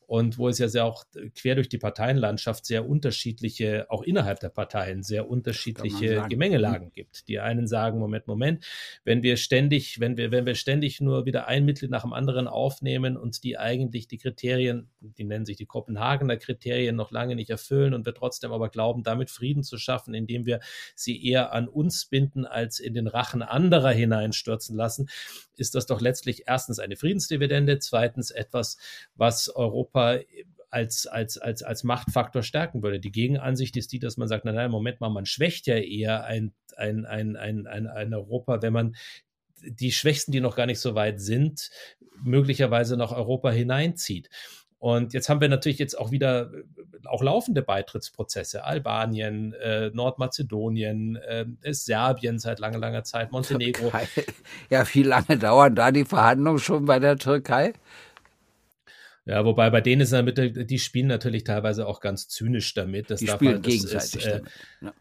und 0.07 0.39
wo 0.39 0.49
es 0.49 0.59
ja 0.59 0.69
sehr 0.69 0.85
auch 0.85 1.05
quer 1.35 1.57
durch 1.57 1.69
die 1.69 1.79
Parteienlandschaft 1.79 2.65
sehr 2.65 2.89
unterschiedliche, 2.89 3.87
auch 3.91 4.03
innerhalb 4.03 4.39
der 4.41 4.51
Parteien 4.51 5.03
sehr 5.03 5.29
unterschiedliche 5.29 6.27
Gemengelagen 6.29 6.93
gibt. 6.93 7.27
Die 7.29 7.41
einen 7.41 7.67
sagen, 7.67 7.99
Moment, 7.99 8.29
Moment, 8.29 8.65
wenn 9.05 9.23
wir 9.23 9.37
ständig, 9.37 9.99
wenn 9.99 10.17
wir, 10.17 10.31
wenn 10.31 10.47
wir 10.47 10.55
ständig 10.55 11.01
nur 11.01 11.27
wieder 11.27 11.49
ein 11.49 11.65
Mitglied 11.65 11.91
nach 11.91 12.03
dem 12.03 12.13
anderen 12.13 12.47
aufnehmen 12.47 13.17
und 13.17 13.43
die 13.43 13.59
eigentlich 13.59 14.07
die 14.07 14.19
Kriterien, 14.19 14.89
die 15.01 15.25
nennen 15.25 15.45
sich 15.45 15.57
die 15.57 15.67
Kopenhagener 15.67 16.37
Kriterien, 16.37 16.95
noch 16.95 17.11
lange 17.11 17.35
nicht 17.35 17.51
erfüllen 17.51 17.93
und 17.93 18.07
wir 18.07 18.15
trotzdem 18.15 18.53
aber 18.53 18.69
glauben, 18.69 19.03
damit 19.03 19.31
Frieden 19.31 19.65
zu 19.65 19.77
schaffen, 19.77 20.15
indem 20.15 20.47
wir 20.47 20.61
sie 20.95 21.25
eher 21.25 21.53
an 21.53 21.67
uns 21.67 22.07
binden, 22.07 22.47
als 22.47 22.79
in 22.79 22.95
den 22.95 23.09
Rachen 23.09 23.43
anderer 23.43 23.91
hineinstürzen 23.91 24.77
lassen, 24.77 25.09
ist 25.57 25.75
das 25.75 25.87
doch 25.87 26.01
letztlich 26.01 26.45
erstens 26.47 26.79
eine 26.79 26.97
Friedensdividende, 26.97 27.79
zweitens 27.79 28.31
etwas, 28.31 28.77
was 29.15 29.49
Europa 29.49 29.96
als, 30.71 31.07
als, 31.07 31.39
als, 31.39 31.63
als 31.63 31.85
Machtfaktor 31.85 32.43
stärken 32.43 32.83
würde. 32.83 33.01
Die 33.01 33.13
Gegenansicht 33.13 33.77
ist 33.77 33.93
die, 33.93 33.99
dass 33.99 34.17
man 34.17 34.29
sagt, 34.29 34.45
nein, 34.45 34.55
nein, 34.55 34.71
Moment 34.71 35.01
mal, 35.01 35.09
man 35.09 35.27
schwächt 35.27 35.67
ja 35.67 35.77
eher 35.77 36.25
ein, 36.25 36.53
ein, 36.77 37.07
ein, 37.07 37.37
ein, 37.37 37.67
ein, 37.67 37.87
ein 37.87 38.15
Europa, 38.15 38.63
wenn 38.63 38.73
man 38.73 38.97
die 39.63 39.93
Schwächsten, 39.93 40.33
die 40.33 40.41
noch 40.41 40.57
gar 40.57 40.67
nicht 40.67 40.81
so 40.81 40.95
weit 40.95 41.21
sind, 41.21 41.71
möglicherweise 42.23 42.97
nach 42.97 43.13
Europa 43.13 43.51
hineinzieht. 43.51 44.29
Und 44.79 45.15
jetzt 45.15 45.29
haben 45.29 45.41
wir 45.41 45.49
natürlich 45.49 45.79
jetzt 45.79 45.99
auch 45.99 46.11
wieder 46.11 46.53
äh, 46.53 46.63
auch 47.07 47.23
laufende 47.23 47.63
Beitrittsprozesse. 47.63 48.65
Albanien, 48.65 49.55
äh, 49.55 49.91
Nordmazedonien, 49.91 51.17
äh, 51.17 51.47
Serbien 51.73 52.39
seit 52.39 52.59
langer, 52.59 52.79
langer 52.79 53.05
Zeit, 53.05 53.33
Montenegro. 53.33 53.91
Türkei. 53.91 54.09
Ja, 54.71 54.85
wie 54.93 55.03
lange 55.03 55.39
dauern 55.39 55.75
da 55.75 55.91
die 55.91 56.05
Verhandlungen 56.05 56.59
schon 56.59 56.85
bei 56.85 56.99
der 56.99 57.17
Türkei? 57.17 57.73
Ja, 59.27 59.45
wobei 59.45 59.71
bei 59.71 59.81
denen 59.81 60.03
ist 60.03 60.13
damit, 60.13 60.71
die 60.71 60.79
spielen 60.79 61.09
natürlich 61.09 61.43
teilweise 61.43 61.87
auch 61.87 62.01
ganz 62.01 62.29
zynisch 62.29 62.73
damit. 62.75 63.11
Das 63.11 63.21
die 63.21 63.27
spielen 63.27 63.55
man, 63.55 63.63
gegenseitig 63.63 64.25
ist, 64.25 64.27
äh. 64.27 64.43
Ja. 64.81 64.95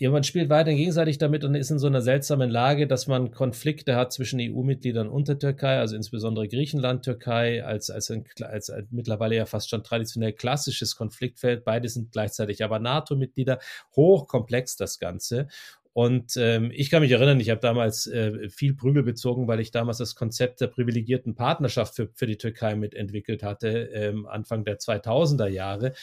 Ja, 0.00 0.10
man 0.10 0.24
spielt 0.24 0.48
weiter 0.48 0.74
gegenseitig 0.74 1.18
damit 1.18 1.44
und 1.44 1.54
ist 1.54 1.70
in 1.70 1.78
so 1.78 1.86
einer 1.86 2.02
seltsamen 2.02 2.50
Lage, 2.50 2.88
dass 2.88 3.06
man 3.06 3.30
Konflikte 3.30 3.94
hat 3.94 4.12
zwischen 4.12 4.40
EU-Mitgliedern 4.40 5.08
und 5.08 5.28
der 5.28 5.38
Türkei, 5.38 5.78
also 5.78 5.94
insbesondere 5.94 6.48
Griechenland, 6.48 7.04
Türkei, 7.04 7.64
als, 7.64 7.88
als, 7.88 8.10
ein, 8.10 8.24
als 8.40 8.68
ein 8.68 8.88
mittlerweile 8.90 9.36
ja 9.36 9.46
fast 9.46 9.70
schon 9.70 9.84
traditionell 9.84 10.32
klassisches 10.32 10.96
Konfliktfeld. 10.96 11.62
Beide 11.64 11.88
sind 11.88 12.10
gleichzeitig 12.10 12.64
aber 12.64 12.80
NATO-Mitglieder. 12.80 13.60
Hochkomplex 13.94 14.74
das 14.74 14.98
Ganze. 14.98 15.46
Und 15.92 16.36
ähm, 16.36 16.70
ich 16.72 16.88
kann 16.90 17.02
mich 17.02 17.10
erinnern, 17.10 17.40
ich 17.40 17.50
habe 17.50 17.60
damals 17.60 18.06
äh, 18.06 18.48
viel 18.48 18.74
Prügel 18.74 19.02
bezogen, 19.02 19.48
weil 19.48 19.58
ich 19.58 19.72
damals 19.72 19.98
das 19.98 20.14
Konzept 20.14 20.60
der 20.60 20.68
privilegierten 20.68 21.34
Partnerschaft 21.34 21.96
für, 21.96 22.08
für 22.14 22.26
die 22.26 22.38
Türkei 22.38 22.76
mitentwickelt 22.76 23.42
hatte, 23.42 23.90
ähm, 23.92 24.26
Anfang 24.26 24.64
der 24.64 24.78
2000er 24.78 25.48
Jahre. 25.48 25.94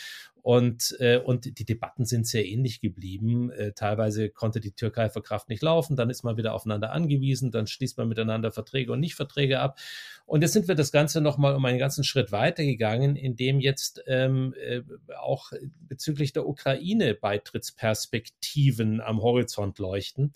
Und, 0.48 0.96
äh, 1.02 1.18
und 1.18 1.60
die 1.60 1.66
Debatten 1.66 2.06
sind 2.06 2.26
sehr 2.26 2.46
ähnlich 2.46 2.80
geblieben. 2.80 3.52
Äh, 3.52 3.74
teilweise 3.74 4.30
konnte 4.30 4.62
die 4.62 4.72
Türkei 4.72 5.10
vor 5.10 5.22
Kraft 5.22 5.50
nicht 5.50 5.62
laufen, 5.62 5.98
dann 5.98 6.10
ist 6.10 6.24
man 6.24 6.38
wieder 6.38 6.54
aufeinander 6.54 6.94
angewiesen, 6.94 7.52
dann 7.52 7.68
schließt 7.68 7.98
man 7.98 8.08
miteinander 8.08 8.54
Verträge 8.54 8.94
und 8.94 9.02
Nicht-Verträge 9.02 9.60
ab. 9.60 9.78
Und 10.26 10.44
jetzt 10.44 10.54
sind 10.54 10.70
wir 10.70 10.76
das 10.76 10.94
Ganze 10.94 11.20
nochmal 11.20 11.54
um 11.54 11.66
einen 11.66 11.80
ganzen 11.80 12.06
Schritt 12.06 12.32
weitergegangen, 12.32 13.18
indem 13.18 13.60
jetzt 13.60 14.02
ähm, 14.08 14.56
äh, 14.58 14.84
auch 15.20 15.52
bezüglich 15.82 16.32
der 16.32 16.48
Ukraine 16.48 17.14
Beitrittsperspektiven 17.14 19.02
am 19.02 19.22
Horizont 19.22 19.80
leuchten. 19.80 20.34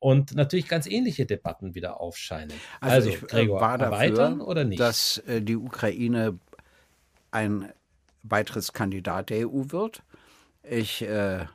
und 0.00 0.34
natürlich 0.34 0.66
ganz 0.66 0.88
ähnliche 0.88 1.26
Debatten 1.26 1.76
wieder 1.76 2.00
aufscheinen. 2.00 2.54
Also, 2.80 2.94
also 2.96 3.08
ich, 3.10 3.22
äh, 3.22 3.26
Gregor, 3.26 3.60
war 3.60 3.78
dafür, 3.78 4.48
oder 4.48 4.64
nicht? 4.64 4.80
dass 4.80 5.18
äh, 5.28 5.40
die 5.40 5.54
Ukraine 5.54 6.40
ein 7.30 7.72
Beitrittskandidat 8.24 9.30
der 9.30 9.48
EU 9.48 9.64
wird. 9.68 10.02
Ich 10.62 11.02
äh, 11.02 11.46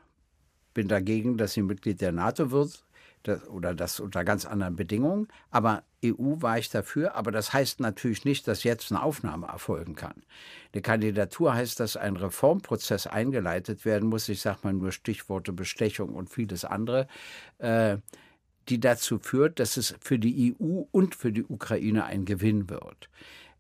bin 0.74 0.88
dagegen, 0.88 1.38
dass 1.38 1.54
sie 1.54 1.62
Mitglied 1.62 2.00
der 2.00 2.12
NATO 2.12 2.52
wird 2.52 2.84
das, 3.24 3.48
oder 3.48 3.74
das 3.74 4.00
unter 4.00 4.24
ganz 4.24 4.46
anderen 4.46 4.76
Bedingungen. 4.76 5.28
Aber 5.52 5.84
EU 6.04 6.42
war 6.42 6.58
ich 6.58 6.70
dafür. 6.70 7.16
Aber 7.16 7.32
das 7.32 7.54
heißt 7.54 7.80
natürlich 7.80 8.26
nicht, 8.26 8.48
dass 8.48 8.64
jetzt 8.64 8.92
eine 8.92 9.02
Aufnahme 9.02 9.48
erfolgen 9.48 9.96
kann. 9.96 10.24
Eine 10.74 10.82
Kandidatur 10.82 11.54
heißt, 11.54 11.80
dass 11.80 11.98
ein 11.98 12.16
Reformprozess 12.16 13.08
eingeleitet 13.08 13.86
werden 13.86 14.10
muss. 14.10 14.30
Ich 14.30 14.42
sage 14.42 14.60
mal 14.64 14.74
nur 14.74 14.92
Stichworte 14.92 15.54
Bestechung 15.54 16.14
und 16.14 16.30
vieles 16.30 16.66
andere. 16.66 17.08
Äh, 17.58 17.98
die 18.70 18.80
dazu 18.80 19.18
führt, 19.18 19.60
dass 19.60 19.78
es 19.78 19.96
für 20.00 20.20
die 20.20 20.56
EU 20.62 20.84
und 20.92 21.16
für 21.16 21.32
die 21.32 21.44
Ukraine 21.44 22.06
ein 22.06 22.26
Gewinn 22.26 22.70
wird. 22.70 23.10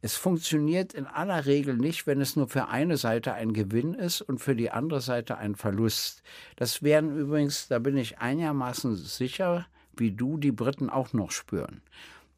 Es 0.01 0.15
funktioniert 0.15 0.93
in 0.93 1.05
aller 1.05 1.45
Regel 1.45 1.75
nicht, 1.75 2.07
wenn 2.07 2.21
es 2.21 2.37
nur 2.37 2.47
für 2.47 2.69
eine 2.69 2.95
Seite 2.95 3.33
ein 3.33 3.51
Gewinn 3.51 3.93
ist 3.93 4.21
und 4.21 4.39
für 4.39 4.55
die 4.55 4.71
andere 4.71 5.01
Seite 5.01 5.37
ein 5.37 5.55
Verlust. 5.55 6.23
Das 6.55 6.83
werden 6.83 7.17
übrigens, 7.17 7.67
da 7.67 7.79
bin 7.79 7.97
ich 7.97 8.19
einigermaßen 8.19 8.95
sicher, 8.95 9.67
wie 9.97 10.11
du 10.11 10.37
die 10.37 10.53
Briten 10.53 10.89
auch 10.89 11.11
noch 11.11 11.31
spüren, 11.31 11.81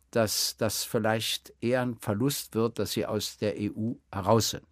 dass 0.10 0.58
das 0.58 0.84
vielleicht 0.84 1.54
eher 1.62 1.84
ein 1.84 1.97
Verlust 1.97 2.56
wird, 2.56 2.80
dass 2.80 2.93
sie 2.93 3.06
aus 3.06 3.38
der 3.38 3.54
EU 3.60 3.93
heraus 4.12 4.50
sind. 4.50 4.65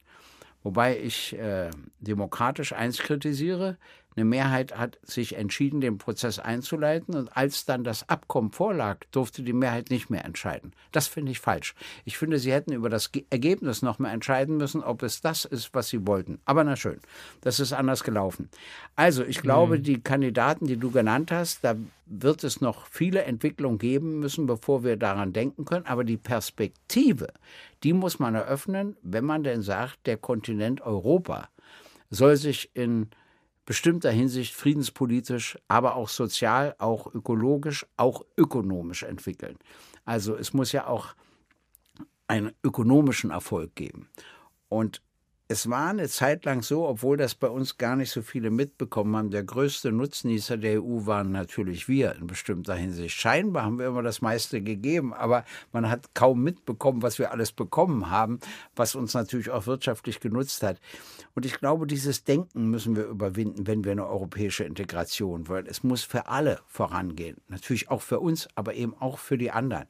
Wobei 0.64 1.00
ich 1.00 1.38
äh, 1.38 1.70
demokratisch 2.00 2.74
eins 2.74 2.98
kritisiere, 2.98 3.78
eine 4.16 4.26
Mehrheit 4.26 4.78
hat 4.78 4.98
sich 5.04 5.36
entschieden, 5.36 5.82
den 5.82 5.98
Prozess 5.98 6.40
einzuleiten 6.40 7.16
und 7.16 7.36
als 7.38 7.66
dann 7.66 7.84
das 7.84 8.10
Abkommen 8.10 8.52
vorlag, 8.52 9.06
durfte 9.12 9.44
die 9.44 9.54
Mehrheit 9.54 9.92
nicht 9.92 10.10
mehr 10.10 10.26
entscheiden. 10.26 10.74
Das 10.92 11.08
finde 11.08 11.32
ich 11.32 11.40
falsch. 11.40 11.76
Ich 12.06 12.18
finde, 12.18 12.40
sie 12.40 12.52
hätten 12.52 12.74
über 12.74 12.90
das 12.90 13.12
Ergebnis 13.30 13.82
noch 13.82 14.00
mal 14.00 14.12
entscheiden 14.12 14.58
müssen, 14.58 14.84
ob 14.84 15.04
es 15.04 15.22
das 15.22 15.46
ist, 15.46 15.74
was 15.74 15.90
sie 15.90 16.06
wollten. 16.08 16.40
Aber 16.46 16.64
na 16.64 16.76
schön, 16.76 17.00
das 17.42 17.60
ist 17.60 17.72
anders 17.72 18.04
gelaufen. 18.04 18.50
Also, 18.96 19.24
ich 19.24 19.42
glaube, 19.42 19.78
mhm. 19.78 19.84
die 19.84 20.02
Kandidaten, 20.02 20.66
die 20.66 20.78
du 20.78 20.92
genannt 20.92 21.32
hast, 21.32 21.64
da 21.64 21.76
wird 22.06 22.44
es 22.44 22.60
noch 22.60 22.88
viele 22.88 23.24
Entwicklungen 23.24 23.78
geben 23.78 24.20
müssen, 24.20 24.48
bevor 24.48 24.84
wir 24.84 24.98
daran 24.98 25.32
denken 25.32 25.66
können. 25.66 25.86
Aber 25.86 26.04
die 26.04 26.18
Perspektive, 26.18 27.28
die 27.84 27.94
muss 27.94 28.20
man 28.20 28.36
eröffnen, 28.36 28.98
wenn 29.04 29.24
man 29.24 29.44
denn 29.44 29.62
sagt, 29.62 30.08
der 30.08 30.18
Kontinent 30.18 30.82
Europa 30.82 31.50
soll 32.10 32.36
sich 32.36 32.72
in 32.74 33.10
bestimmter 33.70 34.10
Hinsicht 34.10 34.56
friedenspolitisch, 34.56 35.56
aber 35.68 35.96
auch 35.96 36.10
sozial, 36.10 36.74
auch 36.80 37.06
ökologisch, 37.14 37.86
auch 37.98 38.26
ökonomisch 38.36 39.04
entwickeln. 39.04 39.60
Also 40.06 40.36
es 40.36 40.54
muss 40.54 40.72
ja 40.72 40.88
auch 40.88 41.10
einen 42.26 42.52
ökonomischen 42.64 43.30
Erfolg 43.30 43.76
geben. 43.76 44.10
Und 44.70 45.04
es 45.52 45.68
war 45.68 45.90
eine 45.90 46.08
Zeit 46.08 46.46
lang 46.46 46.62
so, 46.62 46.88
obwohl 46.88 47.18
das 47.18 47.34
bei 47.34 47.48
uns 47.48 47.80
gar 47.80 47.96
nicht 47.96 48.12
so 48.12 48.22
viele 48.22 48.52
mitbekommen 48.52 49.16
haben, 49.16 49.32
der 49.32 49.44
größte 49.44 49.92
Nutznießer 49.92 50.58
der 50.58 50.84
EU 50.84 51.08
waren 51.08 51.32
natürlich 51.32 51.88
wir 51.88 52.14
in 52.14 52.28
bestimmter 52.28 52.76
Hinsicht. 52.76 53.20
Scheinbar 53.20 53.64
haben 53.64 53.80
wir 53.80 53.88
immer 53.88 54.04
das 54.04 54.22
meiste 54.22 54.62
gegeben, 54.62 55.12
aber 55.12 55.44
man 55.72 55.90
hat 55.90 56.14
kaum 56.14 56.44
mitbekommen, 56.44 57.02
was 57.02 57.18
wir 57.18 57.32
alles 57.32 57.52
bekommen 57.52 58.12
haben, 58.12 58.40
was 58.76 58.94
uns 58.94 59.16
natürlich 59.16 59.50
auch 59.50 59.66
wirtschaftlich 59.66 60.20
genutzt 60.20 60.62
hat. 60.62 60.80
Und 61.34 61.48
ich 61.48 61.60
glaube, 61.60 61.88
dieses 61.88 62.24
Denken 62.24 62.70
müssen 62.70 62.96
wir 62.96 63.06
überwinden, 63.06 63.66
wenn 63.66 63.84
wir 63.84 63.94
eine 63.94 64.06
europäische 64.06 64.66
Integration 64.66 65.48
wollen. 65.48 65.66
Es 65.66 65.82
muss 65.82 66.04
für 66.04 66.28
alle 66.28 66.60
vorangehen. 66.68 67.38
Natürlich 67.48 67.90
auch 67.90 68.04
für 68.04 68.20
uns, 68.20 68.48
aber 68.54 68.76
eben 68.76 68.94
auch 69.00 69.18
für 69.18 69.40
die 69.40 69.50
anderen. 69.50 69.88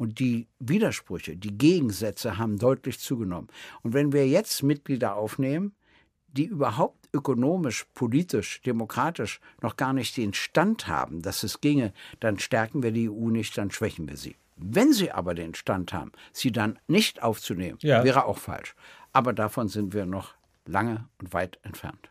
Und 0.00 0.18
die 0.18 0.46
Widersprüche, 0.60 1.36
die 1.36 1.58
Gegensätze 1.58 2.38
haben 2.38 2.56
deutlich 2.56 2.98
zugenommen. 3.00 3.48
Und 3.82 3.92
wenn 3.92 4.14
wir 4.14 4.26
jetzt 4.26 4.62
Mitglieder 4.62 5.14
aufnehmen, 5.14 5.74
die 6.28 6.46
überhaupt 6.46 7.10
ökonomisch, 7.12 7.84
politisch, 7.94 8.62
demokratisch 8.62 9.40
noch 9.60 9.76
gar 9.76 9.92
nicht 9.92 10.16
den 10.16 10.32
Stand 10.32 10.88
haben, 10.88 11.20
dass 11.20 11.42
es 11.42 11.60
ginge, 11.60 11.92
dann 12.18 12.38
stärken 12.38 12.82
wir 12.82 12.92
die 12.92 13.10
EU 13.10 13.28
nicht, 13.28 13.58
dann 13.58 13.70
schwächen 13.70 14.08
wir 14.08 14.16
sie. 14.16 14.36
Wenn 14.56 14.94
sie 14.94 15.12
aber 15.12 15.34
den 15.34 15.54
Stand 15.54 15.92
haben, 15.92 16.12
sie 16.32 16.50
dann 16.50 16.78
nicht 16.86 17.22
aufzunehmen, 17.22 17.76
ja. 17.82 18.02
wäre 18.02 18.24
auch 18.24 18.38
falsch. 18.38 18.74
Aber 19.12 19.34
davon 19.34 19.68
sind 19.68 19.92
wir 19.92 20.06
noch 20.06 20.32
lange 20.64 21.10
und 21.18 21.34
weit 21.34 21.58
entfernt. 21.62 22.10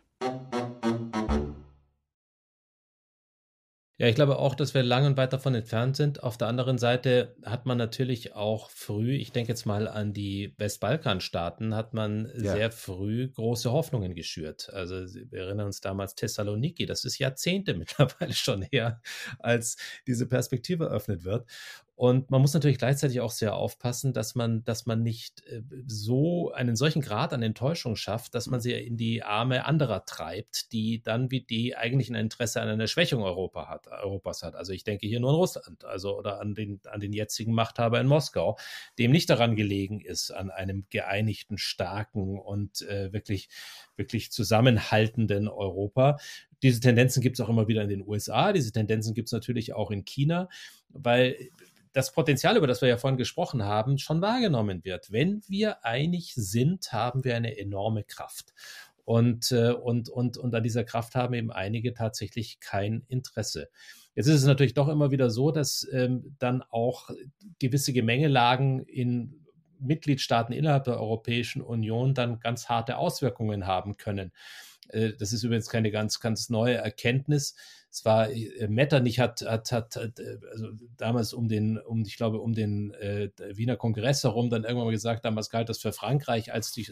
Ja, 4.00 4.08
ich 4.08 4.16
glaube 4.16 4.40
auch, 4.40 4.56
dass 4.56 4.74
wir 4.74 4.82
lang 4.82 5.06
und 5.06 5.18
weit 5.18 5.34
davon 5.34 5.54
entfernt 5.54 5.98
sind. 5.98 6.24
Auf 6.24 6.38
der 6.38 6.48
anderen 6.48 6.78
Seite 6.78 7.36
hat 7.44 7.66
man 7.66 7.78
natürlich 7.78 8.34
auch 8.34 8.70
früh, 8.70 9.16
ich 9.16 9.34
denke 9.34 9.50
jetzt 9.50 9.66
mal 9.66 9.90
an 9.90 10.14
die 10.14 10.56
Westbalkanstaaten, 10.58 11.76
hat 11.76 11.94
man 11.94 12.32
ja. 12.38 12.54
sehr 12.54 12.72
früh 12.72 13.28
große 13.28 13.74
Hoffnungen 13.74 14.16
geschürt. 14.16 14.70
Also 14.72 14.96
wir 14.96 15.42
erinnern 15.42 15.66
uns 15.66 15.82
damals 15.82 16.16
Thessaloniki, 16.16 16.86
das 16.86 17.04
ist 17.04 17.20
Jahrzehnte 17.20 17.74
mittlerweile 17.78 18.32
schon 18.32 18.62
her, 18.62 19.02
als 19.38 19.76
diese 20.08 20.28
Perspektive 20.28 20.86
eröffnet 20.86 21.26
wird. 21.26 21.46
Und 22.00 22.32
man 22.32 22.40
muss 22.40 22.54
natürlich 22.54 22.78
gleichzeitig 22.78 23.20
auch 23.20 23.30
sehr 23.30 23.56
aufpassen, 23.56 24.14
dass 24.14 24.34
man, 24.34 24.64
dass 24.64 24.86
man 24.86 25.04
nicht 25.04 25.46
äh, 25.48 25.62
so 25.86 26.50
einen 26.54 26.78
solchen 26.78 27.02
Grad 27.02 27.34
an 27.34 27.44
Enttäuschung 27.44 27.98
schafft, 27.98 28.36
dass 28.36 28.48
man 28.48 28.62
sie 28.62 28.72
in 28.72 28.96
die 28.96 29.22
Arme 29.22 29.66
anderer 29.66 30.06
treibt, 30.06 30.72
die 30.72 31.04
dann 31.04 31.30
wie 31.30 31.42
die 31.42 31.76
eigentlich 31.76 32.10
ein 32.10 32.16
Interesse 32.16 32.62
an 32.62 32.70
einer 32.70 32.88
Schwächung 32.88 33.22
Europa 33.22 33.68
hat, 33.68 33.88
Europas 33.88 34.44
hat. 34.44 34.56
Also 34.56 34.72
ich 34.72 34.86
denke 34.86 35.08
hier 35.08 35.20
nur 35.20 35.32
an 35.32 35.36
Russland, 35.36 35.84
also 35.84 36.18
oder 36.18 36.40
an 36.40 36.56
den, 36.56 36.80
an 36.90 37.02
den 37.02 37.12
jetzigen 37.12 37.52
Machthaber 37.52 38.00
in 38.00 38.08
Moskau, 38.08 38.58
dem 38.98 39.12
nicht 39.12 39.30
daran 39.30 39.58
gelegen 39.58 40.00
ist, 40.00 40.32
an 40.32 40.52
einem 40.52 40.86
geeinigten, 40.90 41.58
starken 41.58 42.40
und 42.40 42.82
äh, 42.84 43.12
wirklich, 43.12 43.50
wirklich 43.98 44.32
zusammenhaltenden 44.32 45.50
Europa. 45.50 46.18
Diese 46.64 46.80
Tendenzen 46.80 47.22
gibt 47.22 47.38
es 47.38 47.46
auch 47.46 47.50
immer 47.50 47.68
wieder 47.68 47.84
in 47.84 47.90
den 47.90 48.08
USA, 48.08 48.54
diese 48.54 48.72
Tendenzen 48.72 49.14
gibt 49.14 49.28
es 49.28 49.34
natürlich 49.34 49.74
auch 49.74 49.92
in 49.92 50.06
China, 50.06 50.48
weil 50.90 51.36
das 51.94 52.12
Potenzial, 52.12 52.58
über 52.58 52.68
das 52.68 52.82
wir 52.82 52.90
ja 52.90 52.98
vorhin 52.98 53.18
gesprochen 53.18 53.64
haben, 53.64 53.98
schon 53.98 54.22
wahrgenommen 54.22 54.84
wird. 54.84 55.12
Wenn 55.12 55.42
wir 55.48 55.84
einig 55.86 56.34
sind, 56.36 56.92
haben 56.94 57.24
wir 57.24 57.36
eine 57.36 57.58
enorme 57.58 58.04
Kraft. 58.04 58.54
Und, 59.06 59.52
äh, 59.52 59.72
und, 59.72 60.08
und, 60.08 60.38
und 60.38 60.54
an 60.54 60.64
dieser 60.64 60.84
Kraft 60.84 61.16
haben 61.16 61.34
eben 61.34 61.52
einige 61.52 61.94
tatsächlich 61.94 62.60
kein 62.60 63.04
Interesse. 63.08 63.70
Jetzt 64.14 64.28
ist 64.28 64.42
es 64.42 64.46
natürlich 64.46 64.76
doch 64.76 64.88
immer 64.88 65.10
wieder 65.10 65.32
so, 65.32 65.50
dass 65.50 65.88
ähm, 65.92 66.36
dann 66.38 66.62
auch 66.70 67.10
gewisse 67.58 67.92
Gemengelagen 67.92 68.84
in 68.84 69.46
Mitgliedstaaten 69.80 70.54
innerhalb 70.54 70.84
der 70.84 71.00
Europäischen 71.00 71.62
Union 71.62 72.14
dann 72.14 72.40
ganz 72.40 72.70
harte 72.70 72.98
Auswirkungen 72.98 73.66
haben 73.66 73.98
können. 73.98 74.32
Äh, 74.90 75.14
das 75.18 75.34
ist 75.34 75.44
übrigens 75.44 75.70
keine 75.70 75.92
ganz, 75.92 76.20
ganz 76.20 76.50
neue 76.50 76.76
Erkenntnis. 76.76 77.56
Es 77.92 78.06
war 78.06 78.30
äh, 78.30 78.68
Metternich 78.68 79.20
hat, 79.20 79.42
hat, 79.42 79.72
hat, 79.72 79.96
hat 79.96 80.20
äh, 80.20 80.38
also 80.52 80.68
damals 80.98 81.34
um 81.34 81.48
den, 81.48 81.78
um, 81.78 82.04
ich 82.06 82.18
glaube, 82.18 82.40
um 82.40 82.54
den 82.54 82.94
äh, 82.96 83.30
Wiener 83.54 83.78
Kongress 83.78 84.24
herum 84.24 84.50
dann 84.50 84.64
irgendwann 84.64 84.86
mal 84.86 84.92
gesagt, 84.92 85.26
damals 85.26 85.50
galt 85.50 85.70
das 85.70 85.80
für 85.80 85.92
Frankreich 85.92 86.54
als 86.54 86.72
die 86.72 86.88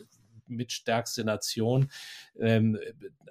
mitstärkste 0.47 1.23
Nation, 1.23 1.89
ähm, 2.39 2.77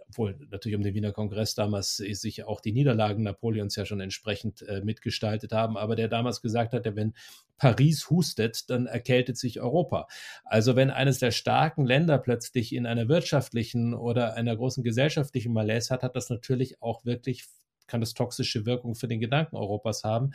obwohl 0.09 0.37
natürlich 0.51 0.77
um 0.77 0.83
den 0.83 0.95
Wiener 0.95 1.13
Kongress 1.13 1.55
damals 1.55 1.97
sich 1.97 2.45
auch 2.45 2.61
die 2.61 2.73
Niederlagen 2.73 3.23
Napoleons 3.23 3.77
ja 3.77 3.85
schon 3.85 4.01
entsprechend 4.01 4.63
äh, 4.63 4.81
mitgestaltet 4.83 5.53
haben, 5.53 5.77
aber 5.77 5.97
der 5.97 6.09
damals 6.09 6.43
gesagt 6.43 6.73
hat, 6.73 6.85
wenn 6.97 7.15
Paris 7.59 8.11
hustet, 8.11 8.69
dann 8.71 8.87
erkältet 8.87 9.37
sich 9.37 9.61
Europa. 9.61 10.09
Also 10.45 10.77
wenn 10.77 10.91
eines 10.91 11.19
der 11.19 11.31
starken 11.31 11.87
Länder 11.87 12.19
plötzlich 12.19 12.75
in 12.75 12.87
einer 12.87 13.09
wirtschaftlichen 13.09 13.95
oder 13.95 14.35
einer 14.35 14.57
großen 14.57 14.85
gesellschaftlichen 14.85 15.53
Malaise 15.53 15.93
hat, 15.93 16.03
hat 16.03 16.17
das 16.17 16.31
natürlich 16.31 16.83
auch 16.83 17.05
wirklich 17.05 17.45
kann 17.87 18.01
das 18.01 18.15
toxische 18.15 18.67
Wirkung 18.67 18.95
für 18.95 19.09
den 19.09 19.21
Gedanken 19.21 19.57
Europas 19.57 20.05
haben. 20.05 20.33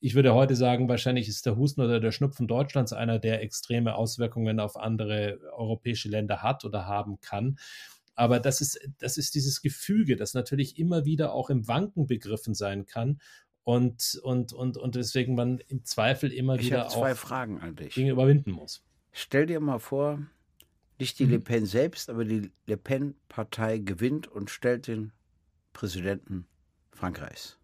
Ich 0.00 0.14
würde 0.14 0.34
heute 0.34 0.56
sagen, 0.56 0.88
wahrscheinlich 0.88 1.28
ist 1.28 1.46
der 1.46 1.56
Husten 1.56 1.80
oder 1.80 2.00
der 2.00 2.12
Schnupfen 2.12 2.48
Deutschlands 2.48 2.92
einer, 2.92 3.18
der 3.18 3.42
extreme 3.42 3.94
Auswirkungen 3.94 4.60
auf 4.60 4.76
andere 4.76 5.38
europäische 5.56 6.08
Länder 6.08 6.42
hat 6.42 6.64
oder 6.64 6.86
haben 6.86 7.20
kann. 7.20 7.58
Aber 8.14 8.40
das 8.40 8.60
ist, 8.60 8.80
das 8.98 9.18
ist 9.18 9.34
dieses 9.34 9.60
Gefüge, 9.60 10.16
das 10.16 10.32
natürlich 10.32 10.78
immer 10.78 11.04
wieder 11.04 11.32
auch 11.32 11.50
im 11.50 11.68
Wanken 11.68 12.06
begriffen 12.06 12.54
sein 12.54 12.86
kann 12.86 13.20
und, 13.62 14.18
und, 14.22 14.52
und, 14.52 14.76
und 14.78 14.94
deswegen 14.94 15.34
man 15.34 15.58
im 15.68 15.84
Zweifel 15.84 16.32
immer 16.32 16.54
ich 16.54 16.66
wieder 16.66 16.86
auch 16.86 17.04
an 17.04 17.76
dich. 17.76 17.94
Dinge 17.94 18.12
überwinden 18.12 18.52
muss. 18.52 18.82
Stell 19.12 19.46
dir 19.46 19.60
mal 19.60 19.78
vor, 19.80 20.20
nicht 20.98 21.18
die 21.18 21.26
mhm. 21.26 21.32
Le 21.32 21.40
Pen 21.40 21.66
selbst, 21.66 22.08
aber 22.08 22.24
die 22.24 22.50
Le 22.66 22.76
Pen-Partei 22.76 23.78
gewinnt 23.78 24.28
und 24.28 24.50
stellt 24.50 24.86
den 24.86 25.12
Präsidenten 25.72 26.46
Frankreichs. 26.96 27.58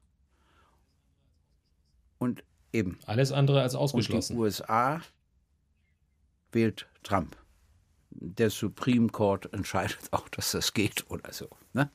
Und 2.18 2.44
eben. 2.72 2.98
Alles 3.06 3.32
andere 3.32 3.62
als 3.62 3.74
ausgeschlossen. 3.74 4.34
Und 4.34 4.38
die 4.38 4.42
USA 4.44 5.00
wählt 6.52 6.86
Trump. 7.02 7.36
Der 8.10 8.50
Supreme 8.50 9.08
Court 9.08 9.52
entscheidet 9.52 9.98
auch, 10.12 10.28
dass 10.28 10.52
das 10.52 10.72
geht 10.74 11.10
oder 11.10 11.32
so. 11.32 11.48
Ne? 11.72 11.90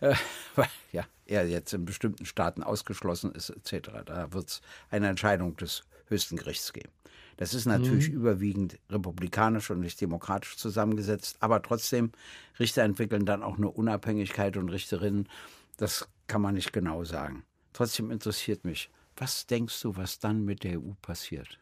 Äh, 0.00 0.14
ja, 0.92 1.04
er 1.26 1.48
jetzt 1.48 1.72
in 1.72 1.84
bestimmten 1.84 2.26
Staaten 2.26 2.62
ausgeschlossen 2.62 3.32
ist, 3.32 3.50
etc. 3.50 3.90
Da 4.04 4.32
wird 4.32 4.48
es 4.48 4.60
eine 4.90 5.08
Entscheidung 5.08 5.56
des 5.56 5.84
höchsten 6.06 6.36
Gerichts 6.36 6.72
geben. 6.72 6.90
Das 7.36 7.54
ist 7.54 7.66
natürlich 7.66 8.08
mhm. 8.08 8.16
überwiegend 8.16 8.78
republikanisch 8.90 9.70
und 9.70 9.78
nicht 9.80 10.00
demokratisch 10.00 10.56
zusammengesetzt, 10.56 11.36
aber 11.38 11.62
trotzdem, 11.62 12.10
Richter 12.58 12.82
entwickeln 12.82 13.26
dann 13.26 13.44
auch 13.44 13.58
eine 13.58 13.70
Unabhängigkeit 13.70 14.56
und 14.56 14.70
Richterinnen, 14.70 15.28
das 15.76 16.08
kann 16.28 16.42
man 16.42 16.54
nicht 16.54 16.72
genau 16.72 17.02
sagen. 17.04 17.42
Trotzdem 17.72 18.10
interessiert 18.10 18.64
mich, 18.64 18.90
was 19.16 19.46
denkst 19.46 19.80
du, 19.82 19.96
was 19.96 20.20
dann 20.20 20.44
mit 20.44 20.62
der 20.62 20.78
EU 20.78 20.92
passiert? 21.02 21.58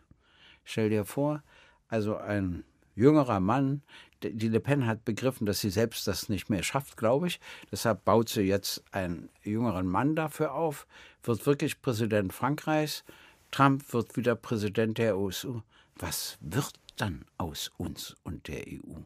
Stell 0.65 0.91
dir 0.91 1.05
vor, 1.05 1.43
also 1.89 2.17
ein 2.17 2.65
jüngerer 2.95 3.41
Mann, 3.41 3.83
die 4.23 4.49
Le 4.49 4.61
Pen 4.61 4.87
hat 4.87 5.05
begriffen, 5.05 5.47
dass 5.47 5.61
sie 5.61 5.71
selbst 5.71 6.07
das 6.07 6.29
nicht 6.29 6.51
mehr 6.51 6.63
schafft, 6.63 6.97
glaube 6.97 7.29
ich. 7.29 7.41
Deshalb 7.71 8.05
baut 8.05 8.29
sie 8.29 8.43
jetzt 8.43 8.83
einen 8.91 9.29
jüngeren 9.43 9.87
Mann 9.87 10.17
dafür 10.17 10.55
auf, 10.55 10.87
wird 11.23 11.47
wirklich 11.47 11.81
Präsident 11.81 12.33
Frankreichs. 12.33 13.05
Trump 13.51 13.93
wird 13.93 14.17
wieder 14.17 14.35
Präsident 14.35 14.99
der 14.99 15.17
USA. 15.17 15.63
Was 15.97 16.39
wird 16.41 16.73
dann 16.97 17.25
aus 17.39 17.71
uns 17.77 18.17
und 18.25 18.49
der 18.49 18.67
EU? 18.67 19.01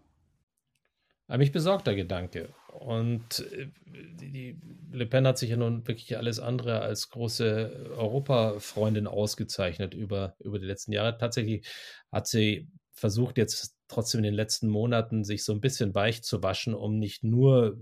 Mich 1.37 1.53
besorgt 1.53 1.87
der 1.87 1.95
Gedanke. 1.95 2.49
Und 2.73 3.41
äh, 3.53 3.69
die 3.87 4.59
Le 4.93 5.07
Pen 5.07 5.27
hat 5.27 5.39
sich 5.39 5.51
ja 5.51 5.57
nun 5.57 5.87
wirklich 5.87 6.17
alles 6.17 6.41
andere 6.41 6.81
als 6.81 7.11
große 7.11 7.93
Europafreundin 7.97 9.07
ausgezeichnet 9.07 9.95
über, 9.95 10.35
über 10.41 10.59
die 10.59 10.67
letzten 10.67 10.93
Jahre. 10.93 11.17
Tatsächlich 11.19 11.67
hat 12.11 12.27
sie 12.27 12.69
versucht 12.93 13.39
jetzt 13.39 13.77
trotzdem 13.89 14.19
in 14.19 14.25
den 14.25 14.35
letzten 14.35 14.69
Monaten 14.69 15.25
sich 15.25 15.45
so 15.45 15.53
ein 15.53 15.61
bisschen 15.61 15.95
weich 15.95 16.23
zu 16.23 16.43
waschen, 16.43 16.75
um 16.75 16.99
nicht 16.99 17.25
nur 17.25 17.79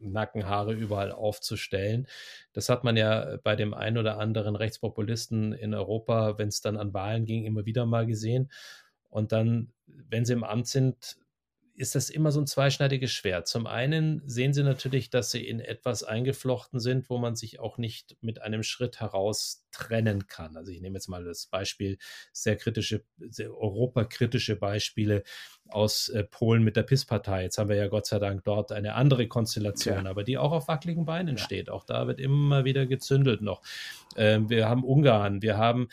Nackenhaare 0.00 0.72
überall 0.72 1.12
aufzustellen. 1.12 2.06
Das 2.52 2.68
hat 2.68 2.84
man 2.84 2.96
ja 2.96 3.38
bei 3.42 3.56
dem 3.56 3.74
einen 3.74 3.98
oder 3.98 4.18
anderen 4.18 4.56
Rechtspopulisten 4.56 5.52
in 5.52 5.74
Europa, 5.74 6.38
wenn 6.38 6.48
es 6.48 6.60
dann 6.60 6.76
an 6.76 6.94
Wahlen 6.94 7.24
ging, 7.24 7.44
immer 7.44 7.66
wieder 7.66 7.86
mal 7.86 8.06
gesehen. 8.06 8.50
Und 9.10 9.32
dann, 9.32 9.72
wenn 9.86 10.24
sie 10.24 10.34
im 10.34 10.44
Amt 10.44 10.68
sind, 10.68 11.16
ist 11.78 11.94
das 11.94 12.10
immer 12.10 12.32
so 12.32 12.40
ein 12.40 12.46
zweischneidiges 12.48 13.12
Schwert. 13.12 13.46
Zum 13.46 13.68
einen 13.68 14.20
sehen 14.26 14.52
Sie 14.52 14.64
natürlich, 14.64 15.10
dass 15.10 15.30
Sie 15.30 15.46
in 15.46 15.60
etwas 15.60 16.02
eingeflochten 16.02 16.80
sind, 16.80 17.08
wo 17.08 17.18
man 17.18 17.36
sich 17.36 17.60
auch 17.60 17.78
nicht 17.78 18.16
mit 18.20 18.42
einem 18.42 18.64
Schritt 18.64 18.98
heraus 18.98 19.64
trennen 19.70 20.26
kann. 20.26 20.56
Also 20.56 20.72
ich 20.72 20.80
nehme 20.80 20.96
jetzt 20.96 21.08
mal 21.08 21.24
das 21.24 21.46
Beispiel, 21.46 21.98
sehr 22.32 22.56
kritische, 22.56 23.04
sehr 23.18 23.54
europakritische 23.54 24.56
Beispiele 24.56 25.22
aus 25.68 26.08
äh, 26.08 26.24
Polen 26.24 26.64
mit 26.64 26.74
der 26.74 26.82
PIS-Partei. 26.82 27.44
Jetzt 27.44 27.58
haben 27.58 27.68
wir 27.68 27.76
ja 27.76 27.86
Gott 27.86 28.06
sei 28.06 28.18
Dank 28.18 28.42
dort 28.42 28.72
eine 28.72 28.94
andere 28.94 29.28
Konstellation, 29.28 30.04
ja. 30.04 30.10
aber 30.10 30.24
die 30.24 30.38
auch 30.38 30.52
auf 30.52 30.66
wackeligen 30.66 31.04
Beinen 31.04 31.36
ja. 31.36 31.44
steht. 31.44 31.70
Auch 31.70 31.84
da 31.84 32.08
wird 32.08 32.18
immer 32.18 32.64
wieder 32.64 32.86
gezündelt 32.86 33.40
noch. 33.40 33.62
Ähm, 34.16 34.50
wir 34.50 34.68
haben 34.68 34.82
Ungarn, 34.82 35.42
wir 35.42 35.58
haben 35.58 35.88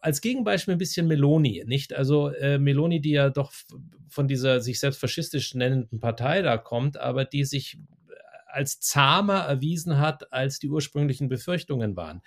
als 0.00 0.20
Gegenbeispiel 0.20 0.74
ein 0.74 0.78
bisschen 0.78 1.06
Meloni, 1.06 1.64
nicht? 1.66 1.92
Also 1.94 2.28
äh, 2.28 2.58
Meloni, 2.58 3.00
die 3.00 3.12
ja 3.12 3.30
doch 3.30 3.52
von 4.08 4.28
dieser 4.28 4.60
sich 4.60 4.80
selbst 4.80 5.00
faschistisch 5.00 5.54
nennenden 5.54 6.00
Partei 6.00 6.42
da 6.42 6.56
kommt, 6.56 6.96
aber 6.96 7.24
die 7.24 7.44
sich 7.44 7.78
als 8.46 8.80
zahmer 8.80 9.40
erwiesen 9.40 9.98
hat, 9.98 10.32
als 10.32 10.58
die 10.58 10.68
ursprünglichen 10.68 11.28
Befürchtungen 11.28 11.96
waren. 11.96 12.22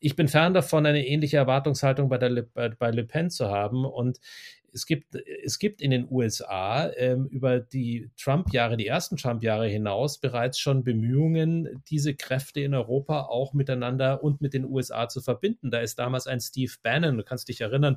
Ich 0.00 0.16
bin 0.16 0.28
fern 0.28 0.54
davon, 0.54 0.86
eine 0.86 1.06
ähnliche 1.06 1.36
Erwartungshaltung 1.36 2.08
bei, 2.08 2.18
der 2.18 2.30
Le, 2.30 2.42
bei, 2.42 2.70
bei 2.70 2.90
Le 2.90 3.04
Pen 3.04 3.30
zu 3.30 3.48
haben 3.48 3.84
und 3.84 4.18
es 4.72 4.86
gibt, 4.86 5.16
es 5.44 5.58
gibt 5.58 5.80
in 5.80 5.90
den 5.90 6.06
USA 6.10 6.90
ähm, 6.96 7.26
über 7.26 7.60
die 7.60 8.10
Trump-Jahre, 8.16 8.76
die 8.76 8.86
ersten 8.86 9.16
Trump-Jahre 9.16 9.68
hinaus 9.68 10.18
bereits 10.18 10.58
schon 10.58 10.84
Bemühungen, 10.84 11.82
diese 11.88 12.14
Kräfte 12.14 12.60
in 12.60 12.74
Europa 12.74 13.22
auch 13.22 13.52
miteinander 13.52 14.22
und 14.22 14.40
mit 14.40 14.54
den 14.54 14.64
USA 14.64 15.08
zu 15.08 15.20
verbinden. 15.20 15.70
Da 15.70 15.80
ist 15.80 15.98
damals 15.98 16.26
ein 16.26 16.40
Steve 16.40 16.72
Bannon, 16.82 17.16
du 17.16 17.24
kannst 17.24 17.48
dich 17.48 17.60
erinnern, 17.60 17.96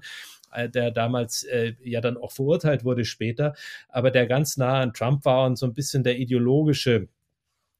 äh, 0.51 0.69
der 0.69 0.91
damals 0.91 1.43
äh, 1.43 1.73
ja 1.83 2.01
dann 2.01 2.17
auch 2.17 2.31
verurteilt 2.31 2.83
wurde 2.83 3.05
später, 3.05 3.53
aber 3.89 4.11
der 4.11 4.27
ganz 4.27 4.57
nah 4.57 4.81
an 4.81 4.93
Trump 4.93 5.25
war 5.25 5.45
und 5.45 5.57
so 5.57 5.65
ein 5.65 5.73
bisschen 5.73 6.03
der 6.03 6.17
ideologische 6.17 7.07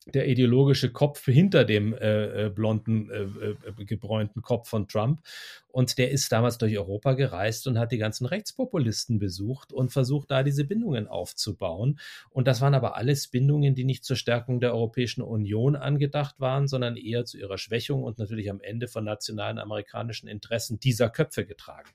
der 0.08 0.28
ideologische 0.28 0.92
Kopf 0.92 1.26
hinter 1.26 1.66
dem 1.66 1.94
äh, 1.94 2.46
äh 2.46 2.50
blonden, 2.50 3.10
äh, 3.10 3.22
äh, 3.22 3.86
gebräunten 3.86 4.42
Kopf 4.42 4.70
von 4.70 4.88
Trump. 4.88 5.22
Und 5.68 5.98
der 5.98 6.12
ist 6.12 6.32
damals 6.32 6.58
durch 6.58 6.78
Europa 6.78 7.14
gereist 7.14 7.66
und 7.68 7.80
hat 7.80 7.92
die 7.92 7.98
ganzen 7.98 8.26
Rechtspopulisten 8.26 9.18
besucht 9.18 9.74
und 9.74 9.92
versucht, 9.92 10.30
da 10.30 10.44
diese 10.44 10.66
Bindungen 10.66 11.08
aufzubauen. 11.08 12.00
Und 12.30 12.48
das 12.48 12.62
waren 12.62 12.76
aber 12.76 12.96
alles 12.96 13.28
Bindungen, 13.28 13.74
die 13.74 13.84
nicht 13.84 14.04
zur 14.04 14.16
Stärkung 14.16 14.60
der 14.60 14.74
Europäischen 14.74 15.24
Union 15.24 15.76
angedacht 15.76 16.40
waren, 16.40 16.68
sondern 16.68 16.96
eher 16.96 17.26
zu 17.26 17.40
ihrer 17.40 17.58
Schwächung 17.58 18.04
und 18.04 18.20
natürlich 18.20 18.52
am 18.52 18.62
Ende 18.62 18.88
von 18.88 19.04
nationalen 19.04 19.58
amerikanischen 19.58 20.28
Interessen 20.28 20.80
dieser 20.80 21.10
Köpfe 21.10 21.46
getragen. 21.46 21.90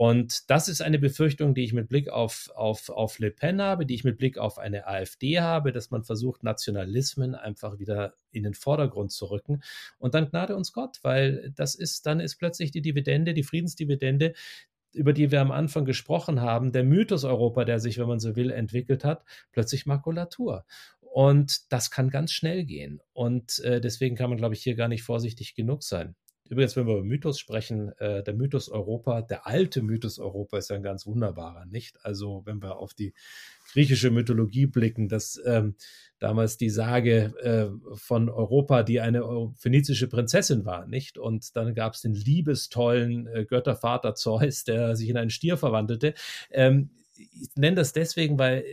Und 0.00 0.48
das 0.48 0.68
ist 0.68 0.80
eine 0.80 0.98
Befürchtung, 0.98 1.54
die 1.54 1.62
ich 1.62 1.74
mit 1.74 1.90
Blick 1.90 2.08
auf, 2.08 2.50
auf, 2.54 2.88
auf 2.88 3.18
Le 3.18 3.30
Pen 3.30 3.60
habe, 3.60 3.84
die 3.84 3.94
ich 3.94 4.02
mit 4.02 4.16
Blick 4.16 4.38
auf 4.38 4.56
eine 4.56 4.86
AfD 4.86 5.40
habe, 5.40 5.72
dass 5.72 5.90
man 5.90 6.04
versucht, 6.04 6.42
Nationalismen 6.42 7.34
einfach 7.34 7.78
wieder 7.78 8.14
in 8.30 8.44
den 8.44 8.54
Vordergrund 8.54 9.12
zu 9.12 9.26
rücken. 9.26 9.62
Und 9.98 10.14
dann 10.14 10.30
gnade 10.30 10.56
uns 10.56 10.72
Gott, 10.72 11.00
weil 11.02 11.52
das 11.54 11.74
ist, 11.74 12.06
dann 12.06 12.18
ist 12.18 12.36
plötzlich 12.36 12.70
die 12.70 12.80
Dividende, 12.80 13.34
die 13.34 13.42
Friedensdividende, 13.42 14.32
über 14.94 15.12
die 15.12 15.30
wir 15.30 15.42
am 15.42 15.50
Anfang 15.50 15.84
gesprochen 15.84 16.40
haben, 16.40 16.72
der 16.72 16.84
Mythos 16.84 17.24
Europa, 17.24 17.66
der 17.66 17.78
sich, 17.78 17.98
wenn 17.98 18.08
man 18.08 18.20
so 18.20 18.36
will, 18.36 18.50
entwickelt 18.52 19.04
hat, 19.04 19.22
plötzlich 19.52 19.84
Makulatur. 19.84 20.64
Und 21.02 21.70
das 21.74 21.90
kann 21.90 22.08
ganz 22.08 22.32
schnell 22.32 22.64
gehen. 22.64 23.02
Und 23.12 23.58
äh, 23.64 23.82
deswegen 23.82 24.16
kann 24.16 24.30
man, 24.30 24.38
glaube 24.38 24.54
ich, 24.54 24.62
hier 24.62 24.76
gar 24.76 24.88
nicht 24.88 25.02
vorsichtig 25.02 25.54
genug 25.54 25.82
sein. 25.82 26.14
Übrigens, 26.50 26.74
wenn 26.74 26.88
wir 26.88 26.94
über 26.94 27.04
Mythos 27.04 27.38
sprechen, 27.38 27.92
äh, 27.98 28.24
der 28.24 28.34
Mythos 28.34 28.68
Europa, 28.68 29.22
der 29.22 29.46
alte 29.46 29.82
Mythos 29.82 30.18
Europa 30.18 30.58
ist 30.58 30.68
ja 30.68 30.76
ein 30.76 30.82
ganz 30.82 31.06
wunderbarer, 31.06 31.64
nicht? 31.66 32.04
Also, 32.04 32.42
wenn 32.44 32.60
wir 32.60 32.76
auf 32.78 32.92
die 32.92 33.14
griechische 33.72 34.10
Mythologie 34.10 34.66
blicken, 34.66 35.08
dass 35.08 35.40
ähm, 35.46 35.76
damals 36.18 36.56
die 36.56 36.68
Sage 36.68 37.32
äh, 37.40 37.96
von 37.96 38.28
Europa, 38.28 38.82
die 38.82 39.00
eine 39.00 39.22
phönizische 39.56 40.08
Prinzessin 40.08 40.64
war, 40.64 40.88
nicht? 40.88 41.18
Und 41.18 41.54
dann 41.54 41.72
gab 41.72 41.94
es 41.94 42.00
den 42.00 42.14
liebestollen 42.14 43.28
äh, 43.28 43.44
Göttervater 43.44 44.16
Zeus, 44.16 44.64
der 44.64 44.96
sich 44.96 45.08
in 45.08 45.16
einen 45.16 45.30
Stier 45.30 45.56
verwandelte. 45.56 46.14
Ähm, 46.50 46.90
ich 47.16 47.54
nenne 47.54 47.76
das 47.76 47.92
deswegen, 47.92 48.40
weil 48.40 48.64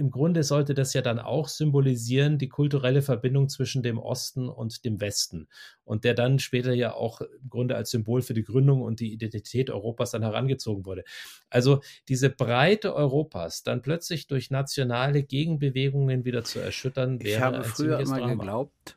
im 0.00 0.10
Grunde 0.10 0.42
sollte 0.42 0.72
das 0.72 0.94
ja 0.94 1.02
dann 1.02 1.18
auch 1.18 1.46
symbolisieren 1.46 2.38
die 2.38 2.48
kulturelle 2.48 3.02
Verbindung 3.02 3.50
zwischen 3.50 3.82
dem 3.82 3.98
Osten 3.98 4.48
und 4.48 4.82
dem 4.86 4.98
Westen 4.98 5.46
und 5.84 6.04
der 6.04 6.14
dann 6.14 6.38
später 6.38 6.72
ja 6.72 6.94
auch 6.94 7.20
im 7.20 7.50
Grunde 7.50 7.76
als 7.76 7.90
Symbol 7.90 8.22
für 8.22 8.32
die 8.32 8.42
Gründung 8.42 8.80
und 8.80 9.00
die 9.00 9.12
Identität 9.12 9.68
Europas 9.68 10.12
dann 10.12 10.22
herangezogen 10.22 10.86
wurde. 10.86 11.04
Also 11.50 11.82
diese 12.08 12.30
Breite 12.30 12.94
Europas 12.94 13.62
dann 13.62 13.82
plötzlich 13.82 14.26
durch 14.26 14.50
nationale 14.50 15.22
Gegenbewegungen 15.22 16.24
wieder 16.24 16.44
zu 16.44 16.60
erschüttern, 16.60 17.20
wäre 17.20 17.36
ich 17.36 17.40
habe 17.40 17.62
früher 17.62 18.00
immer 18.00 18.20
Drama. 18.20 18.34
geglaubt, 18.34 18.96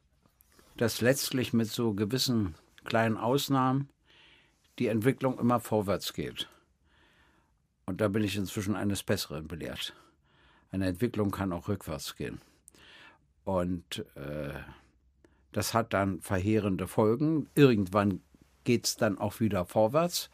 dass 0.77 1.01
letztlich 1.01 1.51
mit 1.51 1.67
so 1.67 1.93
gewissen 1.93 2.55
kleinen 2.85 3.17
Ausnahmen 3.17 3.89
die 4.79 4.87
Entwicklung 4.87 5.37
immer 5.37 5.59
vorwärts 5.59 6.13
geht. 6.13 6.47
Und 7.85 7.99
da 7.99 8.07
bin 8.07 8.23
ich 8.23 8.37
inzwischen 8.37 8.77
eines 8.77 9.03
Besseren 9.03 9.49
belehrt 9.49 9.93
eine 10.73 10.87
Entwicklung 10.87 11.31
kann 11.31 11.53
auch 11.53 11.67
rückwärts 11.67 12.15
gehen. 12.15 12.41
Und 13.45 14.05
äh, 14.15 14.53
das 15.51 15.73
hat 15.73 15.93
dann 15.93 16.19
verheerende 16.21 16.87
Folgen. 16.87 17.47
Irgendwann 17.55 18.21
geht 18.63 18.85
es 18.87 18.97
dann 18.97 19.17
auch 19.17 19.39
wieder 19.39 19.65
vorwärts, 19.65 20.29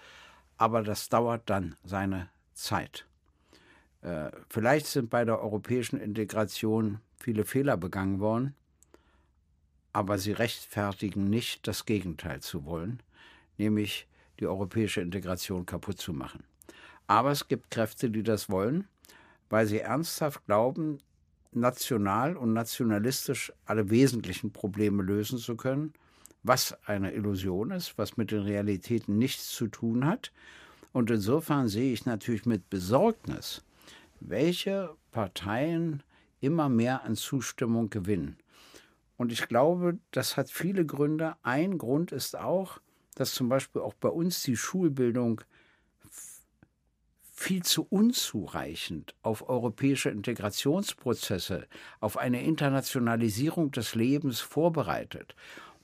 aber 0.58 0.82
das 0.82 1.10
dauert 1.10 1.50
dann 1.50 1.76
seine 1.84 2.30
Zeit. 2.54 3.06
Äh, 4.02 4.32
vielleicht 4.50 4.88
sind 4.88 5.10
bei 5.10 5.26
der 5.26 5.42
europäischen 5.42 6.00
Integration 6.00 7.00
viele 7.18 7.44
Fehler 7.44 7.76
begangen 7.76 8.22
worden, 8.22 8.56
aber 9.92 10.18
sie 10.18 10.32
rechtfertigen 10.32 11.30
nicht, 11.30 11.68
das 11.68 11.86
Gegenteil 11.86 12.40
zu 12.40 12.64
wollen, 12.64 13.04
nämlich 13.58 14.08
die 14.40 14.48
europäische 14.48 15.02
Integration 15.02 15.66
kaputt 15.66 16.00
zu 16.00 16.14
machen. 16.14 16.46
Aber 17.08 17.32
es 17.32 17.48
gibt 17.50 17.72
Kräfte, 17.72 18.10
die 18.10 18.24
das 18.24 18.50
wollen 18.50 18.88
weil 19.50 19.68
sie 19.68 19.80
ernsthaft 19.80 20.46
glauben, 20.46 21.00
national 21.52 22.38
und 22.38 22.54
nationalistisch 22.54 23.52
alle 23.66 23.90
wesentlichen 23.90 24.52
Probleme 24.52 25.02
lösen 25.04 25.40
zu 25.40 25.56
können, 25.56 25.94
was 26.44 26.78
eine 26.86 27.14
Illusion 27.14 27.72
ist, 27.72 27.98
was 27.98 28.18
mit 28.18 28.32
den 28.32 28.42
Realitäten 28.42 29.18
nichts 29.18 29.50
zu 29.50 29.68
tun 29.68 30.06
hat. 30.06 30.32
Und 30.94 31.12
insofern 31.12 31.68
sehe 31.68 31.94
ich 31.94 32.06
natürlich 32.06 32.46
mit 32.46 32.70
Besorgnis, 32.70 33.64
welche 34.20 34.96
Parteien 35.12 36.04
immer 36.40 36.70
mehr 36.70 37.04
an 37.04 37.16
Zustimmung 37.16 37.90
gewinnen. 37.90 38.38
Und 39.18 39.32
ich 39.32 39.48
glaube, 39.48 39.98
das 40.12 40.38
hat 40.38 40.50
viele 40.50 40.86
Gründe. 40.86 41.36
Ein 41.44 41.78
Grund 41.78 42.12
ist 42.12 42.38
auch, 42.38 42.80
dass 43.16 43.34
zum 43.34 43.50
Beispiel 43.50 43.82
auch 43.82 43.94
bei 43.96 44.10
uns 44.10 44.44
die 44.44 44.56
Schulbildung 44.56 45.42
viel 47.40 47.64
zu 47.64 47.88
unzureichend 47.90 49.16
auf 49.22 49.48
europäische 49.48 50.10
Integrationsprozesse, 50.10 51.68
auf 52.02 52.18
eine 52.18 52.44
Internationalisierung 52.44 53.72
des 53.72 53.96
Lebens 53.96 54.42
vorbereitet. 54.42 55.36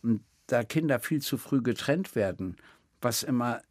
Und 0.03 0.21
da 0.47 0.65
Kinder 0.65 0.99
viel 0.99 1.21
zu 1.21 1.37
früh 1.37 1.61
getrennt 1.61 2.13
werden, 2.13 2.57
was 3.01 3.23
immer 3.23 3.61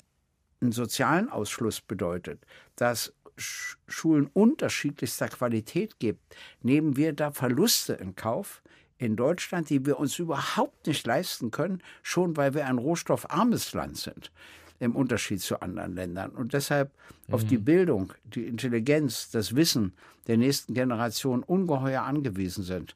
einen 0.63 0.73
sozialen 0.73 1.29
Ausschluss 1.29 1.83
bedeutet, 1.83 2.47
dass 2.75 3.13
Schulen 3.37 4.31
unterschiedlichster 4.33 5.29
Qualität 5.29 5.99
gibt, 5.99 6.35
nehmen 6.63 6.97
wir 6.97 7.13
da 7.13 7.33
Verluste 7.33 7.93
in 7.93 8.17
Kauf 8.17 8.63
in 8.97 9.15
Deutschland, 9.15 9.69
die 9.69 9.85
wir 9.85 9.99
uns 9.99 10.19
überhaupt 10.19 10.87
nicht 10.87 11.07
leisten 11.07 11.51
können, 11.51 11.83
schon 12.03 12.35
weil 12.39 12.55
wir 12.55 12.65
ein 12.65 12.79
rohstoffarmes 12.79 13.75
Land 13.75 13.99
sind 13.99 14.33
im 14.85 14.95
Unterschied 14.95 15.41
zu 15.41 15.61
anderen 15.61 15.95
Ländern. 15.95 16.31
Und 16.31 16.53
deshalb 16.53 16.93
mhm. 17.27 17.35
auf 17.35 17.45
die 17.45 17.59
mhm. 17.59 17.65
Bildung, 17.65 18.13
die 18.25 18.47
Intelligenz, 18.47 19.31
das 19.31 19.57
Wissen 19.57 19.95
der 20.27 20.37
nächsten 20.37 20.75
Generation 20.75 21.43
ungeheuer 21.43 22.03
angewiesen 22.03 22.65
sind. 22.65 22.95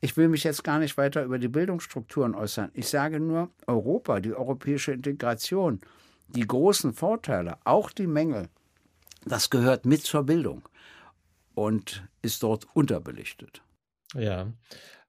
Ich 0.00 0.16
will 0.16 0.28
mich 0.28 0.44
jetzt 0.44 0.64
gar 0.64 0.78
nicht 0.78 0.96
weiter 0.96 1.22
über 1.22 1.38
die 1.38 1.48
Bildungsstrukturen 1.48 2.34
äußern. 2.34 2.70
Ich 2.72 2.88
sage 2.88 3.20
nur, 3.20 3.50
Europa, 3.66 4.20
die 4.20 4.32
europäische 4.32 4.92
Integration, 4.92 5.80
die 6.28 6.46
großen 6.46 6.94
Vorteile, 6.94 7.58
auch 7.64 7.90
die 7.90 8.06
Mängel, 8.06 8.48
das 9.26 9.50
gehört 9.50 9.84
mit 9.84 10.02
zur 10.02 10.24
Bildung 10.24 10.62
und 11.54 12.08
ist 12.22 12.42
dort 12.42 12.66
unterbelichtet. 12.74 13.62
Ja, 14.14 14.50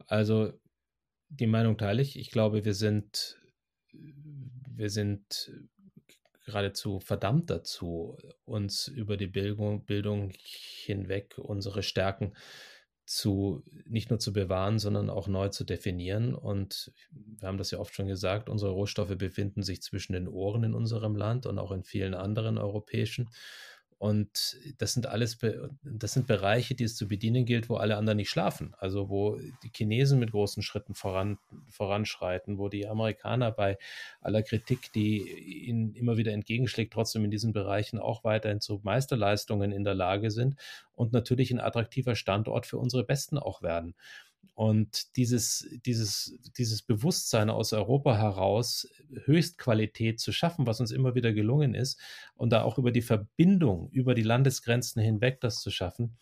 also 0.07 0.51
die 1.29 1.47
Meinung 1.47 1.77
teile 1.77 2.01
ich. 2.01 2.19
Ich 2.19 2.31
glaube, 2.31 2.65
wir 2.65 2.73
sind, 2.73 3.39
wir 3.93 4.89
sind 4.89 5.53
geradezu 6.51 6.99
verdammt 6.99 7.49
dazu, 7.49 8.17
uns 8.45 8.87
über 8.87 9.17
die 9.17 9.27
Bildung, 9.27 9.85
Bildung 9.85 10.31
hinweg 10.35 11.37
unsere 11.37 11.83
Stärken 11.83 12.33
zu 13.05 13.63
nicht 13.85 14.09
nur 14.09 14.19
zu 14.19 14.31
bewahren, 14.31 14.79
sondern 14.79 15.09
auch 15.09 15.27
neu 15.27 15.49
zu 15.49 15.63
definieren. 15.65 16.33
Und 16.33 16.93
wir 17.11 17.47
haben 17.47 17.57
das 17.57 17.71
ja 17.71 17.79
oft 17.79 17.93
schon 17.93 18.07
gesagt, 18.07 18.47
unsere 18.47 18.71
Rohstoffe 18.71 19.17
befinden 19.17 19.63
sich 19.63 19.81
zwischen 19.81 20.13
den 20.13 20.27
Ohren 20.27 20.63
in 20.63 20.73
unserem 20.73 21.15
Land 21.15 21.45
und 21.45 21.59
auch 21.59 21.71
in 21.71 21.83
vielen 21.83 22.13
anderen 22.13 22.57
europäischen. 22.57 23.29
Und 24.01 24.57
das 24.79 24.93
sind 24.93 25.05
alles, 25.05 25.37
das 25.83 26.13
sind 26.13 26.25
Bereiche, 26.25 26.73
die 26.73 26.85
es 26.85 26.95
zu 26.95 27.07
bedienen 27.07 27.45
gilt, 27.45 27.69
wo 27.69 27.75
alle 27.75 27.97
anderen 27.97 28.17
nicht 28.17 28.31
schlafen. 28.31 28.73
Also 28.79 29.09
wo 29.09 29.37
die 29.61 29.69
Chinesen 29.71 30.17
mit 30.17 30.31
großen 30.31 30.63
Schritten 30.63 30.95
voran, 30.95 31.37
voranschreiten, 31.69 32.57
wo 32.57 32.67
die 32.67 32.87
Amerikaner 32.87 33.51
bei 33.51 33.77
aller 34.19 34.41
Kritik, 34.41 34.91
die 34.93 35.19
ihnen 35.67 35.93
immer 35.93 36.17
wieder 36.17 36.31
entgegenschlägt, 36.31 36.93
trotzdem 36.93 37.25
in 37.25 37.29
diesen 37.29 37.53
Bereichen 37.53 37.99
auch 37.99 38.23
weiterhin 38.23 38.59
zu 38.59 38.81
Meisterleistungen 38.81 39.71
in 39.71 39.83
der 39.83 39.93
Lage 39.93 40.31
sind 40.31 40.55
und 40.95 41.13
natürlich 41.13 41.51
ein 41.51 41.59
attraktiver 41.59 42.15
Standort 42.15 42.65
für 42.65 42.79
unsere 42.79 43.03
Besten 43.03 43.37
auch 43.37 43.61
werden. 43.61 43.93
Und 44.53 45.15
dieses, 45.17 45.67
dieses, 45.85 46.37
dieses 46.57 46.81
Bewusstsein 46.81 47.49
aus 47.49 47.73
Europa 47.73 48.17
heraus, 48.17 48.87
Höchstqualität 49.25 50.19
zu 50.19 50.31
schaffen, 50.31 50.67
was 50.67 50.79
uns 50.79 50.91
immer 50.91 51.15
wieder 51.15 51.33
gelungen 51.33 51.73
ist, 51.73 51.99
und 52.35 52.51
da 52.51 52.61
auch 52.63 52.77
über 52.77 52.91
die 52.91 53.01
Verbindung, 53.01 53.89
über 53.91 54.13
die 54.13 54.21
Landesgrenzen 54.23 55.01
hinweg 55.01 55.41
das 55.41 55.61
zu 55.61 55.71
schaffen, 55.71 56.17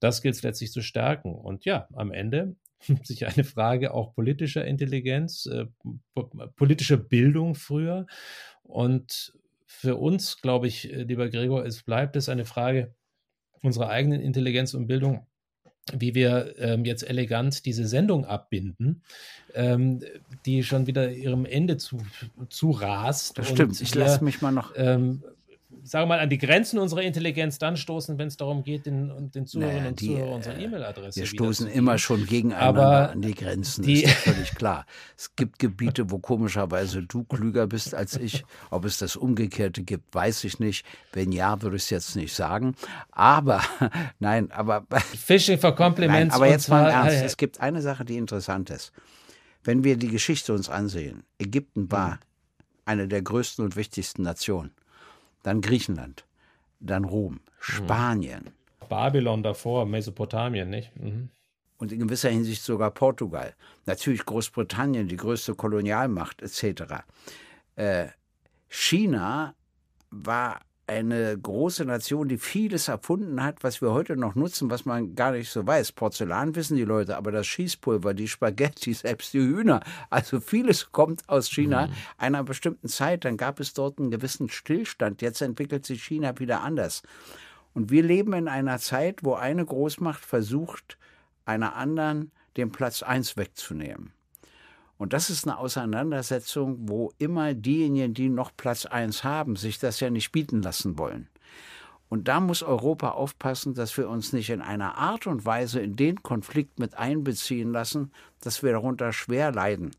das 0.00 0.22
gilt 0.22 0.34
es 0.34 0.42
letztlich 0.42 0.72
zu 0.72 0.82
stärken. 0.82 1.34
Und 1.34 1.64
ja, 1.64 1.86
am 1.92 2.12
Ende 2.12 2.56
sich 3.02 3.26
eine 3.26 3.44
Frage 3.44 3.94
auch 3.94 4.14
politischer 4.14 4.64
Intelligenz, 4.64 5.46
äh, 5.46 5.66
politischer 6.56 6.96
Bildung 6.96 7.54
früher. 7.54 8.06
Und 8.62 9.34
für 9.66 9.96
uns, 9.96 10.40
glaube 10.40 10.66
ich, 10.66 10.92
äh, 10.92 11.02
lieber 11.02 11.28
Gregor, 11.28 11.64
es 11.64 11.82
bleibt 11.82 12.16
es 12.16 12.28
eine 12.28 12.44
Frage 12.44 12.94
unserer 13.62 13.88
eigenen 13.90 14.20
Intelligenz 14.20 14.74
und 14.74 14.86
Bildung 14.86 15.26
wie 15.92 16.14
wir 16.14 16.54
ähm, 16.58 16.84
jetzt 16.84 17.08
elegant 17.08 17.66
diese 17.66 17.86
Sendung 17.86 18.24
abbinden, 18.24 19.02
ähm, 19.54 20.00
die 20.46 20.62
schon 20.62 20.86
wieder 20.86 21.10
ihrem 21.10 21.44
Ende 21.44 21.76
zu, 21.76 21.98
zu 22.48 22.70
rast. 22.70 23.38
Das 23.38 23.48
stimmt, 23.48 23.80
ich 23.80 23.94
lasse 23.94 24.22
mich 24.22 24.40
mal 24.40 24.52
noch. 24.52 24.72
Ähm, 24.76 25.24
sagen 25.84 26.04
wir 26.04 26.16
mal, 26.16 26.20
an 26.20 26.30
die 26.30 26.38
Grenzen 26.38 26.78
unserer 26.78 27.02
Intelligenz 27.02 27.58
dann 27.58 27.76
stoßen, 27.76 28.18
wenn 28.18 28.28
es 28.28 28.36
darum 28.36 28.62
geht, 28.62 28.86
den, 28.86 29.30
den 29.32 29.46
Zuhörern 29.46 29.76
naja, 29.76 29.88
und 29.88 30.00
Zuhörern 30.00 30.32
unsere 30.34 30.56
äh, 30.56 30.64
E-Mail-Adresse 30.64 31.20
Wir 31.20 31.26
stoßen 31.26 31.66
immer 31.66 31.98
schon 31.98 32.26
gegeneinander 32.26 32.82
Aber 32.82 33.10
an 33.10 33.22
die 33.22 33.34
Grenzen, 33.34 33.82
die, 33.82 34.04
ist 34.04 34.14
völlig 34.18 34.54
klar. 34.54 34.86
Es 35.16 35.34
gibt 35.34 35.58
Gebiete, 35.58 36.10
wo 36.10 36.18
komischerweise 36.18 37.02
du 37.02 37.24
klüger 37.24 37.66
bist 37.66 37.94
als 37.94 38.16
ich. 38.16 38.44
Ob 38.70 38.84
es 38.84 38.98
das 38.98 39.16
Umgekehrte 39.16 39.82
gibt, 39.82 40.14
weiß 40.14 40.44
ich 40.44 40.60
nicht. 40.60 40.86
Wenn 41.12 41.32
ja, 41.32 41.60
würde 41.62 41.76
ich 41.76 41.82
es 41.84 41.90
jetzt 41.90 42.16
nicht 42.16 42.34
sagen. 42.34 42.74
Aber, 43.10 43.60
nein, 44.20 44.50
aber... 44.52 44.86
Fishing 45.16 45.58
for 45.58 45.74
Compliments. 45.74 46.18
Nein, 46.18 46.30
aber 46.30 46.48
jetzt 46.48 46.68
mal 46.68 46.88
ernst. 46.88 47.22
Es 47.24 47.36
gibt 47.36 47.60
eine 47.60 47.82
Sache, 47.82 48.04
die 48.04 48.16
interessant 48.16 48.70
ist. 48.70 48.92
Wenn 49.64 49.84
wir 49.84 49.96
die 49.96 50.08
Geschichte 50.08 50.52
uns 50.52 50.68
ansehen, 50.68 51.24
Ägypten 51.38 51.90
war 51.90 52.12
hm. 52.12 52.18
eine 52.84 53.08
der 53.08 53.22
größten 53.22 53.64
und 53.64 53.76
wichtigsten 53.76 54.22
Nationen 54.22 54.72
dann 55.42 55.60
Griechenland, 55.60 56.24
dann 56.80 57.04
Rom, 57.04 57.34
mhm. 57.34 57.40
Spanien. 57.58 58.50
Babylon 58.88 59.42
davor, 59.42 59.86
Mesopotamien, 59.86 60.68
nicht? 60.68 60.94
Mhm. 60.96 61.30
Und 61.78 61.92
in 61.92 62.00
gewisser 62.00 62.30
Hinsicht 62.30 62.62
sogar 62.62 62.90
Portugal. 62.90 63.54
Natürlich 63.86 64.24
Großbritannien, 64.24 65.08
die 65.08 65.16
größte 65.16 65.54
Kolonialmacht 65.54 66.40
etc. 66.42 67.04
Äh, 67.74 68.08
China 68.68 69.54
war 70.10 70.60
eine 70.86 71.38
große 71.38 71.84
Nation, 71.84 72.28
die 72.28 72.38
vieles 72.38 72.88
erfunden 72.88 73.42
hat, 73.42 73.62
was 73.62 73.80
wir 73.80 73.92
heute 73.92 74.16
noch 74.16 74.34
nutzen, 74.34 74.70
was 74.70 74.84
man 74.84 75.14
gar 75.14 75.32
nicht 75.32 75.50
so 75.50 75.66
weiß. 75.66 75.92
Porzellan 75.92 76.54
wissen 76.54 76.76
die 76.76 76.84
Leute, 76.84 77.16
aber 77.16 77.30
das 77.30 77.46
Schießpulver, 77.46 78.14
die 78.14 78.28
Spaghetti, 78.28 78.92
selbst 78.94 79.32
die 79.32 79.40
Hühner, 79.40 79.80
also 80.10 80.40
vieles 80.40 80.90
kommt 80.92 81.28
aus 81.28 81.48
China 81.48 81.86
mhm. 81.86 81.92
einer 82.18 82.44
bestimmten 82.44 82.88
Zeit. 82.88 83.24
Dann 83.24 83.36
gab 83.36 83.60
es 83.60 83.74
dort 83.74 83.98
einen 83.98 84.10
gewissen 84.10 84.48
Stillstand. 84.48 85.22
Jetzt 85.22 85.40
entwickelt 85.40 85.86
sich 85.86 86.02
China 86.02 86.38
wieder 86.38 86.62
anders. 86.62 87.02
Und 87.74 87.90
wir 87.90 88.02
leben 88.02 88.32
in 88.34 88.48
einer 88.48 88.78
Zeit, 88.78 89.20
wo 89.22 89.34
eine 89.34 89.64
Großmacht 89.64 90.24
versucht, 90.24 90.98
einer 91.44 91.74
anderen 91.76 92.32
den 92.56 92.70
Platz 92.70 93.02
eins 93.02 93.36
wegzunehmen. 93.36 94.12
Und 95.02 95.12
das 95.12 95.30
ist 95.30 95.48
eine 95.48 95.58
Auseinandersetzung, 95.58 96.88
wo 96.88 97.10
immer 97.18 97.54
diejenigen, 97.54 98.14
die 98.14 98.28
noch 98.28 98.56
Platz 98.56 98.86
1 98.86 99.24
haben, 99.24 99.56
sich 99.56 99.80
das 99.80 99.98
ja 99.98 100.10
nicht 100.10 100.30
bieten 100.30 100.62
lassen 100.62 100.96
wollen. 100.96 101.26
Und 102.08 102.28
da 102.28 102.38
muss 102.38 102.62
Europa 102.62 103.10
aufpassen, 103.10 103.74
dass 103.74 103.96
wir 103.96 104.08
uns 104.08 104.32
nicht 104.32 104.50
in 104.50 104.60
einer 104.60 104.96
Art 104.98 105.26
und 105.26 105.44
Weise 105.44 105.80
in 105.80 105.96
den 105.96 106.22
Konflikt 106.22 106.78
mit 106.78 106.94
einbeziehen 106.94 107.72
lassen, 107.72 108.12
dass 108.42 108.62
wir 108.62 108.70
darunter 108.70 109.12
schwer 109.12 109.50
leiden. 109.50 109.90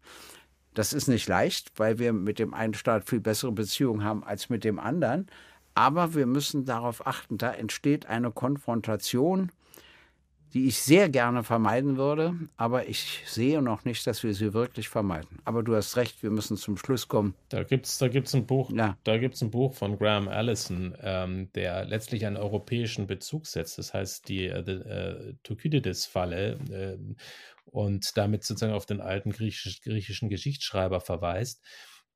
Das 0.74 0.94
ist 0.94 1.10
nicht 1.10 1.28
leicht, 1.28 1.74
weil 1.76 2.00
wir 2.00 2.14
mit 2.14 2.40
dem 2.40 2.54
einen 2.54 2.74
Staat 2.74 3.10
viel 3.10 3.20
bessere 3.20 3.52
Beziehungen 3.52 4.06
haben 4.06 4.24
als 4.24 4.48
mit 4.48 4.64
dem 4.64 4.80
anderen. 4.80 5.28
Aber 5.76 6.14
wir 6.14 6.28
müssen 6.28 6.64
darauf 6.64 7.06
achten, 7.06 7.38
da 7.38 7.52
entsteht 7.52 8.06
eine 8.06 8.32
Konfrontation, 8.32 9.52
die 10.54 10.68
ich 10.68 10.78
sehr 10.78 11.10
gerne 11.10 11.44
vermeiden 11.44 11.98
würde, 11.98 12.36
aber 12.58 12.88
ich 12.88 13.24
sehe 13.26 13.62
noch 13.62 13.86
nicht, 13.86 14.06
dass 14.06 14.24
wir 14.24 14.34
sie 14.34 14.54
wirklich 14.54 14.88
vermeiden. 14.88 15.40
Aber 15.46 15.64
du 15.64 15.76
hast 15.76 15.98
recht, 15.98 16.22
wir 16.22 16.30
müssen 16.30 16.58
zum 16.58 16.78
Schluss 16.78 17.08
kommen. 17.08 17.34
Da 17.50 17.64
gibt 17.64 17.88
es 17.88 17.98
da 17.98 18.08
gibt's 18.08 18.36
ein 18.36 18.46
Buch, 18.46 18.72
ja. 18.72 18.98
da 19.04 19.18
gibt's 19.18 19.42
ein 19.42 19.50
Buch 19.50 19.74
von 19.74 19.98
Graham 19.98 20.28
Allison, 20.28 20.96
ähm, 21.02 21.52
der 21.54 21.86
letztlich 21.86 22.26
einen 22.26 22.38
europäischen 22.38 23.08
Bezug 23.08 23.48
setzt. 23.48 23.78
Das 23.78 23.94
heißt 23.94 24.30
die 24.30 24.46
äh, 24.46 24.60
äh, 24.60 25.34
Thukydides-Falle 25.44 26.60
äh, 26.70 26.98
und 27.66 28.16
damit 28.16 28.44
sozusagen 28.44 28.74
auf 28.74 28.86
den 28.86 29.02
alten 29.02 29.32
griechisch, 29.32 29.82
griechischen 29.82 30.30
Geschichtsschreiber 30.30 31.00
verweist 31.00 31.64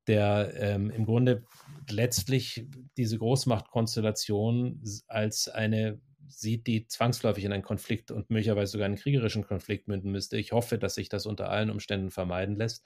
der 0.06 0.54
ähm, 0.56 0.90
im 0.90 1.04
Grunde 1.04 1.44
letztlich 1.90 2.66
diese 2.96 3.18
Großmachtkonstellation 3.18 4.82
als 5.06 5.48
eine 5.48 6.00
sieht, 6.28 6.66
die 6.66 6.86
zwangsläufig 6.86 7.44
in 7.44 7.52
einen 7.52 7.62
Konflikt 7.62 8.10
und 8.10 8.30
möglicherweise 8.30 8.72
sogar 8.72 8.86
einen 8.86 8.96
kriegerischen 8.96 9.46
Konflikt 9.46 9.88
münden 9.88 10.10
müsste. 10.10 10.36
Ich 10.36 10.52
hoffe, 10.52 10.78
dass 10.78 10.94
sich 10.94 11.08
das 11.08 11.26
unter 11.26 11.50
allen 11.50 11.70
Umständen 11.70 12.10
vermeiden 12.10 12.56
lässt. 12.56 12.84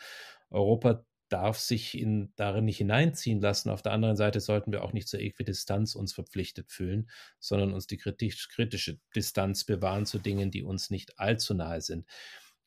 Europa 0.51 1.05
darf 1.29 1.59
sich 1.59 1.99
in, 1.99 2.33
darin 2.37 2.67
nicht 2.67 2.77
hineinziehen 2.77 3.41
lassen. 3.41 3.71
Auf 3.71 3.81
der 3.81 3.93
anderen 3.93 4.17
Seite 4.17 4.41
sollten 4.41 4.71
wir 4.71 4.85
auch 4.85 4.93
nicht 4.93 5.09
zur 5.09 5.21
Äquidistanz 5.21 5.95
uns 5.95 6.13
verpflichtet 6.13 6.71
fühlen, 6.71 7.11
sondern 7.39 7.73
uns 7.73 7.87
die 7.87 7.97
kritisch, 7.97 8.49
kritische 8.49 8.99
Distanz 9.17 9.65
bewahren 9.65 10.05
zu 10.05 10.19
Dingen, 10.19 10.51
die 10.51 10.63
uns 10.63 10.91
nicht 10.91 11.19
allzu 11.19 11.55
nahe 11.55 11.81
sind. 11.81 12.07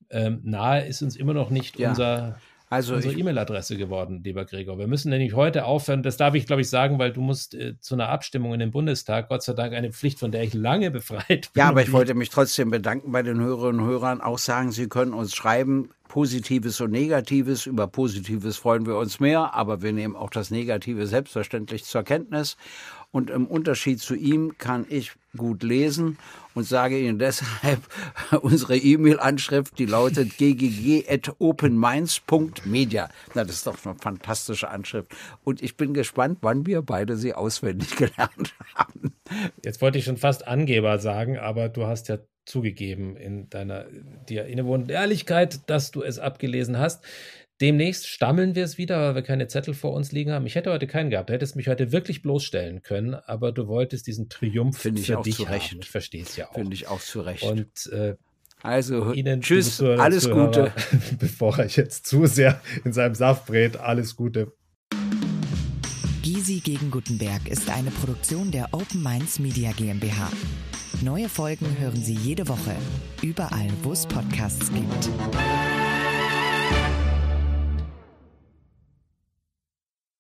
Ähm, 0.10 0.42
nahe 0.44 0.86
ist 0.86 1.02
uns 1.04 1.16
immer 1.16 1.34
noch 1.34 1.52
nicht 1.52 1.78
ja. 1.78 1.90
unser 1.90 2.42
also 2.76 2.96
unsere 2.96 3.14
E-Mail-Adresse 3.14 3.78
geworden, 3.78 4.22
lieber 4.24 4.46
Gregor. 4.46 4.78
Wir 4.78 4.88
müssen 4.88 5.10
nämlich 5.10 5.34
heute 5.34 5.66
aufhören. 5.66 6.04
Das 6.04 6.18
darf 6.18 6.36
ich, 6.36 6.46
glaube 6.46 6.62
ich, 6.62 6.70
sagen, 6.70 7.00
weil 7.00 7.12
du 7.12 7.22
musst 7.22 7.56
äh, 7.56 7.80
zu 7.80 7.96
einer 7.96 8.10
Abstimmung 8.10 8.54
in 8.54 8.60
den 8.60 8.72
Bundestag, 8.72 9.30
Gott 9.30 9.44
sei 9.44 9.54
Dank 9.54 9.74
eine 9.74 9.92
Pflicht, 9.92 10.20
von 10.20 10.32
der 10.32 10.44
ich 10.44 10.54
lange 10.54 10.92
befreit 10.92 11.52
bin. 11.54 11.62
Ja, 11.62 11.70
aber 11.70 11.82
ich 11.82 11.92
wollte 11.92 12.14
mich 12.14 12.30
trotzdem 12.30 12.70
bedanken 12.70 13.12
bei 13.12 13.24
den 13.24 13.40
Hörerinnen 13.40 13.82
und 13.82 13.88
Hörern. 13.88 14.22
Auch 14.22 14.40
sagen, 14.40 14.72
Sie 14.72 14.88
können 14.88 15.14
uns 15.14 15.36
schreiben, 15.36 15.90
Positives 16.08 16.80
und 16.82 16.92
Negatives. 16.92 17.66
Über 17.66 17.88
Positives 17.88 18.58
freuen 18.58 18.86
wir 18.86 18.98
uns 18.98 19.20
mehr, 19.20 19.54
aber 19.54 19.82
wir 19.82 19.92
nehmen 19.92 20.16
auch 20.16 20.30
das 20.30 20.52
Negative 20.52 21.08
selbstverständlich 21.08 21.84
zur 21.84 22.04
Kenntnis. 22.04 22.58
Und 23.16 23.30
im 23.30 23.47
Unterschied 23.47 24.01
zu 24.01 24.13
ihm 24.13 24.57
kann 24.57 24.86
ich 24.89 25.13
gut 25.38 25.63
lesen 25.63 26.18
und 26.53 26.66
sage 26.66 26.99
Ihnen 26.99 27.18
deshalb 27.18 27.80
unsere 28.41 28.76
E-Mail-Anschrift, 28.76 29.80
die 29.80 29.86
lautet 29.86 30.38
ggg.openminds.media. 30.38 33.07
Na, 33.34 33.45
das 33.45 33.55
ist 33.55 33.68
doch 33.68 33.78
eine 33.86 33.95
fantastische 33.95 34.68
Anschrift. 34.68 35.16
Und 35.45 35.63
ich 35.63 35.78
bin 35.78 35.93
gespannt, 35.93 36.39
wann 36.41 36.66
wir 36.66 36.82
beide 36.82 37.16
sie 37.16 37.34
auswendig 37.34 37.95
gelernt 37.95 38.53
haben. 38.76 39.13
Jetzt 39.63 39.82
wollte 39.82 39.97
ich 39.97 40.03
schon 40.03 40.18
fast 40.18 40.45
Angeber 40.45 40.99
sagen, 40.99 41.38
aber 41.38 41.70
du 41.70 41.86
hast 41.86 42.09
ja 42.09 42.18
zugegeben 42.43 43.16
in 43.16 43.49
deiner 43.49 43.86
dir 44.28 44.45
innewohnenden 44.45 44.93
Ehrlichkeit, 44.93 45.70
dass 45.70 45.91
du 45.91 46.03
es 46.03 46.20
abgelesen 46.20 46.80
hast. 46.80 47.01
Demnächst 47.62 48.08
stammeln 48.08 48.53
wir 48.53 48.66
es 48.66 48.78
wieder, 48.78 48.99
weil 48.99 49.16
wir 49.16 49.22
keine 49.22 49.47
Zettel 49.47 49.74
vor 49.74 49.93
uns 49.93 50.12
liegen 50.12 50.32
haben. 50.32 50.45
Ich 50.45 50.56
hätte 50.56 50.72
heute 50.72 50.88
keinen 50.88 51.10
gehabt. 51.10 51.30
Du 51.30 51.34
hättest 51.34 51.56
mich 51.56 51.70
heute 51.70 51.93
wirklich 51.93 52.22
bloßstellen 52.22 52.82
können, 52.82 53.14
aber 53.14 53.53
du 53.53 53.68
wolltest 53.68 54.08
diesen 54.08 54.28
Triumph 54.28 54.78
Finde 54.78 54.99
ich 54.99 55.08
für 55.08 55.20
auch 55.20 55.24
dich 55.24 55.38
zu 55.38 55.43
Recht. 55.43 55.72
haben. 55.72 55.80
Ich 55.80 55.89
verstehe 55.89 56.24
es 56.24 56.36
ja 56.36 56.49
auch. 56.49 56.53
Finde 56.53 56.74
ich 56.74 56.88
auch 56.88 56.99
zu 56.99 57.22
Recht. 57.22 57.43
Und 57.43 57.88
äh, 57.93 58.16
also, 58.62 59.14
Ihnen, 59.14 59.41
tschüss, 59.41 59.78
Zuhörer, 59.78 60.01
alles 60.01 60.24
Zuhörer, 60.24 60.47
Gute. 60.47 60.74
Bevor 61.20 61.58
er 61.58 61.68
jetzt 61.68 62.08
zu 62.08 62.26
sehr 62.26 62.60
in 62.84 62.91
seinem 62.91 63.16
Saft 63.16 63.45
brät, 63.45 63.78
alles 63.78 64.18
Gute. 64.18 64.51
Gysi 66.24 66.60
gegen 66.60 66.91
Gutenberg 66.91 67.47
ist 67.47 67.70
eine 67.70 67.91
Produktion 67.91 68.51
der 68.51 68.68
Open 68.74 69.01
Minds 69.01 69.39
Media 69.39 69.72
GmbH. 69.72 70.30
Neue 71.01 71.30
Folgen 71.30 71.68
hören 71.80 72.03
Sie 72.03 72.16
jede 72.16 72.49
Woche, 72.49 72.76
überall, 73.22 73.70
wo 73.84 73.93
es 73.93 74.06
Podcasts 74.06 74.72
gibt. 74.74 75.10